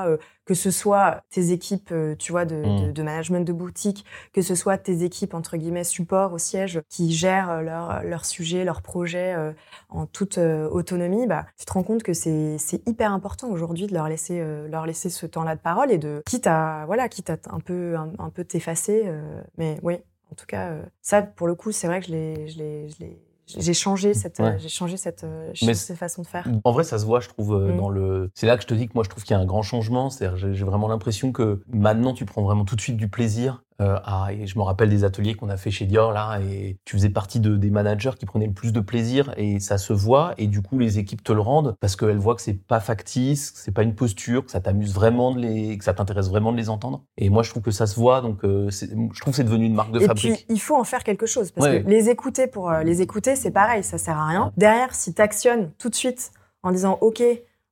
euh, 0.07 0.17
que 0.45 0.55
ce 0.55 0.71
soit 0.71 1.23
tes 1.31 1.53
équipes, 1.53 1.91
euh, 1.93 2.15
tu 2.17 2.33
vois, 2.33 2.45
de, 2.45 2.55
Mm. 2.57 2.87
de, 2.89 2.93
de 2.93 3.03
management 3.03 3.47
de 3.47 3.53
boutique, 3.53 4.05
que 4.33 4.43
ce 4.43 4.55
soit 4.55 4.79
tes 4.79 5.03
équipes 5.05 5.35
entre 5.35 5.57
guillemets 5.57 5.85
support 5.85 6.33
au 6.33 6.39
siège 6.39 6.81
qui 6.89 7.13
gèrent 7.13 7.51
euh, 7.51 7.61
leurs 7.63 8.03
leur 8.05 8.25
sujets, 8.25 8.65
leurs 8.65 8.83
projets 8.83 9.35
euh, 9.35 9.53
en 9.89 10.07
toute 10.07 10.39
euh, 10.39 10.69
autonomie. 10.69 11.27
Bah, 11.27 11.47
tu 11.59 11.65
te 11.65 11.73
rends 11.73 11.83
compte 11.83 12.03
que 12.03 12.13
c'est 12.13 12.57
c'est 12.59 12.87
hyper 12.89 13.13
important 13.13 13.49
aujourd'hui 13.51 13.87
de 13.87 13.95
leur 13.95 14.09
laisser 14.09 14.41
euh, 14.41 14.69
leur 14.69 14.87
laisser 14.87 15.11
ce 15.11 15.27
temps-là 15.27 15.57
de 15.57 15.61
parole 15.61 15.91
et 15.91 15.99
de 15.99 16.23
quitte 16.27 16.47
à 16.47 16.85
voilà 16.87 17.09
quitte 17.09 17.31
à 17.31 17.37
un 17.51 17.61
peu 17.61 17.97
un, 17.97 18.13
un 18.19 18.31
peu 18.31 18.45
t'effacer. 18.45 19.03
euh, 19.07 19.43
mais 19.59 19.79
oui, 19.83 19.97
en 20.31 20.35
tout 20.35 20.47
cas, 20.47 20.71
euh, 20.71 20.83
ça 21.03 21.23
pour 21.23 21.47
le 21.47 21.55
coup, 21.55 21.73
c'est 21.73 21.87
vrai 21.87 22.01
que 22.01 22.07
je 22.07 22.13
l'ai 22.13 23.24
j'ai 23.47 23.75
changé 23.75 24.15
cette, 24.15 24.41
euh, 24.41 24.45
Ouais. 24.53 24.59
j'ai 24.59 24.69
changé 24.69 24.97
cette, 24.97 25.25
euh, 25.25 25.51
j'ai 25.53 25.67
Mais 25.67 25.73
changé 25.75 25.87
cette 25.87 25.99
façon 25.99 26.23
de 26.23 26.27
faire. 26.27 26.49
En 26.65 26.73
vrai, 26.73 26.85
ça 26.85 26.99
se 26.99 27.05
voit, 27.05 27.21
je 27.21 27.29
trouve, 27.29 27.55
euh, 27.55 27.73
Mm. 27.73 27.77
dans 27.77 27.89
le. 27.91 28.31
C'est 28.35 28.47
là 28.47 28.57
que 28.57 28.63
je 28.63 28.67
te 28.67 28.75
dis 28.75 28.87
que 28.87 28.93
moi, 28.95 29.05
je 29.05 29.11
trouve 29.11 29.25
qu'il 29.25 29.35
y 29.35 29.39
a 29.39 29.41
un 29.41 29.47
grand 29.47 29.63
changement. 29.63 30.11
C'est-à-dire, 30.11 30.55
j'ai 30.55 30.65
vraiment 30.65 30.89
l'impression 30.89 31.33
que 31.33 31.61
maintenant, 31.73 32.15
tu 32.15 32.25
prends 32.25 32.43
vraiment 32.43 32.65
tout 32.65 32.77
de 32.77 32.81
suite 32.81 32.97
du 32.97 33.09
plaisir. 33.09 33.64
Euh, 33.81 33.99
à... 34.05 34.29
Et 34.33 34.47
je 34.47 34.59
me 34.59 34.63
rappelle 34.63 34.89
des 34.91 35.05
ateliers 35.05 35.35
qu'on 35.35 35.49
a 35.49 35.57
fait 35.57 35.71
chez 35.71 35.85
Dior 35.87 36.13
là, 36.13 36.39
et 36.41 36.79
tu 36.85 36.97
faisais 36.97 37.09
partie 37.11 37.41
de, 37.41 37.57
des 37.57 37.71
managers 37.71 38.13
qui 38.19 38.27
prenaient 38.27 38.47
le 38.47 38.53
plus 38.53 38.73
de 38.73 38.81
plaisir, 38.81 39.33
et 39.37 39.59
ça 39.61 39.79
se 39.79 39.93
voit. 39.93 40.35
Et 40.39 40.47
du 40.47 40.63
coup, 40.63 40.79
les 40.79 40.99
équipes 40.99 41.23
te 41.25 41.33
le 41.33 41.41
rendent 41.41 41.77
parce 41.81 41.97
qu'elles 41.97 42.19
voient 42.19 42.35
que 42.35 42.43
c'est 42.43 42.55
pas 42.67 42.81
factice, 42.81 43.51
que 43.51 43.59
c'est 43.59 43.73
pas 43.73 43.83
une 43.83 43.95
posture, 43.95 44.45
que 44.45 44.51
ça 44.51 44.61
t'amuse 44.61 44.95
vraiment 44.95 45.33
de 45.35 45.41
les, 45.41 45.77
que 45.79 45.85
ça 45.85 45.95
t'intéresse 45.95 46.29
vraiment 46.29 46.53
de 46.53 46.57
les 46.57 46.69
entendre. 46.71 47.03
Et 47.17 47.31
moi, 47.31 47.43
je 47.43 47.51
trouve 47.51 47.63
que 47.63 47.71
ça 47.71 47.87
se 47.87 47.97
voit. 47.97 48.21
Donc, 48.21 48.45
euh, 48.45 48.71
je 48.71 49.21
trouve 49.21 49.33
que 49.33 49.37
c'est 49.37 49.45
devenu 49.45 49.67
une 49.67 49.75
marque 49.75 49.93
de 49.93 50.01
Et 50.01 50.07
fabrique. 50.07 50.35
puis, 50.35 50.47
il 50.49 50.61
faut 50.61 50.77
en 50.77 50.85
faire 50.85 51.03
quelque 51.05 51.27
chose. 51.27 51.51
Parce 51.51 51.67
Ouais. 51.67 51.83
que 51.83 51.89
les 51.89 52.09
écouter 52.11 52.47
pour 52.47 52.71
euh, 52.71 52.83
les 52.83 53.03
écouter, 53.03 53.35
c'est 53.37 53.51
pareil, 53.51 53.83
ça 53.83 53.99
sert 53.99 54.17
à 54.17 54.27
rien. 54.29 54.45
Ouais. 54.47 54.51
Derrière, 54.57 54.95
si 54.95 55.15
tu 55.15 55.21
actionnes 55.23 55.71
tout 55.79 55.89
de 55.89 55.95
suite 55.95 56.31
en 56.63 56.71
disant 56.73 56.99
OK, 57.01 57.23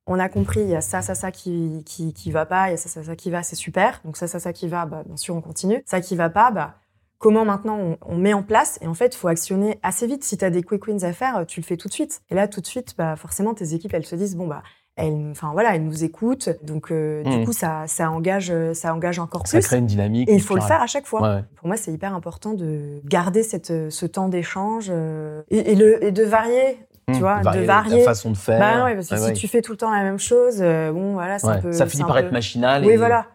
on 0.05 0.19
a 0.19 0.27
compris, 0.27 0.61
il 0.61 0.69
y 0.69 0.75
a 0.75 0.81
ça, 0.81 1.01
ça, 1.01 1.15
ça 1.15 1.31
qui, 1.31 1.81
qui, 1.85 2.13
qui 2.13 2.31
va 2.31 2.45
pas, 2.45 2.67
il 2.67 2.71
y 2.71 2.73
a 2.73 2.77
ça, 2.77 2.89
ça, 2.89 3.03
ça 3.03 3.15
qui 3.15 3.31
va, 3.31 3.41
c'est 3.41 3.55
super. 3.55 4.01
Donc 4.03 4.17
ça, 4.17 4.27
ça, 4.27 4.39
ça 4.39 4.51
qui 4.51 4.67
va, 4.67 4.85
bah, 4.85 5.03
bien 5.05 5.15
sûr, 5.17 5.35
on 5.35 5.41
continue. 5.41 5.81
Ça 5.85 6.01
qui 6.01 6.15
va 6.15 6.29
pas, 6.29 6.51
bah, 6.51 6.75
comment 7.19 7.45
maintenant 7.45 7.77
on, 7.79 7.97
on 8.01 8.17
met 8.17 8.33
en 8.33 8.43
place? 8.43 8.77
Et 8.81 8.87
en 8.87 8.93
fait, 8.93 9.15
il 9.15 9.17
faut 9.17 9.29
actionner 9.29 9.79
assez 9.81 10.05
vite. 10.05 10.23
Si 10.25 10.37
tu 10.37 10.43
as 10.43 10.49
des 10.49 10.61
quick 10.61 10.85
wins 10.87 11.03
à 11.03 11.13
faire, 11.13 11.45
tu 11.47 11.61
le 11.61 11.65
fais 11.65 11.77
tout 11.77 11.87
de 11.87 11.93
suite. 11.93 12.21
Et 12.29 12.35
là, 12.35 12.49
tout 12.49 12.59
de 12.59 12.67
suite, 12.67 12.95
bah, 12.97 13.15
forcément, 13.15 13.53
tes 13.53 13.73
équipes, 13.73 13.93
elles 13.93 14.05
se 14.05 14.15
disent, 14.15 14.35
bon, 14.35 14.45
bah, 14.45 14.61
elles, 14.95 15.29
enfin 15.31 15.51
voilà, 15.53 15.73
elles 15.73 15.85
nous 15.85 16.03
écoutent. 16.03 16.49
Donc, 16.63 16.91
euh, 16.91 17.23
du 17.23 17.45
coup, 17.45 17.53
ça, 17.53 17.85
ça 17.87 18.11
engage, 18.11 18.53
ça 18.73 18.93
engage 18.93 19.19
encore 19.19 19.47
Ça 19.47 19.57
plus. 19.57 19.65
crée 19.65 19.77
une 19.77 19.87
dynamique. 19.87 20.29
Et 20.29 20.33
il 20.35 20.41
faut 20.41 20.55
le 20.55 20.61
faire 20.61 20.81
à 20.81 20.87
chaque 20.87 21.07
fois. 21.07 21.21
Ouais, 21.21 21.35
ouais. 21.35 21.43
Pour 21.55 21.67
moi, 21.67 21.77
c'est 21.77 21.93
hyper 21.93 22.13
important 22.13 22.53
de 22.53 22.99
garder 23.05 23.41
cette, 23.41 23.89
ce 23.89 24.05
temps 24.05 24.27
d'échange 24.27 24.87
euh, 24.89 25.41
et, 25.49 25.71
et 25.71 25.75
le, 25.75 26.03
et 26.03 26.11
de 26.11 26.23
varier. 26.23 26.77
Tu 27.07 27.15
Mm. 27.15 27.19
vois, 27.19 27.39
de 27.41 27.59
Varier. 27.65 27.99
La 27.99 28.03
façon 28.05 28.31
de 28.31 28.37
faire. 28.37 28.59
Bah 28.59 28.85
ouais, 28.85 28.95
parce 28.95 29.09
que 29.09 29.13
Ouais, 29.15 29.19
si 29.19 29.25
ouais. 29.27 29.33
tu 29.33 29.47
fais 29.47 29.61
tout 29.61 29.71
le 29.73 29.77
temps 29.77 29.91
la 29.91 30.03
même 30.03 30.19
chose, 30.19 30.59
euh, 30.61 30.91
bon, 30.91 31.13
voilà, 31.13 31.37
c'est 31.39 31.47
Ouais. 31.47 31.53
un 31.53 31.61
peu. 31.61 31.71
ça 31.71 31.85
finit 31.85 32.03
par 32.03 32.13
peu- 32.15 32.19
être 32.23 32.31
machinal. 32.31 32.85
Oui, 32.85 32.93
et- 32.93 32.97
voilà. 32.97 33.25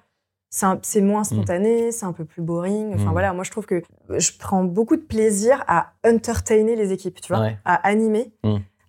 C'est 0.50 1.02
moins 1.02 1.24
spontané, 1.24 1.92
c'est 1.92 2.06
un 2.06 2.14
peu 2.14 2.24
plus 2.24 2.40
boring. 2.40 2.94
Enfin 2.94 3.10
Mm. 3.10 3.12
voilà, 3.12 3.32
moi 3.34 3.44
je 3.44 3.50
trouve 3.50 3.66
que 3.66 3.82
je 4.08 4.30
prends 4.38 4.64
beaucoup 4.64 4.96
de 4.96 5.02
plaisir 5.02 5.62
à 5.68 5.92
entertainer 6.06 6.74
les 6.74 6.90
équipes, 6.92 7.20
tu 7.20 7.34
vois, 7.34 7.48
à 7.66 7.74
animer. 7.86 8.32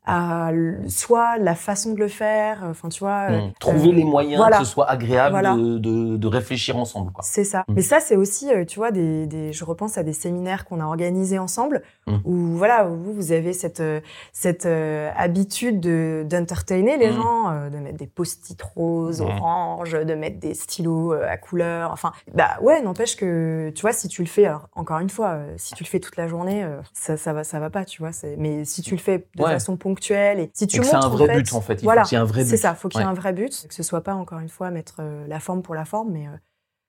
À 0.09 0.51
soit 0.87 1.37
la 1.37 1.53
façon 1.55 1.93
de 1.93 1.99
le 1.99 2.07
faire, 2.07 2.63
enfin 2.69 2.89
tu 2.89 2.99
vois. 2.99 3.27
euh, 3.29 3.39
Mm. 3.39 3.51
Trouver 3.59 3.89
euh, 3.89 3.93
les 3.93 4.03
moyens 4.03 4.37
voilà. 4.37 4.57
que 4.57 4.63
ce 4.65 4.71
soit 4.71 4.89
agréable 4.89 5.31
Voilà. 5.31 5.53
de, 5.55 5.77
de, 5.77 6.17
de 6.17 6.27
réfléchir 6.27 6.77
ensemble. 6.77 7.11
C'est 7.21 7.43
ça. 7.43 7.59
Mm. 7.67 7.73
Mais 7.75 7.81
ça, 7.81 7.99
c'est 7.99 8.15
aussi, 8.15 8.51
euh, 8.51 8.65
tu 8.65 8.79
vois, 8.79 8.91
des, 8.91 9.27
des, 9.27 9.53
je 9.53 9.63
repense 9.63 9.97
à 9.97 10.03
des 10.03 10.13
séminaires 10.13 10.65
qu'on 10.65 10.79
a 10.79 10.85
organisés 10.85 11.37
ensemble, 11.39 11.83
Mm. 12.07 12.17
où 12.25 12.33
voilà, 12.57 12.85
vous, 12.85 13.13
vous 13.13 13.31
avez 13.31 13.53
cette, 13.53 13.81
euh, 13.81 13.99
cette 14.33 14.65
euh, 14.65 15.11
habitude 15.15 15.79
de 15.79 16.25
d'entertainer 16.27 16.97
les 16.97 17.11
gens, 17.13 17.51
euh, 17.51 17.69
de 17.69 17.77
mettre 17.77 17.97
des 17.97 18.07
post-it 18.07 18.59
roses, 18.61 19.21
orange, 19.21 19.91
de 19.91 20.15
mettre 20.15 20.39
des 20.39 20.53
stylos 20.55 21.13
euh, 21.13 21.27
à 21.29 21.37
couleur. 21.37 21.91
Enfin, 21.91 22.11
bah 22.33 22.57
ouais, 22.61 22.81
n'empêche 22.81 23.15
que, 23.15 23.71
tu 23.75 23.81
vois, 23.81 23.93
si 23.93 24.07
tu 24.07 24.23
le 24.23 24.27
fais, 24.27 24.45
alors 24.45 24.69
encore 24.75 24.99
une 24.99 25.09
fois, 25.09 25.29
euh, 25.33 25.53
si 25.57 25.75
tu 25.75 25.83
le 25.83 25.89
fais 25.89 25.99
toute 25.99 26.15
la 26.17 26.27
journée, 26.27 26.63
euh, 26.63 26.79
ça, 26.93 27.15
ça 27.15 27.31
va, 27.33 27.43
ça 27.43 27.59
va 27.59 27.69
pas, 27.69 27.85
tu 27.85 28.01
vois. 28.01 28.11
Mais 28.37 28.65
si 28.65 28.81
tu 28.81 28.95
le 28.95 28.99
fais 28.99 29.27
de 29.35 29.43
Ouais. 29.43 29.51
façon 29.51 29.77
ponctuelle 29.77 29.98
et 30.39 30.49
si 30.53 30.67
tu 30.67 30.77
Et 30.77 30.79
que 30.79 30.85
c'est 30.85 30.95
un 30.95 31.07
vrai 31.09 31.23
en 31.23 31.27
fait, 31.27 31.33
but 31.33 31.53
en 31.53 31.61
fait. 31.61 31.81
Il 31.83 31.83
voilà, 31.83 32.03
faut 32.03 32.09
qu'il 32.09 32.15
y 32.17 32.19
ait 32.19 32.21
un 32.21 32.25
vrai 32.25 32.45
but. 32.45 32.49
c'est 32.49 32.57
ça, 32.57 32.75
faut 32.75 32.89
qu'il 32.89 32.99
y 32.99 33.03
ait 33.03 33.05
Ouais. 33.05 33.11
un 33.11 33.13
vrai 33.13 33.33
but, 33.33 33.67
que 33.67 33.73
ce 33.73 33.83
soit 33.83 34.01
pas 34.03 34.15
encore 34.15 34.39
une 34.39 34.49
fois 34.49 34.71
mettre 34.71 34.97
euh, 34.99 35.25
la 35.27 35.39
forme 35.39 35.61
pour 35.61 35.75
la 35.75 35.85
forme, 35.85 36.11
mais 36.11 36.27
euh, 36.27 36.31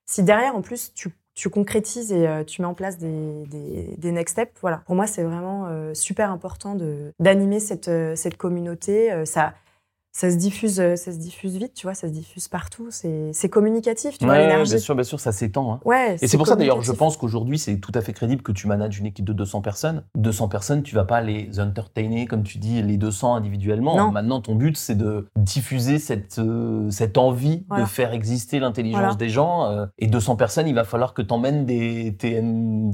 si 0.05 0.23
derrière 0.23 0.55
en 0.55 0.61
plus 0.61 0.93
tu, 0.93 1.09
tu 1.33 1.49
concrétises 1.49 2.11
et 2.11 2.27
euh, 2.27 2.43
tu 2.43 2.61
mets 2.61 2.67
en 2.67 2.73
place 2.73 2.97
des, 2.97 3.43
des, 3.47 3.95
des 3.97 4.11
next 4.11 4.33
steps, 4.33 4.51
voilà. 4.61 4.77
Pour 4.85 4.95
moi, 4.95 5.07
c'est 5.07 5.23
vraiment 5.23 5.67
euh, 5.67 5.93
super 5.93 6.31
important 6.31 6.75
de 6.75 7.13
d'animer 7.19 7.59
cette 7.59 7.87
euh, 7.87 8.15
cette 8.15 8.37
communauté. 8.37 9.25
ça 9.25 9.53
ça 10.13 10.29
se 10.29 10.35
diffuse, 10.35 10.79
euh, 10.79 10.95
ça 10.95 11.11
se 11.11 11.17
diffuse 11.17 11.55
vite, 11.57 11.73
tu 11.73 11.85
vois, 11.87 11.93
ça 11.93 12.07
se 12.07 12.13
diffuse 12.13 12.47
partout. 12.47 12.89
C'est 12.91 13.49
communicatif, 13.49 14.17
tu 14.17 14.25
vois, 14.25 14.37
l'énergie. 14.37 14.71
bien 14.71 14.79
sûr, 14.79 14.95
bien 14.95 15.03
sûr, 15.03 15.19
ça 15.19 15.31
s'étend. 15.31 15.73
hein. 15.73 15.79
Ouais. 15.85 16.17
Et 16.21 16.27
c'est 16.27 16.37
pour 16.37 16.47
ça 16.47 16.55
d'ailleurs, 16.55 16.81
je 16.81 16.91
pense 16.91 17.17
qu'aujourd'hui, 17.17 17.57
c'est 17.57 17.77
tout 17.79 17.91
à 17.95 18.01
fait 18.01 18.13
crédible 18.13 18.41
que 18.41 18.51
tu 18.51 18.67
manages 18.67 18.99
une 18.99 19.05
équipe 19.05 19.25
de 19.25 19.33
200 19.33 19.61
personnes. 19.61 20.03
200 20.15 20.47
personnes, 20.49 20.83
tu 20.83 20.95
vas 20.95 21.05
pas 21.05 21.21
les 21.21 21.59
entertainer, 21.59 22.25
comme 22.25 22.43
tu 22.43 22.57
dis, 22.57 22.81
les 22.81 22.97
200 22.97 23.35
individuellement. 23.35 23.95
Non. 23.97 24.11
Maintenant, 24.11 24.41
ton 24.41 24.55
but, 24.55 24.75
c'est 24.77 24.95
de 24.95 25.27
diffuser 25.37 25.97
cette, 25.99 26.39
euh, 26.39 26.89
cette 26.89 27.17
envie 27.17 27.63
Voilà. 27.69 27.83
de 27.85 27.89
faire 27.89 28.13
exister 28.13 28.59
l'intelligence 28.59 28.99
Voilà. 29.01 29.15
des 29.15 29.29
gens. 29.29 29.65
euh, 29.71 29.85
et 29.97 30.07
200 30.07 30.35
personnes, 30.35 30.67
il 30.67 30.75
va 30.75 30.83
falloir 30.83 31.13
que 31.13 31.21
tu 31.21 31.33
emmènes 31.33 31.65
des, 31.65 32.15
tes, 32.17 32.43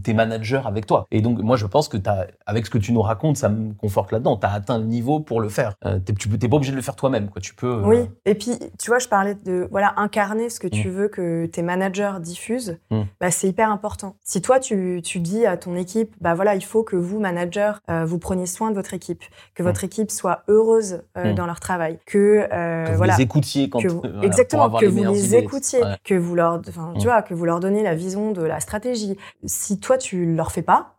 tes 0.04 0.14
managers 0.14 0.62
avec 0.66 0.86
toi. 0.86 1.06
Et 1.12 1.22
donc, 1.22 1.40
moi, 1.40 1.56
je 1.58 1.66
pense 1.66 1.88
que 1.88 1.98
as, 2.08 2.28
avec 2.46 2.66
ce 2.66 2.70
que 2.72 2.78
tu 2.78 2.92
nous 2.94 3.02
racontes, 3.02 3.38
ça 3.38 3.50
me 3.50 3.74
conforte 3.74 4.12
là-dedans. 4.12 4.38
Tu 4.38 4.46
as 4.46 4.52
atteint 4.54 4.78
le 4.78 4.86
niveau 4.86 5.20
pour 5.20 5.42
le 5.42 5.50
faire. 5.50 5.74
Euh, 5.86 6.00
tu 6.18 6.30
n'es 6.30 6.48
pas 6.48 6.56
obligé 6.58 6.72
de 6.72 6.76
le 6.78 6.82
faire 6.82 6.96
toi-même. 7.10 7.30
quoi. 7.30 7.42
Tu 7.42 7.54
peux. 7.54 7.68
euh, 7.68 7.82
Oui, 7.86 8.00
et 8.26 8.36
puis 8.36 8.58
tu 8.80 8.90
vois, 8.90 9.00
je 9.00 9.08
parlais 9.08 9.36
de 9.36 9.68
voilà 9.72 9.94
incarner 9.98 10.50
ce 10.50 10.60
que 10.60 10.68
tu 10.68 10.90
veux 10.90 11.08
que 11.08 11.46
tes 11.46 11.62
managers 11.62 12.14
diffusent. 12.20 12.78
Mm. 12.92 13.02
Bah, 13.20 13.32
c'est 13.32 13.48
hyper 13.48 13.72
important. 13.72 14.16
Si 14.24 14.42
toi 14.42 14.60
tu, 14.60 15.02
tu 15.04 15.20
dis 15.20 15.46
à 15.46 15.58
ton 15.58 15.76
équipe, 15.76 16.14
bah 16.22 16.34
voilà, 16.34 16.56
il 16.56 16.64
faut 16.64 16.84
que 16.84 16.96
vous 16.96 17.20
managers 17.20 17.72
euh, 17.90 18.06
vous 18.06 18.20
preniez 18.20 18.46
soin 18.46 18.70
de 18.70 18.76
votre 18.76 18.94
équipe, 18.94 19.24
que 19.56 19.64
votre 19.64 19.84
équipe 19.84 20.12
soit 20.12 20.44
heureuse 20.48 21.02
euh, 21.18 21.32
Mm. 21.32 21.36
dans 21.36 21.46
leur 21.46 21.60
travail, 21.60 22.00
que, 22.06 22.48
que 22.48 22.92
vous 22.92 22.98
voilà. 22.98 23.16
les 23.18 23.24
écoutiez 23.24 23.70
quand 23.70 23.80
que 23.82 23.88
vous- 23.88 24.02
exactement 24.22 24.70
que 24.70 24.86
les 24.86 24.88
vous 24.92 25.04
les 25.14 25.28
idées. 25.28 25.38
écoutiez 25.38 25.82
Ouais. 25.84 25.96
que 26.04 26.16
vous 26.16 26.36
leur 26.36 26.62
tu 26.62 26.72
Mm. 26.72 27.02
vois 27.04 27.22
que 27.22 27.34
vous 27.34 27.46
leur 27.46 27.60
donnez 27.60 27.84
la 27.84 27.96
vision 27.96 28.32
de 28.32 28.42
la 28.44 28.60
stratégie 28.60 29.18
si 29.46 29.80
toi 29.80 29.98
tu 29.98 30.36
leur 30.36 30.52
fais 30.52 30.62
pas 30.62 30.97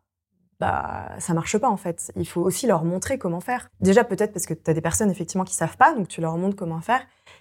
bah 0.60 1.08
ça 1.20 1.34
marche 1.34 1.56
pas 1.58 1.68
en 1.68 1.76
fait 1.76 2.10
il 2.16 2.26
faut 2.26 2.40
aussi 2.40 2.66
leur 2.66 2.84
montrer 2.84 3.16
comment 3.16 3.38
faire 3.40 3.70
déjà 3.80 4.02
peut-être 4.02 4.32
parce 4.32 4.44
que 4.46 4.54
tu 4.54 4.68
as 4.70 4.74
des 4.74 4.80
personnes 4.80 5.10
effectivement 5.10 5.44
qui 5.44 5.54
savent 5.54 5.76
pas 5.76 5.94
donc 5.94 6.08
tu 6.08 6.20
leur 6.20 6.36
montres 6.36 6.56
comment 6.56 6.80
faire 6.80 7.00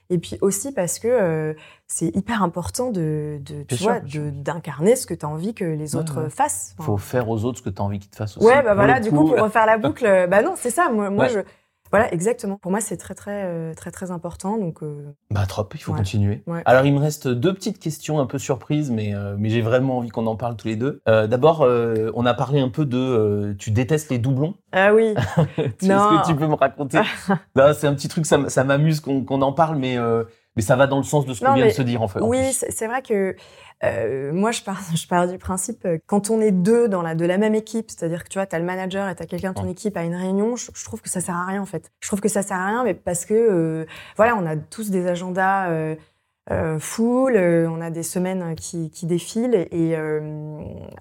et 0.10 0.20
puis 0.20 0.38
aussi 0.42 0.72
parce 0.72 1.00
que 1.00 1.08
euh, 1.08 1.54
c'est 1.88 2.16
hyper 2.16 2.44
important 2.44 2.92
de, 2.92 3.40
de 3.42 3.64
tu 3.64 3.76
sûr, 3.76 3.90
vois 3.90 4.00
d'incarner 4.32 4.96
ce 4.96 5.08
que 5.08 5.14
tu 5.16 5.26
as 5.26 5.30
envie 5.30 5.54
que 5.56 5.66
les 5.66 5.96
Ouais, 5.96 6.02
autres 6.02 6.24
ouais. 6.26 6.30
fassent 6.30 6.76
Enfin, 6.78 6.86
faut 6.86 6.98
faire 6.98 7.28
aux 7.30 7.44
autres 7.46 7.58
ce 7.58 7.64
que 7.64 7.70
tu 7.72 7.82
as 7.82 7.86
envie 7.86 7.98
qu'ils 8.00 8.12
te 8.12 8.18
fassent 8.18 8.38
aussi. 8.38 8.46
ouais 8.46 8.62
bah 8.62 8.76
voilà 8.76 9.00
du 9.00 9.10
coup 9.10 9.26
pour 9.28 9.40
refaire 9.42 9.66
la 9.66 9.78
boucle 9.80 10.04
bah 10.30 10.44
non 10.44 10.54
c'est 10.56 10.70
ça 10.72 10.90
moi, 10.90 11.10
moi 11.10 11.26
Ouais. 11.26 11.30
je 11.32 11.40
voilà 11.92 12.14
exactement 12.14 12.58
pour 12.58 12.72
moi 12.72 12.82
c'est 12.82 12.98
très 12.98 13.14
très 13.16 13.44
euh, 13.46 13.74
très 13.74 13.92
très 13.92 14.12
important 14.12 14.58
donc 14.58 14.84
euh, 14.84 15.14
Bah 15.32 15.46
trop, 15.48 15.68
il 15.74 15.80
faut 15.82 15.92
Ouais. 15.92 15.98
continuer. 15.98 16.44
Ouais. 16.48 16.62
Alors 16.66 16.86
il 16.86 16.94
me 16.94 17.00
reste 17.00 17.28
deux 17.28 17.54
petites 17.54 17.80
questions 17.80 18.20
un 18.20 18.26
peu 18.26 18.38
surprises, 18.38 18.92
mais, 18.92 19.14
euh, 19.16 19.36
mais 19.38 19.50
j'ai 19.50 19.62
vraiment 19.62 19.98
envie 19.98 20.10
qu'on 20.10 20.28
en 20.28 20.36
parle 20.36 20.56
tous 20.58 20.68
les 20.68 20.76
deux. 20.76 21.02
Euh, 21.08 21.28
D'abord, 21.28 21.62
on 22.16 22.26
a 22.26 22.34
parlé 22.34 22.60
un 22.60 22.70
peu 22.70 22.86
de... 22.86 23.56
tu 23.60 23.72
détestes 23.72 24.10
les 24.10 24.20
doublons 24.20 24.56
ah 24.72 24.94
oui 24.94 25.14
Est-ce 25.58 25.88
que 25.88 26.28
tu 26.28 26.36
peux 26.36 26.48
me 26.48 26.56
raconter? 26.56 27.00
C'est 27.74 27.88
un 27.88 27.94
petit 27.94 28.08
truc, 28.08 28.26
ça, 28.26 28.50
ça 28.50 28.64
m'amuse 28.64 29.00
qu'on 29.00 29.42
en 29.42 29.54
parle, 29.54 29.78
mais, 29.78 29.98
Mais 30.56 30.62
ça 30.62 30.76
va 30.76 30.88
dans 30.88 30.98
le 30.98 31.04
sens 31.04 31.26
de 31.26 31.34
ce 31.34 31.44
qu'on 31.46 31.54
vient 31.54 31.66
de 31.68 31.72
se 31.72 31.82
dire 31.82 32.02
en 32.02 32.08
fait. 32.08 32.20
Oui, 32.22 32.52
c'est 32.52 32.88
vrai 32.88 33.02
que 33.02 33.36
euh, 33.84 34.34
moi, 34.34 34.52
je 34.52 34.62
pars, 34.64 34.82
je 34.96 35.08
pars 35.08 35.28
du 35.28 35.38
principe, 35.38 35.86
euh, 35.86 35.98
quand 36.08 36.30
on 36.30 36.42
est 36.42 36.52
deux 36.52 36.88
dans 36.88 37.02
la, 37.02 37.16
de 37.16 37.26
la 37.26 37.38
même 37.38 37.56
équipe, 37.56 37.92
c'est-à-dire 37.92 38.24
que 38.24 38.30
tu 38.30 38.40
vois, 38.40 38.46
tu 38.46 38.56
as 38.56 38.60
le 38.60 38.66
manager 38.66 39.08
et 39.10 39.16
tu 39.16 39.24
as 39.24 39.26
quelqu'un 39.26 39.52
de 39.52 39.56
ton 39.60 39.68
équipe 39.70 39.98
à 39.98 40.04
une 40.04 40.16
réunion, 40.16 40.56
je, 40.56 40.72
je 40.74 40.84
trouve 40.84 41.02
que 41.02 41.10
ça 41.10 41.22
sert 41.22 41.36
à 41.36 41.46
rien 41.46 41.62
en 41.62 41.66
fait. 41.66 41.92
Je 42.00 42.08
trouve 42.08 42.22
que 42.22 42.30
ça 42.30 42.42
sert 42.42 42.58
à 42.58 42.68
rien, 42.68 42.84
mais 42.84 42.94
parce 42.94 43.26
que, 43.26 43.34
euh, 43.34 43.86
voilà, 44.16 44.36
on 44.36 44.46
a 44.46 44.56
tous 44.56 44.90
des 44.90 45.08
agendas 45.08 45.70
euh, 46.52 46.58
euh, 46.58 46.80
full, 46.80 47.36
euh, 47.36 47.70
on 47.70 47.82
a 47.82 47.90
des 47.90 48.04
semaines 48.04 48.56
qui, 48.56 48.90
qui 48.90 49.06
défilent 49.06 49.68
et, 49.72 49.96
euh, 49.96 50.20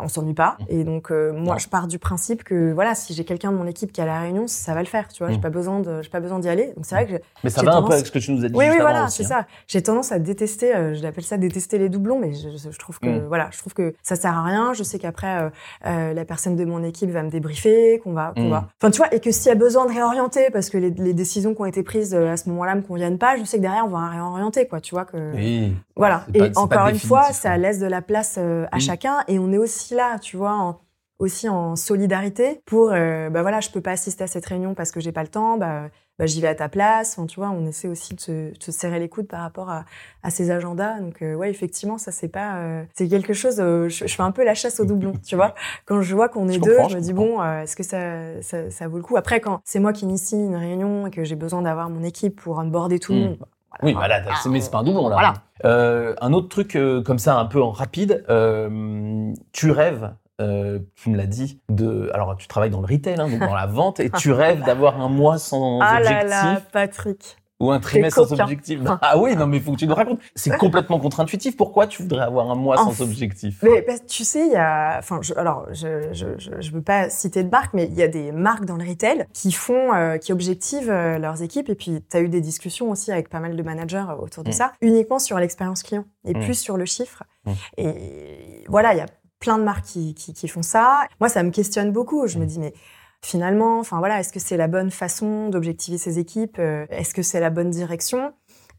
on 0.01 0.09
s'ennuie 0.09 0.35
pas. 0.35 0.57
Et 0.69 0.85
donc, 0.85 1.11
euh, 1.11 1.33
moi, 1.33 1.55
Ouais. 1.55 1.61
je 1.61 1.69
pars 1.69 1.87
du 1.87 1.99
principe 1.99 2.45
que, 2.45 2.73
voilà, 2.73 2.95
si 2.95 3.15
j'ai 3.15 3.25
quelqu'un 3.25 3.53
de 3.53 3.57
mon 3.57 3.67
équipe 3.67 3.93
qui 3.93 4.01
est 4.01 4.05
à 4.05 4.07
la 4.07 4.21
réunion, 4.21 4.47
ça 4.47 4.75
va 4.75 4.81
le 4.81 4.87
faire, 4.87 5.09
tu 5.09 5.23
vois, 5.23 5.31
j'ai 5.33 5.39
Mm. 5.39 5.43
pas 5.43 5.51
besoin 5.51 5.81
de, 5.81 6.03
j'ai 6.03 6.11
pas 6.11 6.21
besoin 6.21 6.39
d'y 6.39 6.49
aller. 6.49 6.73
Donc, 6.77 6.85
c'est 6.85 6.95
vrai 6.95 7.07
que 7.07 7.23
Mais 7.45 7.51
ça 7.51 7.63
va 7.63 7.77
un 7.77 7.83
peu 7.83 7.93
avec 7.95 8.07
ce 8.07 8.13
que 8.13 8.19
tu 8.19 8.33
nous 8.33 8.45
as 8.45 8.49
dit 8.49 8.55
oui, 8.55 8.65
juste 8.65 8.77
oui, 8.77 8.81
avant 8.83 8.91
voilà, 8.93 9.09
c'est 9.09 9.25
hein. 9.25 9.29
ça. 9.29 9.47
J'ai 9.67 9.83
tendance 9.83 10.13
à 10.13 10.19
détester, 10.19 10.75
euh, 10.75 10.95
je 10.95 11.03
l'appelle 11.03 11.25
ça 11.25 11.37
détester 11.37 11.79
les 11.79 11.89
doublons, 11.89 12.19
mais 12.19 12.33
je, 12.33 12.79
trouve 12.79 12.99
que 13.01 13.07
Mm. 13.09 13.27
voilà, 13.29 13.49
je 13.53 13.59
trouve 13.59 13.73
que 13.75 13.95
ça 14.03 14.17
sert 14.17 14.37
à 14.37 14.43
rien. 14.45 14.73
Je 14.75 14.83
sais 14.83 14.99
qu'après 14.99 15.41
euh, 15.43 15.51
euh, 15.87 16.13
la 16.13 16.25
personne 16.25 16.57
de 16.57 16.65
mon 16.65 16.83
équipe 16.83 17.11
va 17.11 17.23
me 17.23 17.31
débriefer, 17.31 18.01
qu'on 18.03 18.13
va, 18.13 18.33
qu'on 18.37 18.49
va. 18.51 18.69
Enfin, 18.81 18.91
tu 18.91 18.99
vois, 18.99 19.13
et 19.15 19.21
que 19.21 19.31
s'il 19.31 19.49
y 19.49 19.53
a 19.53 19.55
besoin 19.57 19.87
de 19.87 19.93
réorienter 19.93 20.51
parce 20.53 20.71
que 20.71 20.79
les, 20.79 20.91
les 20.91 21.15
décisions 21.15 21.55
qui 21.55 21.61
ont 21.63 21.67
été 21.67 21.83
prises 21.83 22.15
euh, 22.15 22.33
à 22.33 22.37
ce 22.37 22.49
moment-là 22.51 22.75
me 22.75 22.83
conviennent 22.83 23.19
pas, 23.19 23.37
je 23.37 23.45
sais 23.45 23.57
que 23.59 23.63
derrière 23.63 23.85
on 23.87 23.91
va 23.91 24.09
réorienter, 24.11 24.67
quoi. 24.67 24.81
Tu 24.81 24.95
vois 24.95 25.05
que 25.05 25.36
Oui. 25.37 25.75
voilà. 25.97 26.25
Pas- 26.33 26.47
Et 26.47 26.53
encore 26.57 26.89
une 26.89 26.99
fois, 26.99 27.33
ça 27.33 27.51
ouais. 27.51 27.59
laisse 27.59 27.79
de 27.79 27.87
la 27.87 28.03
place 28.03 28.37
euh, 28.39 28.67
à 28.73 28.79
chacun 28.79 29.23
et 29.29 29.39
on 29.39 29.53
est 29.53 29.59
aussi 29.59 29.95
là, 29.95 30.19
tu 30.19 30.37
vois. 30.37 30.53
en- 30.55 30.81
aussi 31.19 31.49
en 31.49 31.77
solidarité 31.77 32.61
pour 32.67 32.91
euh, 32.93 33.31
bah 33.31 33.41
voilà 33.41 33.61
je 33.61 33.71
peux 33.71 33.81
pas 33.81 33.93
assister 33.93 34.23
à 34.25 34.27
cette 34.27 34.45
réunion 34.45 34.75
parce 34.75 34.93
que 34.93 35.01
j'ai 35.01 35.13
pas 35.13 35.23
le 35.23 35.29
temps 35.31 35.57
bah, 35.57 35.89
bah, 36.19 36.27
j'y 36.27 36.43
vais 36.43 36.49
à 36.49 36.55
ta 36.55 36.69
place 36.69 37.17
enfin, 37.19 37.27
tu 37.27 37.41
vois 37.41 37.49
on 37.49 37.65
essaie 37.67 37.89
aussi 37.89 38.15
de 38.15 38.21
se, 38.21 38.33
de 38.53 38.63
se 38.63 38.71
serrer 38.71 38.99
les 38.99 39.09
coudes 39.09 39.27
par 39.27 39.41
rapport 39.41 39.71
à, 39.71 39.87
à 40.23 40.29
ces 40.29 40.51
agendas 40.51 41.01
donc 41.01 41.23
euh, 41.23 41.35
ouais 41.35 41.49
effectivement 41.49 41.97
ça 41.97 42.13
c'est 42.13 42.29
pas 42.29 42.57
euh, 42.59 42.85
c'est 42.95 43.09
quelque 43.09 43.33
chose 43.33 43.57
euh, 43.61 43.89
je, 43.89 44.07
je 44.07 44.15
fais 44.15 44.23
un 44.25 44.31
peu 44.31 44.45
la 44.45 44.53
chasse 44.55 44.79
aux 44.79 44.85
doublons 44.85 45.15
tu 45.27 45.37
vois 45.37 45.55
quand 45.87 46.03
je 46.03 46.15
vois 46.15 46.29
qu'on 46.29 46.51
est 46.51 46.55
Je 46.57 46.61
deux 46.61 46.77
je 46.91 46.97
me 46.97 47.01
dis 47.01 47.15
comprends. 47.15 47.37
bon 47.39 47.61
est-ce 47.63 47.77
que 47.77 47.83
ça, 47.83 48.43
ça 48.43 48.71
ça 48.71 48.87
vaut 48.87 48.99
le 48.99 49.03
coup? 49.03 49.17
Après 49.17 49.41
quand 49.41 49.61
c'est 49.65 49.79
moi 49.81 49.95
qui 49.95 50.05
initie 50.05 50.37
une 50.37 50.55
réunion 50.57 51.07
et 51.07 51.11
que 51.11 51.25
j'ai 51.25 51.35
besoin 51.37 51.63
d'avoir 51.63 51.89
mon 51.89 52.03
équipe 52.03 52.43
pour 52.43 52.59
onboarder 52.59 52.99
tout 52.99 53.15
le 53.15 53.21
Mm. 53.21 53.23
monde 53.25 53.39
Oui, 53.83 53.95
c'est 54.43 54.49
mais 54.49 54.61
c'est 54.61 54.71
pas 54.71 54.79
un 54.79 54.85
doublon 54.85 55.09
là. 55.09 55.15
Voilà. 55.17 55.35
Euh, 55.65 56.15
un 56.21 56.33
autre 56.33 56.49
truc 56.49 56.77
euh, 56.77 57.03
comme 57.03 57.19
ça, 57.19 57.39
un 57.39 57.47
peu 57.47 57.63
en 57.63 57.71
rapide, 57.71 58.25
euh, 58.29 59.33
tu 59.53 59.71
rêves, 59.71 60.13
tu 60.39 61.11
me 61.11 61.17
l'as 61.17 61.27
dit, 61.27 61.61
de. 61.69 62.11
Alors 62.13 62.37
tu 62.37 62.47
travailles 62.47 62.71
dans 62.71 62.81
le 62.81 62.87
retail, 62.87 63.19
hein, 63.19 63.29
donc 63.29 63.41
dans 63.41 63.55
la 63.55 63.67
vente, 63.67 64.01
et 64.01 64.11
tu 64.11 64.33
rêves 64.33 64.63
d'avoir 64.65 65.01
un 65.01 65.09
mois 65.09 65.39
sans 65.39 65.81
ah 65.81 66.01
là 66.01 66.11
objectif 66.11 66.31
là 66.31 66.61
Patrick 66.73 67.37
ou 67.59 67.71
un 67.71 67.81
trimestre 67.81 68.27
sans 68.27 68.41
objectif. 68.41 68.81
Ah 69.01 69.19
oui, 69.19 69.35
non 69.35 69.47
mais 69.47 69.57
il 69.57 69.63
faut 69.63 69.73
que 69.73 69.79
tu 69.79 69.87
nous 69.87 69.95
racontes. 69.95 70.21
C'est 70.35 70.57
complètement 70.59 70.99
contre-intuitif. 71.01 71.57
Pourquoi 71.57 71.87
tu 71.87 72.03
voudrais 72.03 72.25
avoir 72.25 72.51
un 72.51 72.55
mois 72.55 72.77
sans 72.77 73.01
objectif 73.01 73.63
Mais 73.63 73.85
tu 74.07 74.25
sais, 74.25 74.47
il 74.47 74.53
y 74.53 74.57
a, 74.57 74.97
enfin, 74.99 75.21
je, 75.23 75.33
alors, 75.35 75.67
je, 75.73 76.13
je, 76.13 76.27
je, 76.39 76.51
je 76.61 76.71
veux 76.73 76.83
pas 76.83 77.09
citer 77.09 77.43
de 77.43 77.49
marque, 77.49 77.73
mais 77.73 77.85
il 77.87 77.95
y 77.95 78.03
a 78.03 78.09
des 78.09 78.31
marques 78.33 78.65
dans 78.67 78.77
le 78.77 78.87
retail 78.87 79.27
qui 79.33 79.53
font, 79.53 79.95
euh, 79.95 80.19
qui 80.19 80.33
objectivent 80.33 80.91
euh, 80.91 81.19
leurs 81.19 81.43
équipes. 81.43 81.71
Et 81.71 81.75
puis, 81.75 82.03
tu 82.11 82.17
as 82.17 82.21
eu 82.21 82.29
des 82.29 82.41
discussions 82.43 82.91
aussi 82.91 83.11
avec 83.11 83.29
pas 83.31 83.41
mal 83.41 83.57
de 83.57 83.63
managers 83.63 84.05
euh, 84.11 84.17
autour 84.23 84.45
de 84.45 84.51
Mm. 84.51 84.53
ça, 84.53 84.73
uniquement 84.83 85.19
sur 85.19 85.39
l'expérience 85.39 85.83
client 85.83 86.05
et 86.27 86.35
Mm. 86.35 86.41
plus 86.45 86.55
sur 86.59 86.77
le 86.77 86.85
chiffre. 86.85 87.23
Mm. 87.47 87.53
Et 87.79 88.65
voilà, 88.69 88.93
il 88.95 88.99
y 88.99 89.01
a 89.03 89.07
plein 89.41 89.59
de 89.59 89.65
marques 89.65 89.85
qui, 89.85 90.15
qui, 90.15 90.33
qui 90.35 90.49
font 90.49 90.63
ça. 90.63 91.01
Moi, 91.21 91.29
ça 91.29 91.43
me 91.43 91.51
questionne 91.51 91.91
beaucoup. 91.93 92.27
Je 92.27 92.39
me 92.39 92.47
dis, 92.47 92.59
mais 92.59 92.73
finalement, 93.23 93.79
enfin 93.81 93.99
voilà, 93.99 94.21
est-ce 94.21 94.33
que 94.33 94.41
c'est 94.41 94.57
la 94.57 94.69
bonne 94.69 94.91
façon 94.91 95.49
d'objectiver 95.49 95.99
ses 95.99 96.19
équipes 96.19 96.59
Euh, 96.59 96.87
Est-ce 96.91 97.15
que 97.15 97.23
c'est 97.23 97.41
la 97.41 97.51
bonne 97.51 97.71
direction? 97.71 98.33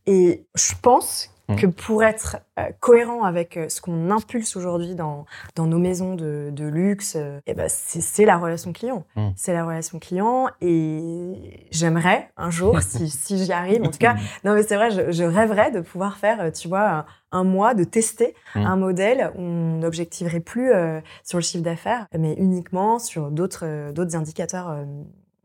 Et 0.05 0.45
je 0.55 0.73
pense. 0.81 1.29
Que 1.55 1.65
pour 1.65 2.03
être 2.03 2.37
euh, 2.59 2.63
cohérent 2.81 3.23
avec 3.23 3.55
euh, 3.55 3.69
ce 3.69 3.79
qu'on 3.79 4.11
impulse 4.11 4.55
aujourd'hui 4.57 4.95
dans, 4.95 5.25
dans 5.55 5.65
nos 5.65 5.77
maisons 5.79 6.13
de, 6.15 6.49
de 6.51 6.65
luxe, 6.65 7.15
euh, 7.15 7.39
eh 7.47 7.53
ben 7.53 7.67
c'est 7.69 8.25
la 8.25 8.37
relation 8.37 8.73
client. 8.73 9.05
Mm. 9.15 9.29
C'est 9.37 9.53
la 9.53 9.63
relation 9.65 9.97
client 9.99 10.47
et 10.61 11.67
j'aimerais 11.71 12.29
un 12.37 12.49
jour, 12.49 12.79
si, 12.81 13.09
si 13.09 13.37
j'y 13.43 13.53
arrive, 13.53 13.83
en 13.83 13.91
tout 13.91 13.97
cas, 13.97 14.15
non 14.43 14.53
mais 14.53 14.63
c'est 14.63 14.75
vrai, 14.75 14.91
je, 14.91 15.11
je 15.11 15.23
rêverais 15.23 15.71
de 15.71 15.79
pouvoir 15.81 16.17
faire, 16.17 16.51
tu 16.51 16.67
vois, 16.67 16.89
un, 16.89 17.05
un 17.31 17.43
mois 17.43 17.73
de 17.73 17.83
tester 17.83 18.35
Mm. 18.55 18.65
un 18.65 18.75
modèle 18.75 19.31
où 19.35 19.41
on 19.41 19.77
n'objectiverait 19.79 20.39
plus 20.39 20.71
euh, 20.71 20.99
sur 21.23 21.37
le 21.37 21.43
chiffre 21.43 21.63
d'affaires, 21.63 22.07
mais 22.17 22.33
uniquement 22.33 22.97
sur 22.99 23.29
d'autres 23.31 23.91
d'autres 23.91 24.15
indicateurs. 24.15 24.75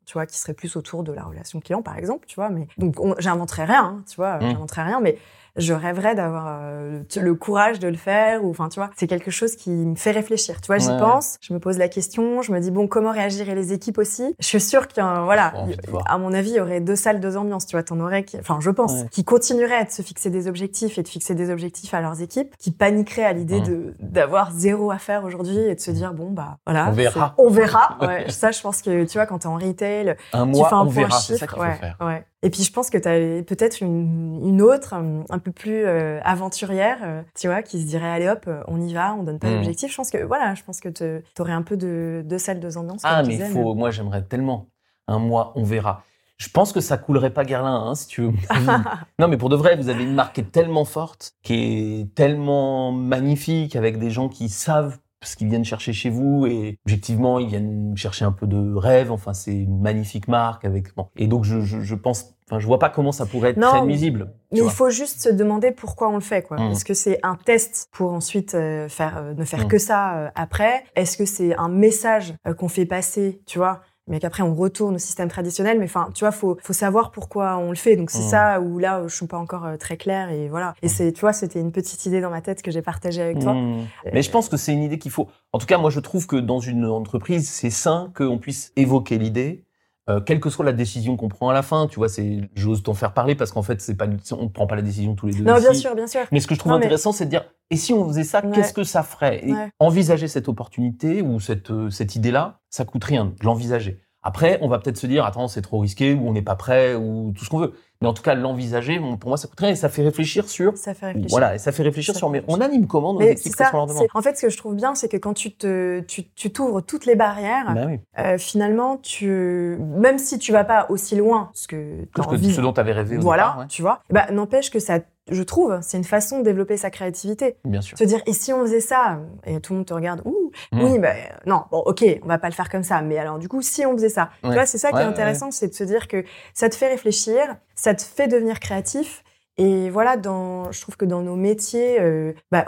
tu 0.05 0.15
vois, 0.15 0.27
qui 0.27 0.37
seraient 0.38 0.53
plus 0.55 0.77
autour 0.77 1.05
de 1.05 1.12
la 1.12 1.23
relation 1.23 1.61
client, 1.61 1.81
par 1.83 1.97
exemple, 1.97 2.27
tu 2.27 2.35
vois. 2.35 2.51
Mais 2.51 2.67
donc, 2.77 2.99
on- 3.01 3.15
j'inventerais 3.19 3.65
rien, 3.65 3.85
hein, 3.85 4.05
tu 4.09 4.17
vois, 4.17 4.37
Mm. 4.38 4.51
j'inventerais 4.51 4.83
rien, 4.83 5.01
mais 5.01 5.17
je 5.57 5.73
rêverais 5.75 6.15
d'avoir 6.15 6.59
euh, 6.62 7.03
le 7.17 7.35
courage 7.35 7.79
de 7.79 7.88
le 7.88 7.97
faire, 7.97 8.45
ou 8.45 8.51
enfin, 8.51 8.69
tu 8.69 8.81
vois, 8.81 8.91
c'est 8.97 9.07
quelque 9.07 9.31
chose 9.31 9.57
qui 9.57 9.71
me 9.71 9.95
fait 9.97 10.11
réfléchir. 10.12 10.61
Tu 10.61 10.67
vois, 10.69 10.79
j'y 10.79 10.88
Ouais. 10.88 10.99
pense, 10.99 11.37
je 11.41 11.53
me 11.53 11.59
pose 11.59 11.79
la 11.79 11.88
question, 11.88 12.43
je 12.43 12.53
me 12.53 12.61
dis 12.61 12.71
bon, 12.71 12.87
comment 12.88 13.11
réagiraient 13.12 13.55
les 13.55 13.73
équipes 13.73 13.99
aussi? 13.99 14.35
Je 14.38 14.47
suis 14.47 14.61
sûre 14.61 14.88
qu'il 14.88 15.03
y 15.03 15.07
a, 15.07 15.09
un- 15.09 15.25
voilà, 15.25 15.53
voir. 15.88 16.05
à 16.11 16.19
mon 16.19 16.33
avis, 16.33 16.51
il 16.51 16.57
y 16.57 16.61
aurait 16.61 16.81
deux 16.81 16.97
salles, 16.97 17.21
deux 17.21 17.37
ambiances. 17.37 17.67
Tu 17.67 17.77
vois, 17.77 17.83
t'en 17.83 18.01
aurais, 18.01 18.25
qui, 18.25 18.38
enfin, 18.38 18.59
je 18.61 18.71
pense, 18.71 18.93
Ouais. 18.93 19.09
qui 19.11 19.25
continueraient 19.25 19.85
de 19.85 19.91
se 19.91 20.03
fixer 20.03 20.31
des 20.31 20.49
objectifs 20.49 20.99
et 20.99 21.03
de 21.03 21.09
fixer 21.09 21.35
des 21.35 21.51
objectifs 21.51 21.93
à 21.95 22.01
leurs 22.01 22.21
équipes, 22.23 22.55
qui 22.59 22.71
paniqueraient 22.71 23.25
à 23.25 23.33
l'idée 23.33 23.61
de 23.61 23.95
d'avoir 24.01 24.53
zéro 24.53 24.91
à 24.91 24.99
faire 24.99 25.25
aujourd'hui 25.25 25.59
et 25.59 25.75
de 25.75 25.81
se 25.81 25.91
dire 25.91 26.12
bon 26.15 26.31
bah 26.31 26.59
voilà, 26.67 26.88
On 26.88 26.93
verra. 26.93 27.35
on 27.38 27.49
verra. 27.51 27.99
Ouais, 28.03 28.31
ça, 28.31 28.51
je 28.51 28.61
pense 28.61 28.83
que 28.83 29.05
tu 29.05 29.19
vois, 29.19 29.27
quand 29.27 29.38
t'es 29.41 29.47
en 29.49 29.57
retail, 29.57 30.17
Un 30.33 30.45
tu 30.47 30.57
mois, 30.57 30.69
fais 30.69 30.75
un 30.75 30.79
on 30.81 30.85
point 30.87 30.95
verra. 30.95 31.11
Ça 31.11 31.21
chiffre, 31.35 31.47
qu'il 31.47 31.57
faut 31.57 31.62
ouais, 31.62 31.75
faire. 31.75 31.97
ouais. 32.01 32.25
Et 32.44 32.50
puis 32.50 32.62
je 32.64 32.72
pense 32.72 32.90
que 32.90 32.98
tu 32.98 33.09
as 33.09 33.42
peut-être 33.44 33.83
une, 33.83 34.40
une 34.44 34.62
autre, 34.62 34.94
un, 34.94 35.24
un 35.31 35.38
peu 35.38 35.52
plus 35.52 35.85
euh, 35.85 36.20
aventurière, 36.24 36.98
euh, 37.02 37.22
tu 37.38 37.46
vois, 37.46 37.62
qui 37.62 37.81
se 37.81 37.87
dirait 37.87 38.09
allez 38.09 38.28
hop, 38.28 38.44
euh, 38.48 38.62
on 38.66 38.81
y 38.81 38.92
va, 38.92 39.14
on 39.14 39.22
donne 39.22 39.38
pas 39.38 39.48
Mm. 39.48 39.55
d'objectif. 39.55 39.90
Je 39.92 39.96
pense 39.96 40.11
que 40.11 40.24
voilà, 40.24 40.55
je 40.55 40.62
pense 40.64 40.81
que 40.81 40.88
tu 40.88 41.40
aurais 41.40 41.52
un 41.52 41.62
peu 41.62 41.76
de 41.76 42.22
deux 42.24 42.38
salles, 42.38 42.59
deux 42.61 42.76
ambiances. 42.76 43.02
Ah, 43.05 43.22
mais 43.22 43.28
disais, 43.37 43.48
faut. 43.48 43.74
Moi, 43.74 43.90
j'aimerais 43.90 44.22
tellement. 44.22 44.66
Un 45.09 45.18
mois, 45.18 45.52
on 45.57 45.62
verra. 45.64 46.05
Je 46.38 46.48
pense 46.48 46.72
que 46.72 46.81
ça 46.81 46.96
coulerait 46.96 47.33
pas 47.33 47.44
Guerlain, 47.44 47.87
hein, 47.87 47.94
si 47.94 48.07
tu 48.09 48.22
veux. 48.22 48.33
non, 49.20 49.28
mais 49.28 49.37
pour 49.37 49.48
de 49.48 49.55
vrai, 49.57 49.76
vous 49.76 49.88
avez 49.88 50.02
une 50.02 50.14
marque 50.14 50.35
qui 50.35 50.40
est 50.40 50.50
tellement 50.50 50.85
forte, 50.85 51.35
qui 51.44 51.55
est 52.00 52.14
tellement 52.14 52.90
magnifique, 52.90 53.76
avec 53.76 53.98
des 53.98 54.11
gens 54.11 54.28
qui 54.28 54.48
savent 54.48 54.98
ce 55.22 55.37
qu'ils 55.37 55.48
viennent 55.48 55.64
chercher 55.64 55.92
chez 55.92 56.11
vous 56.11 56.46
et 56.46 56.78
objectivement, 56.87 57.38
ils 57.38 57.48
viennent 57.48 57.96
chercher 57.96 58.24
un 58.24 58.32
peu 58.32 58.46
de 58.46 58.74
rêve. 58.74 59.11
Enfin, 59.12 59.32
c'est 59.32 59.54
une 59.54 59.80
magnifique 59.80 60.28
marque 60.28 60.64
avec. 60.64 60.94
Bon. 60.96 61.08
Et 61.16 61.26
donc, 61.26 61.44
je, 61.44 61.61
je, 61.61 61.80
je 61.80 61.94
pense. 61.94 62.35
Enfin, 62.50 62.58
je 62.61 62.66
vois 62.66 62.78
pas 62.78 62.90
comment 62.90 63.12
ça 63.12 63.24
pourrait 63.24 63.50
être 63.50 63.56
Non, 63.56 63.68
très 63.70 63.82
nuisible. 63.87 64.32
Mais 64.52 64.58
il 64.58 64.68
faut 64.70 64.90
juste 64.90 65.20
se 65.22 65.30
demander 65.30 65.70
pourquoi 65.70 66.11
on 66.11 66.14
le 66.16 66.20
fait. 66.20 66.42
quoi. 66.42 66.58
Mm. 66.58 66.72
Est-ce 66.72 66.85
que 66.85 66.92
c'est 66.92 67.18
un 67.22 67.37
test 67.37 67.88
pour 67.92 68.12
ensuite 68.12 68.54
euh, 68.54 68.88
faire, 68.90 69.16
euh, 69.18 69.35
ne 69.35 69.44
faire 69.44 69.64
Mm. 69.64 69.68
que 69.68 69.78
ça 69.78 70.16
euh, 70.18 70.28
après? 70.35 70.85
Est-ce 70.94 71.16
que 71.16 71.24
c'est 71.24 71.56
un 71.56 71.68
message 71.68 72.35
qu'on 72.58 72.68
fait 72.68 72.85
passer, 72.85 73.40
tu 73.46 73.58
vois? 73.58 73.80
Mais 74.12 74.20
qu'après 74.20 74.42
on 74.42 74.55
retourne 74.55 74.94
au 74.94 74.98
système 74.98 75.29
traditionnel. 75.29 75.79
Mais 75.79 75.87
enfin, 75.87 76.11
tu 76.14 76.22
vois, 76.22 76.31
faut 76.31 76.57
faut 76.62 76.75
savoir 76.75 77.11
pourquoi 77.11 77.57
on 77.57 77.70
le 77.70 77.77
fait. 77.77 77.96
Donc 77.96 78.11
c'est 78.11 78.18
Mm. 78.18 78.29
ça 78.29 78.61
où 78.61 78.79
là, 78.79 79.03
je 79.09 79.14
suis 79.16 79.27
pas 79.27 79.38
encore 79.38 79.64
euh, 79.64 79.77
très 79.79 79.96
claire 79.96 80.31
et 80.31 80.48
voilà. 80.48 80.75
Et 80.83 80.88
c'est, 80.88 81.12
tu 81.12 81.22
vois, 81.22 81.33
c'était 81.33 81.61
une 81.61 81.72
petite 81.72 82.05
idée 82.07 82.20
dans 82.20 82.31
ma 82.31 82.42
tête 82.42 82.62
que 82.62 82.70
j'ai 82.70 82.83
partagée 82.83 83.22
avec 83.22 83.40
toi. 83.40 83.55
Mmh. 83.55 83.87
Mais 84.12 84.22
je 84.22 84.31
pense 84.31 84.48
que 84.51 84.57
c'est 84.59 84.72
une 84.72 84.83
idée 84.83 84.98
qu'il 84.98 85.11
faut. 85.11 85.29
En 85.53 85.59
tout 85.59 85.66
cas, 85.66 85.79
moi, 85.79 85.88
je 85.90 85.98
trouve 86.01 86.27
que 86.27 86.37
dans 86.37 86.61
une 86.61 86.85
entreprise, 86.85 87.48
c'est 87.48 87.70
sain 87.70 88.12
qu'on 88.14 88.38
puisse 88.38 88.72
évoquer 88.77 89.16
l'idée, 89.16 89.64
euh, 90.12 90.20
quelle 90.20 90.40
que 90.40 90.51
soit 90.51 90.64
la 90.64 90.72
décision 90.72 91.16
qu'on 91.16 91.29
prend 91.29 91.48
à 91.48 91.53
la 91.53 91.62
fin. 91.62 91.87
Tu 91.87 91.96
vois, 91.96 92.09
c'est 92.09 92.48
j'ose 92.55 92.83
t'en 92.83 92.94
faire 92.94 93.12
parler 93.14 93.35
parce 93.35 93.53
qu'en 93.53 93.62
fait, 93.62 93.81
c'est 93.81 93.94
pas 93.96 94.07
on 94.33 94.42
ne 94.44 94.48
prend 94.48 94.66
pas 94.66 94.77
la 94.77 94.83
décision 94.83 95.14
tous 95.14 95.27
les 95.27 95.35
deux. 95.35 95.44
Non, 95.44 95.55
ici. 95.57 95.62
bien 95.64 95.75
sûr, 95.75 95.94
bien 95.94 96.07
sûr. 96.07 96.20
Mais 96.33 96.40
ce 96.40 96.46
que 96.46 96.55
je 96.55 96.59
trouve 96.61 96.72
Non, 96.72 96.79
mais- 96.79 96.85
intéressant, 96.87 97.12
c'est 97.12 97.25
de 97.27 97.31
dire 97.31 97.44
et 97.70 97.77
si 97.77 97.92
on 97.92 98.07
faisait 98.07 98.25
ça, 98.25 98.44
Ouais. 98.44 98.53
qu'est-ce 98.55 98.72
que 98.75 98.85
ça 98.85 99.03
ferait? 99.03 99.40
Et 99.46 99.53
Ouais. 99.53 99.68
envisager 99.79 100.29
cette 100.29 100.48
opportunité 100.48 101.22
ou 101.22 101.40
cette 101.40 101.70
euh, 101.70 101.90
cette 101.90 102.16
idée-là, 102.16 102.61
ça 102.70 102.85
coûte 102.85 103.05
rien 103.05 103.27
de 103.27 103.35
l'envisager. 103.44 104.01
Après, 104.25 104.59
on 104.62 104.68
va 104.68 104.79
peut-être 104.79 104.98
se 104.98 105.07
dire, 105.09 105.25
attends, 105.25 105.48
c'est 105.48 105.62
trop 105.62 105.81
risqué, 105.81 106.14
ou 106.14 106.29
on 106.29 106.33
n'est 106.33 106.42
pas 106.42 106.55
prêt, 106.55 106.94
ou 106.94 107.33
tout 107.37 107.44
ce 107.44 107.51
qu'on 107.51 107.59
veut. 107.59 107.72
Mais 108.03 108.09
en 108.09 108.12
tout 108.12 108.23
cas, 108.23 108.35
l'envisager, 108.35 109.01
pour 109.19 109.29
moi, 109.29 109.37
ça 109.37 109.49
coûte 109.49 109.61
rien 109.61 109.71
et 109.71 109.77
ça 109.77 109.88
fait 109.88 110.03
réfléchir 110.03 110.49
sur. 110.49 110.77
Ça 110.77 110.93
fait 110.95 111.07
réfléchir. 111.07 111.29
Voilà, 111.31 111.55
et 111.55 111.59
ça 111.59 111.73
fait 111.73 111.83
réfléchir 111.83 112.12
Ça 112.15 112.19
sur. 112.19 112.29
fait 112.31 112.41
Mais 112.41 112.45
on 112.49 112.61
anime 112.61 112.87
comment 112.87 113.12
nos 113.15 113.21
Mais 113.21 113.33
équipes 113.33 113.53
c'est 113.57 113.65
ça. 113.65 113.73
En 114.15 114.23
fait, 114.23 114.37
ce 114.37 114.43
que 114.43 114.51
je 114.51 114.57
trouve 114.57 114.75
bien, 114.75 114.95
c'est 114.95 115.09
que 115.09 115.17
quand 115.17 115.35
tu 115.35 115.53
te, 115.55 116.01
tu, 116.01 116.29
tu 116.35 116.53
t'ouvres 116.53 116.81
toutes 116.83 117.07
les 117.07 117.15
barrières, 117.17 117.73
Bah 117.75 117.83
oui. 117.87 118.01
euh, 118.19 118.37
finalement, 118.38 118.97
tu, 118.99 119.79
même 119.81 120.19
si 120.19 120.38
tu 120.38 120.53
vas 120.53 120.65
pas 120.65 120.87
aussi 120.91 121.17
loin, 121.17 121.51
ce 121.55 121.69
que 121.69 122.05
que 122.15 122.21
envie, 122.21 122.53
ce 122.53 122.61
dont 122.61 122.73
tu 122.73 122.81
avais 122.81 122.93
rêvé 122.93 123.17
au 123.17 123.21
voilà, 123.21 123.43
départ, 123.45 123.59
ouais. 123.61 123.67
tu 123.69 123.83
vois, 123.83 124.01
bah, 124.11 124.27
n'empêche 124.33 124.71
que 124.71 124.79
ça, 124.81 124.99
je 125.30 125.42
trouve, 125.42 125.78
c'est 125.82 125.96
une 125.96 126.04
façon 126.04 126.38
de 126.40 126.44
développer 126.44 126.76
sa 126.76 126.90
créativité. 126.90 127.56
bien 127.64 127.80
sûr. 127.80 127.96
Se 127.96 128.04
dire, 128.04 128.20
et 128.26 128.32
si 128.32 128.52
on 128.52 128.61
faisait 128.62 128.80
ça 128.80 129.20
Et 129.44 129.61
tout 129.61 129.72
le 129.72 129.78
monde 129.78 129.87
te 129.87 129.94
regarde, 129.94 130.22
ouh, 130.24 130.50
Mm. 130.72 130.82
oui, 130.82 130.98
bah, 130.98 131.14
non, 131.46 131.62
bon, 131.70 131.78
ok, 131.78 132.04
on 132.22 132.26
va 132.26 132.38
pas 132.38 132.48
le 132.48 132.54
faire 132.54 132.68
comme 132.68 132.82
ça, 132.82 133.00
mais 133.02 133.16
alors, 133.18 133.38
du 133.38 133.48
coup, 133.48 133.62
si 133.62 133.87
on 133.87 133.92
faisait 133.92 134.08
ça, 134.11 134.30
Ouais. 134.42 134.50
tu 134.50 134.54
vois, 134.56 134.66
c'est 134.66 134.78
ça 134.78 134.90
qui 134.90 134.96
est 134.96 134.98
ouais, 135.00 135.04
intéressant, 135.04 135.50
c'est 135.50 135.68
de 135.68 135.74
se 135.74 135.85
dire 135.85 136.08
que 136.08 136.24
ça 136.54 136.68
te 136.68 136.74
fait 136.74 136.88
réfléchir, 136.88 137.40
ça 137.74 137.94
te 137.94 138.02
fait 138.02 138.28
devenir 138.28 138.61
créatif, 138.61 139.24
et 139.58 139.88
voilà, 139.90 140.16
dans, 140.16 140.70
je 140.72 140.80
trouve 140.80 140.96
que 140.96 141.04
dans 141.06 141.22
nos 141.22 141.37
métiers, 141.37 142.00
euh, 142.00 142.32
bah, 142.50 142.64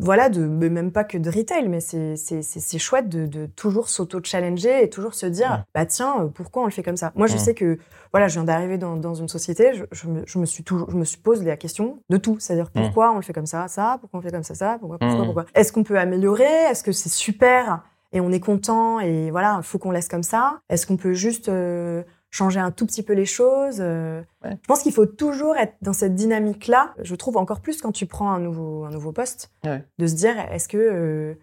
voilà, 0.00 0.28
de 0.28 0.46
même 0.46 0.92
pas 0.92 1.04
que 1.04 1.18
de 1.18 1.30
retail, 1.30 1.68
mais 1.68 1.80
c'est 1.80 2.16
c'est 2.16 2.42
c'est 2.42 2.60
c'est 2.60 2.78
chouette 2.78 3.08
de, 3.08 3.26
de 3.26 3.46
toujours 3.46 3.88
s'auto-challenger 3.88 4.82
et 4.84 4.90
toujours 4.90 5.14
se 5.14 5.26
dire, 5.26 5.50
Ouais. 5.50 5.64
bah 5.74 5.86
tiens, 5.86 6.22
euh, 6.22 6.26
pourquoi 6.28 6.62
on 6.62 6.64
le 6.66 6.70
fait 6.70 6.82
comme 6.82 6.96
ça? 6.96 7.12
Moi, 7.14 7.26
je 7.26 7.34
Ouais. 7.34 7.38
sais 7.38 7.54
que 7.54 7.78
voilà, 8.12 8.28
je 8.28 8.34
viens 8.34 8.44
d'arriver 8.44 8.78
dans, 8.78 8.96
dans 8.96 9.14
une 9.14 9.28
société, 9.28 9.72
je, 9.74 9.84
je 9.92 10.08
me, 10.08 10.22
je 10.26 10.38
me 10.38 10.46
suis 10.46 10.64
toujours, 10.64 10.90
je 10.90 10.96
me 10.96 11.04
suis 11.04 11.18
pose 11.18 11.42
la 11.44 11.56
question 11.56 12.02
de 12.10 12.16
tout, 12.16 12.38
c'est-à-dire 12.40 12.70
Mm. 12.74 12.80
pourquoi 12.82 13.12
on 13.12 13.16
le 13.16 13.22
fait 13.22 13.32
comme 13.32 13.46
ça, 13.46 13.68
ça, 13.68 13.98
pourquoi 14.00 14.18
on 14.18 14.22
le 14.22 14.26
fait 14.28 14.32
comme 14.34 14.42
ça, 14.42 14.54
ça, 14.54 14.76
pourquoi, 14.80 14.98
pourquoi, 14.98 15.22
Mm. 15.22 15.24
pourquoi? 15.26 15.44
Est-ce 15.54 15.72
qu'on 15.72 15.84
peut 15.84 15.98
améliorer? 15.98 16.44
Est-ce 16.70 16.82
que 16.82 16.92
c'est 16.92 17.08
super? 17.08 17.82
Et 18.12 18.20
on 18.20 18.32
est 18.32 18.40
content 18.40 18.98
et 18.98 19.30
voilà, 19.30 19.56
il 19.58 19.62
faut 19.64 19.78
qu'on 19.78 19.92
laisse 19.92 20.08
comme 20.08 20.24
ça 20.24 20.58
Est-ce 20.68 20.84
qu'on 20.86 20.96
peut 20.96 21.12
juste 21.12 21.48
euh, 21.48 22.02
changer 22.30 22.60
un 22.60 22.70
tout 22.70 22.86
petit 22.86 23.02
peu 23.02 23.12
les 23.12 23.26
choses 23.26 23.78
euh, 23.80 24.22
Ouais. 24.44 24.52
Je 24.62 24.66
pense 24.68 24.82
qu'il 24.82 24.92
faut 24.92 25.06
toujours 25.06 25.56
être 25.56 25.74
dans 25.82 25.92
cette 25.92 26.14
dynamique-là. 26.14 26.94
Je 27.02 27.14
trouve 27.14 27.36
encore 27.36 27.60
plus 27.60 27.80
quand 27.82 27.92
tu 27.92 28.06
prends 28.06 28.30
un 28.32 28.40
nouveau, 28.40 28.84
un 28.84 28.90
nouveau 28.90 29.12
poste, 29.12 29.50
Ouais. 29.64 29.84
de 29.98 30.06
se 30.06 30.14
dire 30.14 30.34
est-ce 30.50 30.68
que 30.68 30.76
euh, 30.78 31.34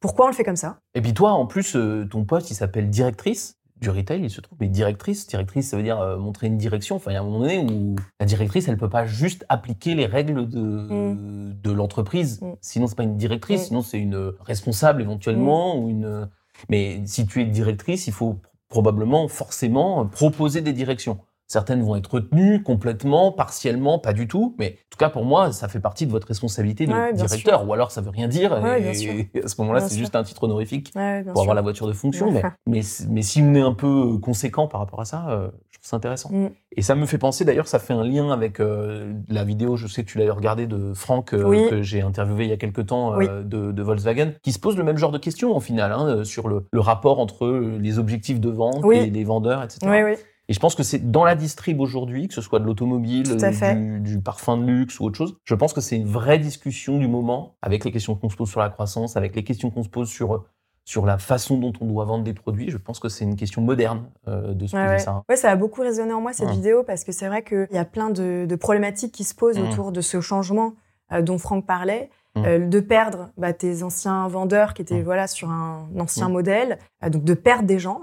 pourquoi 0.00 0.26
on 0.26 0.28
le 0.28 0.34
fait 0.34 0.44
comme 0.44 0.56
ça? 0.56 0.78
Et 0.94 1.02
puis 1.02 1.12
toi, 1.12 1.32
en 1.32 1.46
plus, 1.46 1.74
euh, 1.76 2.06
ton 2.08 2.24
poste, 2.24 2.50
il 2.50 2.54
s'appelle 2.54 2.88
directrice 2.88 3.56
du 3.80 3.90
retail, 3.90 4.22
il 4.22 4.30
se 4.30 4.40
trouve. 4.40 4.58
Mais 4.60 4.66
directrice, 4.68 5.26
directrice, 5.28 5.68
ça 5.70 5.76
veut 5.76 5.82
dire 5.84 6.00
euh, 6.00 6.16
montrer 6.18 6.46
une 6.48 6.56
direction. 6.56 6.96
Enfin, 6.96 7.10
il 7.12 7.14
y 7.14 7.16
a 7.16 7.20
un 7.20 7.24
moment 7.24 7.40
donné 7.40 7.58
où 7.58 7.94
la 8.18 8.26
directrice, 8.26 8.66
elle 8.68 8.76
peut 8.76 8.88
pas 8.88 9.06
juste 9.06 9.44
appliquer 9.48 9.94
les 9.94 10.06
règles 10.06 10.48
de, 10.48 11.52
de 11.52 11.70
l'entreprise. 11.72 12.40
Mm. 12.40 12.52
Sinon, 12.60 12.86
c'est 12.88 12.96
pas 12.96 13.02
une 13.04 13.16
directrice, 13.16 13.62
Mm. 13.62 13.64
sinon 13.66 13.82
c'est 13.82 13.98
une 13.98 14.32
responsable 14.40 15.02
éventuellement 15.02 15.76
ou 15.78 15.88
une. 15.90 16.28
Mais 16.68 17.02
si 17.06 17.26
tu 17.26 17.40
es 17.42 17.44
directrice, 17.44 18.06
il 18.08 18.12
faut 18.12 18.40
probablement, 18.68 19.28
forcément, 19.28 20.06
proposer 20.06 20.60
des 20.60 20.72
directions. 20.72 21.20
Certaines 21.48 21.82
vont 21.82 21.96
être 21.96 22.12
retenues 22.12 22.62
complètement, 22.62 23.32
partiellement, 23.32 23.98
pas 23.98 24.12
du 24.12 24.28
tout. 24.28 24.54
Mais 24.58 24.72
en 24.72 24.90
tout 24.90 24.98
cas, 24.98 25.08
pour 25.08 25.24
moi, 25.24 25.50
ça 25.50 25.66
fait 25.68 25.80
partie 25.80 26.06
de 26.06 26.10
votre 26.10 26.28
responsabilité 26.28 26.86
de 26.86 26.92
Ouais, 26.92 27.14
bien 27.14 27.24
directeur. 27.24 27.66
Ou 27.66 27.72
alors, 27.72 27.90
ça 27.90 28.02
veut 28.02 28.10
rien 28.10 28.28
dire. 28.28 28.52
Ouais, 28.62 28.82
et, 28.82 29.30
à 29.42 29.48
ce 29.48 29.58
moment-là, 29.62 29.80
c'est 29.80 29.96
juste 29.96 30.14
un 30.14 30.24
titre 30.24 30.44
honorifique 30.44 30.92
Ouais, 30.94 31.22
pour 31.24 31.40
avoir 31.40 31.54
la 31.54 31.62
voiture 31.62 31.86
de 31.86 31.94
fonction. 31.94 32.30
Mais, 32.30 32.42
mais, 32.66 32.80
mais 33.08 33.22
si 33.22 33.40
on 33.40 33.54
est 33.54 33.62
un 33.62 33.72
peu 33.72 34.18
conséquent 34.18 34.68
par 34.68 34.80
rapport 34.80 35.00
à 35.00 35.06
ça, 35.06 35.24
euh, 35.30 35.48
je 35.70 35.78
trouve 35.78 35.88
ça 35.88 35.96
intéressant. 35.96 36.28
Mm. 36.30 36.48
Et 36.76 36.82
ça 36.82 36.94
me 36.94 37.06
fait 37.06 37.16
penser, 37.16 37.46
d'ailleurs, 37.46 37.66
ça 37.66 37.78
fait 37.78 37.94
un 37.94 38.04
lien 38.04 38.30
avec 38.30 38.60
euh, 38.60 39.14
la 39.28 39.42
vidéo, 39.44 39.76
je 39.76 39.86
sais 39.86 40.04
que 40.04 40.10
tu 40.10 40.18
l'as 40.18 40.30
regardée, 40.34 40.66
de 40.66 40.92
Franck, 40.92 41.32
euh, 41.32 41.44
Oui. 41.44 41.66
que 41.70 41.80
j'ai 41.80 42.02
interviewé 42.02 42.44
il 42.44 42.50
y 42.50 42.52
a 42.52 42.58
quelques 42.58 42.84
temps, 42.86 43.14
euh, 43.14 43.16
Oui. 43.16 43.26
de, 43.26 43.72
de 43.72 43.82
Volkswagen, 43.82 44.32
qui 44.42 44.52
se 44.52 44.58
pose 44.58 44.76
le 44.76 44.84
même 44.84 44.98
genre 44.98 45.12
de 45.12 45.18
questions, 45.18 45.56
au 45.56 45.60
final, 45.60 45.92
hein, 45.92 46.06
euh, 46.06 46.24
sur 46.24 46.46
le, 46.48 46.66
le 46.70 46.80
rapport 46.80 47.20
entre 47.20 47.46
euh, 47.46 47.78
les 47.80 47.98
objectifs 47.98 48.38
de 48.38 48.50
vente 48.50 48.80
Oui. 48.84 48.98
et 48.98 49.06
les 49.10 49.24
vendeurs, 49.24 49.62
etc. 49.62 49.78
Et 50.48 50.54
je 50.54 50.60
pense 50.60 50.74
que 50.74 50.82
c'est 50.82 51.10
dans 51.10 51.24
la 51.24 51.34
distrib 51.34 51.78
aujourd'hui, 51.80 52.26
que 52.28 52.34
ce 52.34 52.40
soit 52.40 52.58
de 52.58 52.64
l'automobile, 52.64 53.24
du, 53.36 54.00
du 54.00 54.20
parfum 54.20 54.56
de 54.56 54.64
luxe 54.64 54.98
ou 54.98 55.04
autre 55.04 55.16
chose, 55.16 55.36
je 55.44 55.54
pense 55.54 55.72
que 55.74 55.80
c'est 55.82 55.96
une 55.96 56.06
vraie 56.06 56.38
discussion 56.38 56.98
du 56.98 57.06
moment, 57.06 57.56
avec 57.60 57.84
les 57.84 57.90
questions 57.92 58.14
qu'on 58.14 58.30
se 58.30 58.36
pose 58.36 58.48
sur 58.48 58.60
la 58.60 58.70
croissance, 58.70 59.16
avec 59.16 59.36
les 59.36 59.44
questions 59.44 59.70
qu'on 59.70 59.82
se 59.82 59.90
pose 59.90 60.08
sur, 60.08 60.46
sur 60.86 61.04
la 61.04 61.18
façon 61.18 61.58
dont 61.58 61.74
on 61.82 61.84
doit 61.86 62.06
vendre 62.06 62.24
des 62.24 62.32
produits. 62.32 62.70
Je 62.70 62.78
pense 62.78 62.98
que 62.98 63.10
c'est 63.10 63.24
une 63.24 63.36
question 63.36 63.60
moderne 63.60 64.06
euh, 64.26 64.54
de 64.54 64.66
se 64.66 64.72
poser 64.74 64.88
ouais. 64.88 64.98
ça. 64.98 65.22
Ouais, 65.28 65.36
ça 65.36 65.50
a 65.50 65.56
beaucoup 65.56 65.82
résonné 65.82 66.14
en 66.14 66.22
moi 66.22 66.32
cette 66.32 66.46
Ouais. 66.48 66.54
vidéo 66.54 66.82
parce 66.82 67.04
que 67.04 67.12
c'est 67.12 67.28
vrai 67.28 67.42
qu'il 67.44 67.68
y 67.72 67.76
a 67.78 67.84
plein 67.84 68.08
de, 68.08 68.46
de 68.48 68.56
problématiques 68.56 69.12
qui 69.12 69.24
se 69.24 69.34
posent 69.34 69.58
Mhm. 69.58 69.68
autour 69.68 69.92
de 69.92 70.00
ce 70.00 70.22
changement 70.22 70.72
euh, 71.12 71.20
dont 71.20 71.36
Franck 71.38 71.66
parlait, 71.66 72.08
Mhm. 72.36 72.44
Euh, 72.46 72.66
de 72.68 72.80
perdre 72.80 73.30
bah, 73.36 73.52
tes 73.52 73.82
anciens 73.82 74.28
vendeurs 74.28 74.72
qui 74.74 74.82
étaient 74.82 74.98
Mhm. 74.98 75.02
voilà 75.04 75.26
sur 75.26 75.50
un 75.50 75.88
ancien 75.98 76.28
modèle, 76.28 76.78
donc 77.10 77.24
de 77.24 77.34
perdre 77.34 77.64
des 77.66 77.78
gens. 77.78 78.00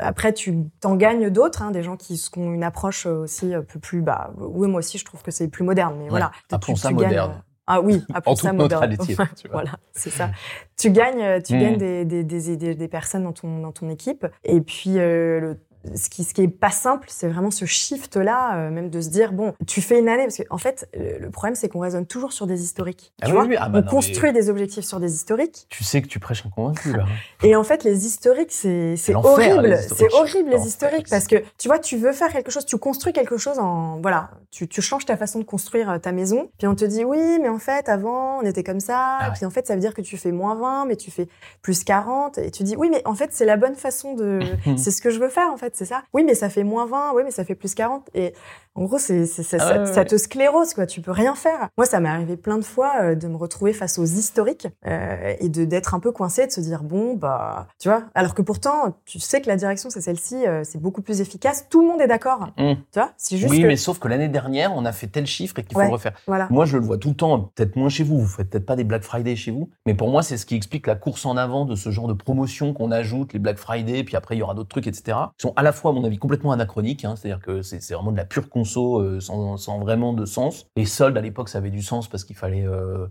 Euh. 0.00 0.06
Après, 0.08 0.32
tu 0.32 0.64
t'en 0.80 0.96
gagnes 0.96 1.30
d'autres, 1.30 1.62
hein, 1.62 1.70
des 1.70 1.82
gens 1.82 1.96
qui, 1.96 2.14
qui 2.16 2.38
ont 2.38 2.52
une 2.52 2.64
approche 2.64 3.06
euh, 3.06 3.22
aussi 3.22 3.54
un 3.54 3.62
peu 3.62 3.78
plus. 3.78 4.02
Bah, 4.02 4.32
oui, 4.38 4.68
moi 4.68 4.78
aussi, 4.78 4.98
je 4.98 5.04
trouve 5.04 5.22
que 5.22 5.30
c'est 5.30 5.48
plus 5.48 5.64
moderne, 5.64 5.96
mais 5.98 6.08
voilà. 6.08 6.30
Appelons 6.50 6.76
ça 6.76 6.88
tu 6.88 6.94
gagnes, 6.94 7.04
moderne. 7.08 7.30
euh, 7.32 7.42
Ah 7.66 7.80
oui, 7.80 8.02
appelons 8.14 8.32
En 8.32 8.36
ça 8.36 8.52
moderne. 8.52 8.96
Voilà, 9.52 9.72
c'est 9.92 10.10
ça. 10.10 10.30
Tu 10.78 10.90
gagnes, 10.90 11.22
euh, 11.22 11.40
tu 11.40 11.54
Mm. 11.54 11.60
gagnes 11.60 11.76
des, 11.78 12.04
des, 12.04 12.24
des, 12.24 12.56
des, 12.56 12.74
des 12.74 12.88
personnes 12.88 13.24
dans 13.24 13.32
ton, 13.32 13.60
dans 13.60 13.72
ton 13.72 13.88
équipe. 13.90 14.26
Et 14.44 14.60
puis, 14.60 14.98
euh, 14.98 15.40
le, 15.40 15.60
ce, 15.94 16.08
qui, 16.08 16.24
ce 16.24 16.34
qui 16.34 16.42
est 16.42 16.48
pas 16.48 16.70
simple, 16.70 17.08
c'est 17.10 17.28
vraiment 17.28 17.50
ce 17.50 17.64
shift-là, 17.64 18.56
euh, 18.56 18.70
même 18.70 18.90
de 18.90 19.00
se 19.00 19.08
dire, 19.08 19.32
bon, 19.32 19.54
tu 19.66 19.80
fais 19.80 19.98
une 19.98 20.08
année, 20.08 20.24
parce 20.24 20.36
qu'en 20.38 20.54
en 20.54 20.58
fait, 20.58 20.88
le, 20.94 21.30
problème, 21.30 21.54
c'est 21.54 21.68
qu'on 21.68 21.80
raisonne 21.80 22.06
toujours 22.06 22.32
sur 22.32 22.46
des 22.46 22.62
historiques. 22.62 23.12
Ah 23.22 23.26
tu 23.26 23.32
oui, 23.32 23.36
vois 23.38 23.46
oui, 23.46 23.56
ah 23.58 23.68
bah 23.68 23.78
On 23.78 23.80
non, 23.80 23.84
mais- 23.86 23.90
construit 23.90 24.32
des 24.32 24.50
objectifs 24.50 24.84
sur 24.84 25.00
des 25.00 25.14
historiques. 25.14 25.66
Tu 25.70 25.84
sais 25.84 26.02
que 26.02 26.06
tu 26.06 26.18
prêches 26.18 26.44
un 26.46 26.50
convaincu, 26.50 26.92
là. 26.92 27.04
Et 27.42 27.56
en 27.56 27.64
fait, 27.64 27.84
les 27.84 28.06
historiques, 28.06 28.52
c'est 28.52 28.94
horrible. 29.14 29.78
C'est 29.88 30.12
horrible, 30.12 30.50
les 30.50 30.66
historiques, 30.66 31.08
parce 31.08 31.26
que 31.26 31.36
tu 31.58 31.68
vois, 31.68 31.78
tu 31.78 31.96
veux 31.96 32.12
faire 32.12 32.32
quelque 32.32 32.50
chose, 32.50 32.66
tu 32.66 32.76
construis 32.78 33.12
quelque 33.12 33.36
chose 33.36 33.58
en. 33.58 34.00
Voilà, 34.00 34.30
tu, 34.50 34.68
tu 34.68 34.82
changes 34.82 35.06
ta 35.06 35.16
façon 35.16 35.38
de 35.38 35.44
construire 35.44 35.90
euh, 35.90 35.98
ta 35.98 36.12
maison, 36.12 36.50
puis 36.58 36.66
on 36.66 36.74
te 36.74 36.84
dit 36.84 37.04
oui, 37.04 37.38
mais 37.40 37.48
en 37.48 37.58
fait, 37.58 37.88
avant, 37.88 38.38
on 38.38 38.42
était 38.42 38.62
comme 38.64 38.80
ça, 38.80 39.18
Ah 39.20 39.24
et 39.24 39.28
ouais. 39.28 39.34
puis 39.36 39.46
en 39.46 39.50
fait, 39.50 39.66
ça 39.66 39.74
veut 39.74 39.80
dire 39.80 39.94
que 39.94 40.02
tu 40.02 40.16
fais 40.16 40.32
moins 40.32 40.54
20, 40.54 40.86
mais 40.86 40.96
tu 40.96 41.10
fais 41.10 41.28
plus 41.62 41.84
40, 41.84 42.38
et 42.38 42.50
tu 42.50 42.62
dis 42.62 42.76
oui, 42.76 42.88
mais 42.90 43.02
en 43.06 43.14
fait, 43.14 43.30
c'est 43.32 43.44
la 43.44 43.56
bonne 43.56 43.74
façon 43.76 44.14
de. 44.14 44.40
c'est 44.76 44.90
ce 44.90 45.00
que 45.00 45.10
je 45.10 45.18
veux 45.20 45.28
faire, 45.28 45.50
en 45.52 45.56
fait, 45.56 45.69
c'est 45.74 45.84
ça. 45.84 46.02
Oui, 46.12 46.24
mais 46.24 46.34
ça 46.34 46.48
fait 46.48 46.64
moins 46.64 46.86
20, 46.86 47.12
oui, 47.14 47.22
mais 47.24 47.30
ça 47.30 47.44
fait 47.44 47.54
plus 47.54 47.74
40. 47.74 48.08
Et 48.14 48.32
en 48.74 48.84
gros, 48.84 48.98
c'est, 48.98 49.22
Ah 49.22 49.42
ça, 49.42 49.56
ouais, 49.56 49.78
ouais, 49.80 49.86
ça 49.86 50.00
ouais. 50.00 50.04
te 50.06 50.16
sclérose, 50.16 50.74
quoi. 50.74 50.86
Tu 50.86 51.00
peux 51.00 51.10
rien 51.10 51.34
faire. 51.34 51.68
Moi, 51.76 51.86
ça 51.86 52.00
m'est 52.00 52.08
arrivé 52.08 52.36
plein 52.36 52.56
de 52.58 52.64
fois 52.64 52.92
euh, 53.00 53.14
de 53.14 53.26
me 53.26 53.36
retrouver 53.36 53.72
face 53.72 53.98
aux 53.98 54.04
historiques 54.04 54.68
euh, 54.86 55.34
et 55.40 55.48
de 55.48 55.64
d'être 55.64 55.94
un 55.94 56.00
peu 56.00 56.12
coincé, 56.12 56.46
de 56.46 56.52
se 56.52 56.60
dire 56.60 56.82
bon, 56.82 57.14
bah, 57.14 57.66
tu 57.78 57.88
vois. 57.88 58.04
Alors 58.14 58.34
que 58.34 58.42
pourtant, 58.42 58.96
tu 59.04 59.18
sais 59.18 59.40
que 59.40 59.48
la 59.48 59.56
direction, 59.56 59.90
c'est 59.90 60.00
celle-ci, 60.00 60.46
euh, 60.46 60.62
c'est 60.64 60.80
beaucoup 60.80 61.02
plus 61.02 61.20
efficace. 61.20 61.66
Tout 61.68 61.82
le 61.82 61.88
monde 61.88 62.00
est 62.00 62.06
d'accord. 62.06 62.48
Mm. 62.56 62.74
Tu 62.92 62.98
vois, 62.98 63.12
c'est 63.16 63.36
juste 63.36 63.50
Oui, 63.50 63.62
que 63.62 63.66
mais 63.66 63.76
sauf 63.76 63.98
que 63.98 64.08
l'année 64.08 64.28
dernière, 64.28 64.72
on 64.74 64.84
a 64.84 64.92
fait 64.92 65.08
tel 65.08 65.26
chiffre 65.26 65.58
et 65.58 65.64
qu'il 65.64 65.74
faut 65.74 65.82
le 65.82 65.88
refaire. 65.88 66.12
voilà. 66.26 66.46
Moi, 66.50 66.64
je 66.64 66.76
le 66.76 66.84
vois 66.84 66.96
tout 66.98 67.10
le 67.10 67.16
temps, 67.16 67.50
peut-être 67.54 67.76
moins 67.76 67.88
chez 67.88 68.04
vous, 68.04 68.20
vous 68.20 68.26
faites 68.28 68.50
peut-être 68.50 68.66
pas 68.66 68.76
des 68.76 68.84
Black 68.84 69.02
Friday 69.02 69.36
chez 69.36 69.50
vous, 69.50 69.68
mais 69.86 69.94
pour 69.94 70.08
moi, 70.10 70.22
c'est 70.22 70.36
ce 70.36 70.46
qui 70.46 70.54
explique 70.54 70.86
la 70.86 70.94
course 70.94 71.26
en 71.26 71.36
avant 71.36 71.64
de 71.64 71.74
ce 71.74 71.90
genre 71.90 72.08
de 72.08 72.12
promotion 72.12 72.72
qu'on 72.72 72.90
ajoute, 72.90 73.32
les 73.32 73.38
Black 73.38 73.58
Friday, 73.58 74.04
puis 74.04 74.16
après, 74.16 74.36
il 74.36 74.38
y 74.38 74.42
aura 74.42 74.54
d'autres 74.54 74.68
trucs, 74.68 74.86
etc., 74.86 75.16
qui 75.36 75.42
sont 75.42 75.52
à 75.60 75.62
la 75.62 75.72
fois, 75.72 75.90
à 75.90 75.94
mon 75.94 76.04
avis, 76.04 76.16
complètement 76.16 76.52
anachroniques, 76.52 77.04
hein, 77.04 77.16
c'est-à-dire 77.16 77.44
que 77.44 77.60
c'est 77.60 77.92
vraiment 77.92 78.12
de 78.12 78.16
la 78.16 78.24
pure 78.24 78.48
conso 78.48 78.98
euh, 78.98 79.20
sans, 79.20 79.58
sans 79.58 79.78
vraiment 79.78 80.14
de 80.14 80.24
sens. 80.24 80.66
Les 80.74 80.86
soldes, 80.86 81.18
à 81.18 81.20
l'époque, 81.20 81.50
ça 81.50 81.58
avait 81.58 81.70
du 81.70 81.82
sens 81.82 82.08
parce 82.08 82.24
qu'il 82.24 82.34
fallait 82.34 82.66
euh, 82.66 83.06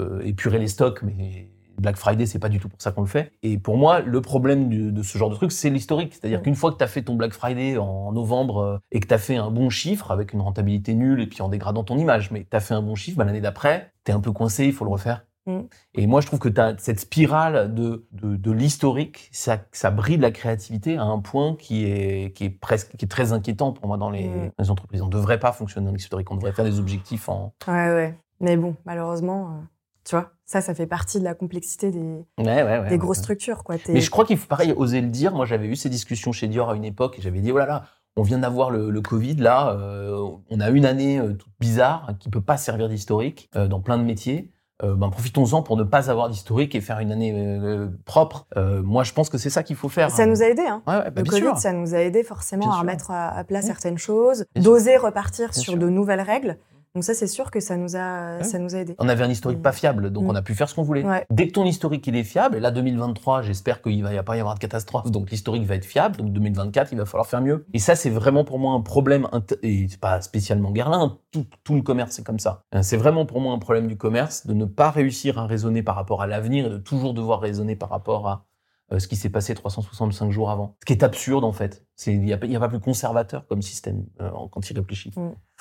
euh, 0.00 0.20
épurer 0.22 0.58
les 0.58 0.66
stocks, 0.66 1.02
mais 1.02 1.50
Black 1.78 1.96
Friday, 1.96 2.26
c'est 2.26 2.40
pas 2.40 2.48
du 2.48 2.58
tout 2.58 2.68
pour 2.68 2.82
ça 2.82 2.90
qu'on 2.90 3.02
le 3.02 3.06
fait. 3.06 3.30
Et 3.44 3.58
pour 3.58 3.76
moi, 3.76 4.00
le 4.00 4.20
problème 4.20 4.68
du- 4.68 4.90
de 4.90 5.02
ce 5.04 5.18
genre 5.18 5.30
de 5.30 5.36
truc, 5.36 5.52
c'est 5.52 5.70
l'historique. 5.70 6.14
C'est-à-dire 6.14 6.42
qu'une 6.42 6.56
fois 6.56 6.72
que 6.72 6.78
tu 6.78 6.84
as 6.84 6.88
fait 6.88 7.02
ton 7.02 7.14
Black 7.14 7.32
Friday 7.32 7.78
en 7.78 8.10
novembre 8.12 8.80
et 8.90 8.98
que 8.98 9.06
tu 9.06 9.14
as 9.14 9.18
fait 9.18 9.36
un 9.36 9.50
bon 9.52 9.70
chiffre 9.70 10.10
avec 10.10 10.32
une 10.32 10.40
rentabilité 10.40 10.94
nulle 10.94 11.20
et 11.20 11.28
puis 11.28 11.42
en 11.42 11.48
dégradant 11.48 11.84
ton 11.84 11.96
image, 11.96 12.32
mais 12.32 12.44
tu 12.50 12.56
as 12.56 12.60
fait 12.60 12.74
un 12.74 12.82
bon 12.82 12.96
chiffre, 12.96 13.18
bah, 13.18 13.24
l'année 13.24 13.40
d'après, 13.40 13.92
tu 14.04 14.10
es 14.10 14.14
un 14.14 14.20
peu 14.20 14.32
coincé, 14.32 14.66
il 14.66 14.72
faut 14.72 14.84
le 14.84 14.90
refaire. 14.90 15.24
Mm. 15.46 15.60
Et 15.94 16.06
moi, 16.06 16.20
je 16.20 16.26
trouve 16.26 16.38
que 16.38 16.48
tu 16.48 16.60
as 16.60 16.74
cette 16.78 17.00
spirale 17.00 17.74
de, 17.74 18.06
de, 18.12 18.36
de 18.36 18.50
l'historique, 18.52 19.28
ça, 19.32 19.58
ça 19.72 19.90
bride 19.90 20.20
la 20.20 20.30
créativité 20.30 20.96
à 20.96 21.04
un 21.04 21.18
point 21.18 21.54
qui 21.56 21.84
est, 21.84 22.34
qui 22.34 22.44
est 22.44 22.50
presque, 22.50 22.96
qui 22.96 23.04
est 23.04 23.08
très 23.08 23.32
inquiétant 23.32 23.72
pour 23.72 23.86
moi 23.86 23.96
dans 23.96 24.10
les, 24.10 24.28
Mm. 24.28 24.50
les 24.58 24.70
entreprises. 24.70 25.02
On 25.02 25.06
ne 25.06 25.12
devrait 25.12 25.38
pas 25.38 25.52
fonctionner 25.52 25.86
dans 25.86 25.92
l'historique, 25.92 26.30
on 26.30 26.36
devrait 26.36 26.52
faire 26.52 26.64
des 26.64 26.78
objectifs 26.78 27.28
en. 27.28 27.52
Ouais, 27.68 27.74
ouais. 27.94 28.18
Mais 28.40 28.56
bon, 28.56 28.74
malheureusement, 28.84 29.48
euh, 29.48 29.60
tu 30.04 30.16
vois, 30.16 30.32
ça, 30.44 30.60
ça 30.60 30.74
fait 30.74 30.86
partie 30.86 31.18
de 31.18 31.24
la 31.24 31.34
complexité 31.34 31.90
des, 31.90 32.24
Ouais, 32.38 32.62
ouais, 32.62 32.78
ouais, 32.80 32.88
des 32.88 32.98
grosses 32.98 33.18
structures, 33.18 33.64
quoi. 33.64 33.76
Mais 33.88 34.00
je 34.00 34.10
crois 34.10 34.24
qu'il 34.24 34.36
faut 34.36 34.48
pareil 34.48 34.72
oser 34.76 35.00
le 35.00 35.08
dire. 35.08 35.34
Moi, 35.34 35.46
j'avais 35.46 35.66
eu 35.66 35.76
ces 35.76 35.88
discussions 35.88 36.32
chez 36.32 36.48
Dior 36.48 36.70
à 36.70 36.74
une 36.74 36.84
époque 36.84 37.18
et 37.18 37.22
j'avais 37.22 37.40
dit, 37.40 37.52
oh 37.52 37.58
là 37.58 37.66
là, 37.66 37.84
on 38.16 38.22
vient 38.22 38.38
d'avoir 38.38 38.70
le, 38.70 38.90
le 38.90 39.00
Covid, 39.00 39.36
là, 39.36 39.70
euh, 39.72 40.16
on 40.50 40.60
a 40.60 40.70
une 40.70 40.84
année 40.84 41.18
euh, 41.18 41.32
toute 41.32 41.52
bizarre 41.58 42.12
qui 42.20 42.28
peut 42.28 42.40
pas 42.40 42.56
servir 42.56 42.88
d'historique 42.88 43.50
dans 43.54 43.80
plein 43.80 43.98
de 43.98 44.04
métiers. 44.04 44.50
Euh, 44.82 44.96
ben, 44.96 45.08
profitons-en 45.08 45.62
pour 45.62 45.76
ne 45.76 45.84
pas 45.84 46.10
avoir 46.10 46.28
d'historique 46.28 46.74
et 46.74 46.80
faire 46.80 46.98
une 46.98 47.12
année 47.12 47.32
euh, 47.32 47.88
propre. 48.06 48.46
Euh, 48.56 48.82
moi, 48.82 49.04
je 49.04 49.12
pense 49.12 49.28
que 49.30 49.38
c'est 49.38 49.48
ça 49.50 49.62
qu'il 49.62 49.76
faut 49.76 49.88
faire. 49.88 50.10
Ça 50.10 50.26
nous 50.26 50.42
a 50.42 50.46
aidé, 50.46 50.62
hein. 50.62 50.82
Ouais, 50.88 50.96
ouais, 50.96 51.10
bah, 51.12 51.22
le 51.22 51.30
Covid, 51.30 51.42
sûr. 51.42 51.58
ça 51.58 51.72
nous 51.72 51.94
a 51.94 51.98
aidé 51.98 52.24
forcément 52.24 52.62
Bien 52.64 52.70
à 52.70 52.74
sûr. 52.74 52.80
remettre 52.80 53.10
à, 53.12 53.28
à 53.28 53.44
plat 53.44 53.60
Oui. 53.60 53.66
certaines 53.66 53.98
choses, 53.98 54.44
d'oser 54.56 54.96
repartir 54.96 55.50
Bien 55.50 55.60
sur 55.62 55.72
sûr. 55.74 55.78
de 55.80 55.88
nouvelles 55.88 56.22
règles. 56.22 56.58
Donc 56.94 57.02
ça, 57.02 57.12
c'est 57.12 57.26
sûr 57.26 57.50
que 57.50 57.58
ça 57.58 57.76
nous 57.76 57.96
a, 57.96 58.36
Ouais. 58.38 58.44
ça 58.44 58.60
nous 58.60 58.74
a 58.76 58.78
aidé. 58.78 58.94
On 59.00 59.08
avait 59.08 59.24
un 59.24 59.28
historique 59.28 59.58
Mm. 59.58 59.62
pas 59.62 59.72
fiable, 59.72 60.10
donc 60.12 60.24
Mm. 60.24 60.30
on 60.30 60.34
a 60.36 60.42
pu 60.42 60.54
faire 60.54 60.68
ce 60.68 60.76
qu'on 60.76 60.84
voulait. 60.84 61.02
Ouais. 61.04 61.26
Dès 61.28 61.48
que 61.48 61.52
ton 61.52 61.64
historique 61.64 62.06
il 62.06 62.14
est 62.14 62.22
fiable, 62.22 62.56
et 62.56 62.60
là 62.60 62.70
2023, 62.70 63.42
j'espère 63.42 63.82
qu'il 63.82 64.00
va 64.04 64.14
y 64.14 64.18
a 64.18 64.22
pas 64.22 64.36
y 64.36 64.40
avoir 64.40 64.54
de 64.54 64.60
catastrophe, 64.60 65.10
donc 65.10 65.30
l'historique 65.32 65.64
va 65.64 65.74
être 65.74 65.84
fiable. 65.84 66.16
Donc 66.18 66.32
2024, 66.32 66.92
il 66.92 66.98
va 66.98 67.04
falloir 67.04 67.26
faire 67.26 67.40
mieux. 67.40 67.66
Et 67.74 67.80
ça, 67.80 67.96
c'est 67.96 68.10
vraiment 68.10 68.44
pour 68.44 68.60
moi 68.60 68.74
un 68.74 68.80
problème, 68.80 69.26
et 69.64 69.88
c'est 69.88 69.98
pas 69.98 70.20
spécialement 70.20 70.70
Guerlain, 70.70 71.18
tout, 71.32 71.46
tout 71.64 71.74
le 71.74 71.82
commerce 71.82 72.12
c'est 72.12 72.24
comme 72.24 72.38
ça. 72.38 72.62
Euh, 72.76 72.82
C'est 72.82 72.96
vraiment 72.96 73.26
pour 73.26 73.40
moi 73.40 73.52
un 73.54 73.58
problème 73.58 73.88
du 73.88 73.96
commerce 73.96 74.46
de 74.46 74.54
ne 74.54 74.64
pas 74.64 74.90
réussir 74.92 75.38
à 75.38 75.46
raisonner 75.48 75.82
par 75.82 75.96
rapport 75.96 76.22
à 76.22 76.28
l'avenir 76.28 76.66
et 76.66 76.70
de 76.70 76.78
toujours 76.78 77.12
devoir 77.12 77.40
raisonner 77.40 77.74
par 77.74 77.88
rapport 77.90 78.28
à 78.28 78.44
euh, 78.92 78.98
ce 79.00 79.08
qui 79.08 79.16
s'est 79.16 79.30
passé 79.30 79.54
365 79.54 80.30
jours 80.30 80.50
avant. 80.50 80.76
Ce 80.82 80.84
qui 80.86 80.92
est 80.92 81.02
absurde 81.02 81.42
en 81.42 81.52
fait. 81.52 81.84
Il 82.06 82.20
n'y 82.20 82.32
a, 82.34 82.36
pas- 82.38 82.44
il 82.46 82.52
y 82.52 82.56
a 82.56 82.60
pas 82.60 82.68
plus 82.68 82.80
conservateur 82.80 83.46
comme 83.48 83.62
système 83.62 84.04
euh, 84.20 84.30
quand 84.52 84.70
il 84.70 84.78
réfléchit. 84.78 85.10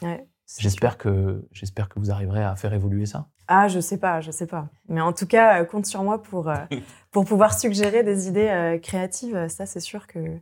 Ouais. 0.01 0.27
J'espère 0.59 0.97
que, 0.97 1.47
j'espère 1.51 1.89
que 1.89 1.99
vous 1.99 2.11
arriverez 2.11 2.43
à 2.43 2.55
faire 2.55 2.73
évoluer 2.73 3.05
ça. 3.05 3.27
Ah, 3.47 3.67
je 3.67 3.79
sais 3.79 3.97
pas, 3.97 4.21
je 4.21 4.31
sais 4.31 4.47
pas. 4.47 4.67
Mais 4.87 5.01
en 5.01 5.13
tout 5.13 5.25
cas, 5.25 5.61
euh, 5.61 5.65
compte 5.65 5.85
sur 5.85 6.03
moi 6.03 6.21
pour, 6.21 6.49
euh, 6.49 6.55
pour 7.11 7.25
pouvoir 7.25 7.57
suggérer 7.57 8.03
des 8.03 8.27
idées 8.27 8.49
euh, 8.49 8.77
créatives. 8.77 9.47
Ça, 9.47 9.65
c'est 9.65 9.79
sûr 9.79 10.07
que 10.07 10.39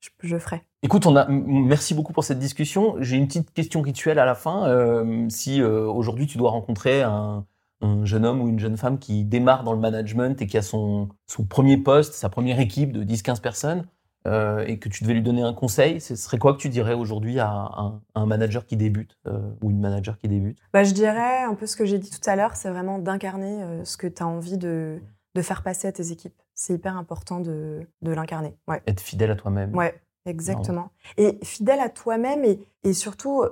je, 0.00 0.10
je 0.22 0.38
ferai. 0.38 0.62
Écoute, 0.82 1.06
on 1.06 1.16
a, 1.16 1.26
merci 1.28 1.94
beaucoup 1.94 2.12
pour 2.12 2.24
cette 2.24 2.38
discussion. 2.38 2.96
J'ai 3.00 3.16
une 3.16 3.26
petite 3.26 3.52
question 3.52 3.80
rituelle 3.80 4.18
à 4.18 4.24
la 4.24 4.34
fin. 4.34 4.68
Euh, 4.68 5.26
si 5.28 5.60
euh, 5.60 5.86
aujourd'hui 5.86 6.26
tu 6.26 6.38
dois 6.38 6.50
rencontrer 6.50 7.02
un, 7.02 7.44
un 7.80 8.04
jeune 8.04 8.24
homme 8.24 8.40
ou 8.40 8.48
une 8.48 8.58
jeune 8.58 8.76
femme 8.76 8.98
qui 8.98 9.24
démarre 9.24 9.64
dans 9.64 9.72
le 9.72 9.80
management 9.80 10.40
et 10.40 10.46
qui 10.46 10.56
a 10.56 10.62
son, 10.62 11.08
son 11.26 11.44
premier 11.44 11.76
poste, 11.76 12.14
sa 12.14 12.28
première 12.28 12.60
équipe 12.60 12.92
de 12.92 13.04
10-15 13.04 13.40
personnes, 13.40 13.86
euh, 14.26 14.64
et 14.66 14.78
que 14.78 14.88
tu 14.88 15.04
devais 15.04 15.14
lui 15.14 15.22
donner 15.22 15.42
un 15.42 15.54
conseil, 15.54 16.00
ce 16.00 16.16
serait 16.16 16.38
quoi 16.38 16.52
que 16.52 16.58
tu 16.58 16.68
dirais 16.68 16.94
aujourd'hui 16.94 17.38
à 17.38 17.48
un, 17.48 18.00
un 18.14 18.26
manager 18.26 18.66
qui 18.66 18.76
débute 18.76 19.16
euh, 19.28 19.38
ou 19.62 19.70
une 19.70 19.78
manager 19.78 20.18
qui 20.18 20.26
débute? 20.26 20.58
Bah, 20.72 20.82
Je 20.82 20.92
dirais 20.92 21.44
un 21.44 21.54
peu 21.54 21.66
ce 21.66 21.76
que 21.76 21.84
j'ai 21.84 21.98
dit 21.98 22.10
tout 22.10 22.28
à 22.28 22.34
l'heure, 22.34 22.56
c'est 22.56 22.70
vraiment 22.70 22.98
d'incarner 22.98 23.62
euh, 23.62 23.84
ce 23.84 23.96
que 23.96 24.08
tu 24.08 24.22
as 24.22 24.26
envie 24.26 24.58
de, 24.58 25.00
de, 25.34 25.42
faire 25.42 25.62
passer 25.62 25.86
à 25.86 25.92
tes 25.92 26.10
équipes. 26.10 26.34
C'est 26.54 26.74
hyper 26.74 26.96
important 26.96 27.38
de, 27.38 27.86
de 28.02 28.10
l'incarner. 28.10 28.56
Ouais. 28.66 28.82
Être 28.88 29.00
fidèle 29.00 29.30
à 29.30 29.36
toi-même. 29.36 29.74
Ouais, 29.76 29.94
exactement. 30.24 30.90
Et 31.18 31.38
fidèle 31.44 31.80
à 31.80 31.88
toi-même 31.88 32.44
et, 32.44 32.58
et, 32.82 32.94
surtout, 32.94 33.44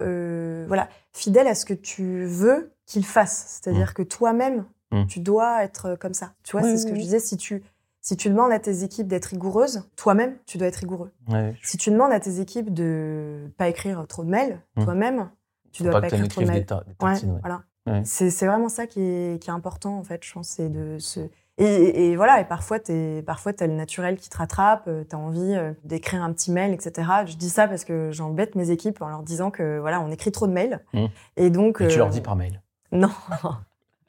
voilà, 0.66 0.88
fidèle 1.12 1.46
à 1.46 1.54
ce 1.54 1.64
que 1.64 1.74
tu 1.74 2.24
veux 2.24 2.72
qu'il 2.86 3.04
fasse. 3.04 3.60
C'est-à-dire 3.62 3.90
mmh. 3.90 3.94
que 3.94 4.02
toi-même, 4.02 4.64
mmh. 4.90 5.06
tu 5.06 5.20
dois 5.20 5.62
être 5.62 5.96
comme 6.00 6.14
ça. 6.14 6.32
Tu 6.42 6.56
vois, 6.56 6.66
oui, 6.66 6.72
c'est 6.72 6.78
ce 6.78 6.86
que 6.86 6.92
oui. 6.92 6.98
je 6.98 7.04
disais. 7.04 7.20
Si 7.20 7.36
tu 7.36 7.62
si 8.06 8.18
tu 8.18 8.28
demandes 8.28 8.52
à 8.52 8.58
tes 8.58 8.84
équipes 8.84 9.06
d'être 9.08 9.24
rigoureuses, 9.26 9.88
toi-même, 9.96 10.36
tu 10.44 10.58
dois 10.58 10.66
être 10.68 10.76
rigoureux. 10.76 11.10
Ouais, 11.28 11.56
si 11.62 11.78
tu 11.78 11.90
demandes 11.90 12.12
à 12.12 12.20
tes 12.20 12.38
équipes 12.38 12.72
de 12.72 13.50
pas 13.56 13.66
écrire 13.68 14.04
trop 14.06 14.24
de 14.24 14.28
mails, 14.28 14.60
Mmh. 14.76 14.84
toi-même, 14.84 15.30
tu 15.72 15.82
dois 15.84 16.00
pas 16.02 16.06
écrire 16.08 16.28
trop 16.28 16.42
de 16.42 16.46
mails. 16.46 16.66
Ouais, 17.00 17.14
voilà. 17.40 17.62
Ouais. 17.86 18.02
C'est 18.04 18.46
vraiment 18.46 18.68
ça 18.68 18.86
qui 18.86 19.00
est, 19.00 19.42
qui 19.42 19.48
est 19.48 19.52
important, 19.54 19.96
en 19.98 20.04
fait, 20.04 20.22
je 20.22 20.32
pense. 20.34 20.48
C'est 20.48 20.68
de 20.68 20.98
se... 20.98 21.20
Et, 21.56 21.64
et- 21.64 22.10
et 22.10 22.16
voilà, 22.16 22.40
et 22.40 22.44
parfois, 22.44 22.78
tu 22.78 23.22
parfois, 23.24 23.52
as 23.58 23.66
le 23.66 23.72
naturel 23.74 24.16
qui 24.18 24.28
te 24.28 24.36
rattrape, 24.36 24.84
tu 25.08 25.16
as 25.16 25.18
envie 25.18 25.54
euh, 25.54 25.72
d'écrire 25.84 26.22
un 26.22 26.32
petit 26.34 26.50
mail, 26.52 26.72
etc. 26.74 27.08
Je 27.26 27.36
dis 27.36 27.48
ça 27.48 27.68
parce 27.68 27.84
que 27.84 28.10
j'embête 28.12 28.54
mes 28.54 28.70
équipes 28.70 29.00
en 29.00 29.08
leur 29.08 29.22
disant 29.22 29.50
que, 29.50 29.78
voilà, 29.78 30.00
on 30.02 30.10
écrit 30.10 30.30
trop 30.32 30.46
de 30.46 30.52
mails. 30.52 30.80
Mmh. 30.92 31.06
Et 31.36 31.48
donc... 31.50 31.80
Et 31.80 31.88
tu 31.88 31.94
euh, 31.94 31.98
leur 31.98 32.10
dis 32.10 32.20
par 32.20 32.36
mail. 32.36 32.60
Non, 32.92 33.08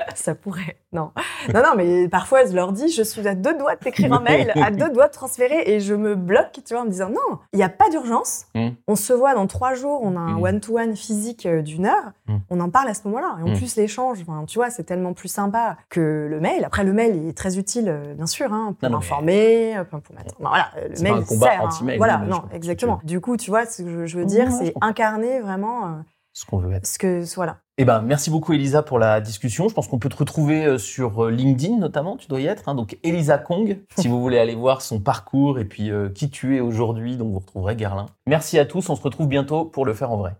ça 0.15 0.35
pourrait. 0.35 0.77
Non. 0.93 1.11
non, 1.53 1.61
non, 1.61 1.73
mais 1.75 2.07
parfois 2.07 2.45
je 2.45 2.53
leur 2.53 2.71
dis, 2.71 2.89
je 2.89 3.03
suis 3.03 3.27
à 3.27 3.35
deux 3.35 3.57
doigts 3.57 3.75
de 3.75 3.79
t'écrire 3.81 4.13
un 4.13 4.21
mail, 4.21 4.51
à 4.55 4.71
deux 4.71 4.89
doigts 4.89 5.07
de 5.07 5.13
transférer, 5.13 5.63
et 5.65 5.79
je 5.81 5.93
me 5.93 6.15
bloque, 6.15 6.59
tu 6.65 6.73
vois, 6.73 6.83
en 6.83 6.85
me 6.85 6.89
disant 6.91 7.09
non, 7.09 7.39
il 7.53 7.57
n'y 7.57 7.63
a 7.63 7.69
pas 7.69 7.89
d'urgence. 7.89 8.45
Mm. 8.55 8.69
On 8.87 8.95
se 8.95 9.11
voit 9.11 9.33
dans 9.35 9.45
trois 9.47 9.73
jours, 9.73 9.99
on 10.03 10.15
a 10.15 10.19
un 10.19 10.37
Mm. 10.39 10.43
one-to-one 10.43 10.95
physique 10.95 11.45
euh, 11.45 11.61
d'une 11.61 11.85
heure, 11.85 12.11
Mm. 12.27 12.37
on 12.49 12.59
en 12.61 12.69
parle 12.69 12.87
à 12.89 12.93
ce 12.93 13.01
moment-là. 13.07 13.37
Et 13.45 13.51
en 13.51 13.55
plus, 13.55 13.75
l'échange, 13.75 14.19
enfin, 14.21 14.45
tu 14.45 14.57
vois, 14.57 14.69
c'est 14.69 14.83
tellement 14.83 15.13
plus 15.13 15.27
sympa 15.27 15.77
que 15.89 16.27
le 16.29 16.39
mail. 16.39 16.63
Après, 16.63 16.83
le 16.83 16.93
mail 16.93 17.15
il 17.17 17.27
est 17.29 17.37
très 17.37 17.57
utile, 17.57 17.89
euh, 17.89 18.13
bien 18.13 18.25
sûr, 18.27 18.53
hein, 18.53 18.75
pour 18.79 18.89
Non, 18.89 18.95
non, 18.95 18.99
mais- 18.99 19.05
informer, 19.05 19.77
euh, 19.77 19.83
pour 19.83 19.99
enfin, 19.99 20.13
voilà, 20.39 20.67
le 20.89 20.95
C'est 20.95 21.03
mail 21.03 21.13
un 21.13 21.21
combat 21.23 21.45
sert, 21.47 21.61
hein. 21.61 21.65
anti-mail, 21.65 21.97
Voilà, 21.97 22.17
non, 22.19 22.25
je 22.25 22.29
non, 22.31 22.43
exactement. 22.53 22.99
Du 23.03 23.19
coup, 23.21 23.35
tu 23.37 23.49
vois, 23.49 23.65
ce 23.65 23.81
que 23.83 24.05
je, 24.05 24.17
veux 24.17 24.25
dire, 24.25 24.51
c'est 24.51 24.73
incarner 24.81 25.39
vraiment 25.41 25.99
Ce 26.37 26.45
qu'on 26.45 26.57
veut 26.57 26.73
être. 26.73 26.85
ce 26.85 26.99
que, 26.99 27.23
voilà. 27.35 27.59
Eh 27.77 27.85
ben, 27.85 28.01
merci 28.01 28.29
beaucoup 28.29 28.51
Elisa 28.51 28.83
pour 28.83 28.99
la 28.99 29.21
discussion. 29.21 29.69
Je 29.69 29.73
pense 29.73 29.87
qu'on 29.87 29.99
peut 29.99 30.09
te 30.09 30.17
retrouver 30.17 30.65
euh, 30.65 30.77
sur 30.77 31.25
euh, 31.25 31.31
LinkedIn 31.31 31.77
notamment, 31.77 32.17
tu 32.17 32.27
dois 32.27 32.41
y 32.41 32.45
être. 32.45 32.67
hein. 32.67 32.75
donc 32.75 32.97
Elisa 33.03 33.37
Kong, 33.37 33.79
si 33.97 34.09
vous 34.09 34.21
voulez 34.21 34.37
aller 34.37 34.55
voir 34.55 34.81
son 34.81 34.99
parcours 34.99 35.59
et 35.59 35.65
puis 35.65 35.91
euh, 35.91 36.09
qui 36.09 36.29
tu 36.29 36.57
es 36.57 36.59
aujourd'hui, 36.59 37.15
donc 37.15 37.31
vous 37.31 37.39
retrouverez 37.39 37.77
Gerlin. 37.77 38.07
Merci 38.27 38.59
à 38.59 38.65
tous, 38.65 38.89
on 38.89 38.97
se 38.97 39.01
retrouve 39.01 39.27
bientôt 39.27 39.63
pour 39.63 39.85
le 39.85 39.93
faire 39.93 40.11
en 40.11 40.17
vrai. 40.17 40.35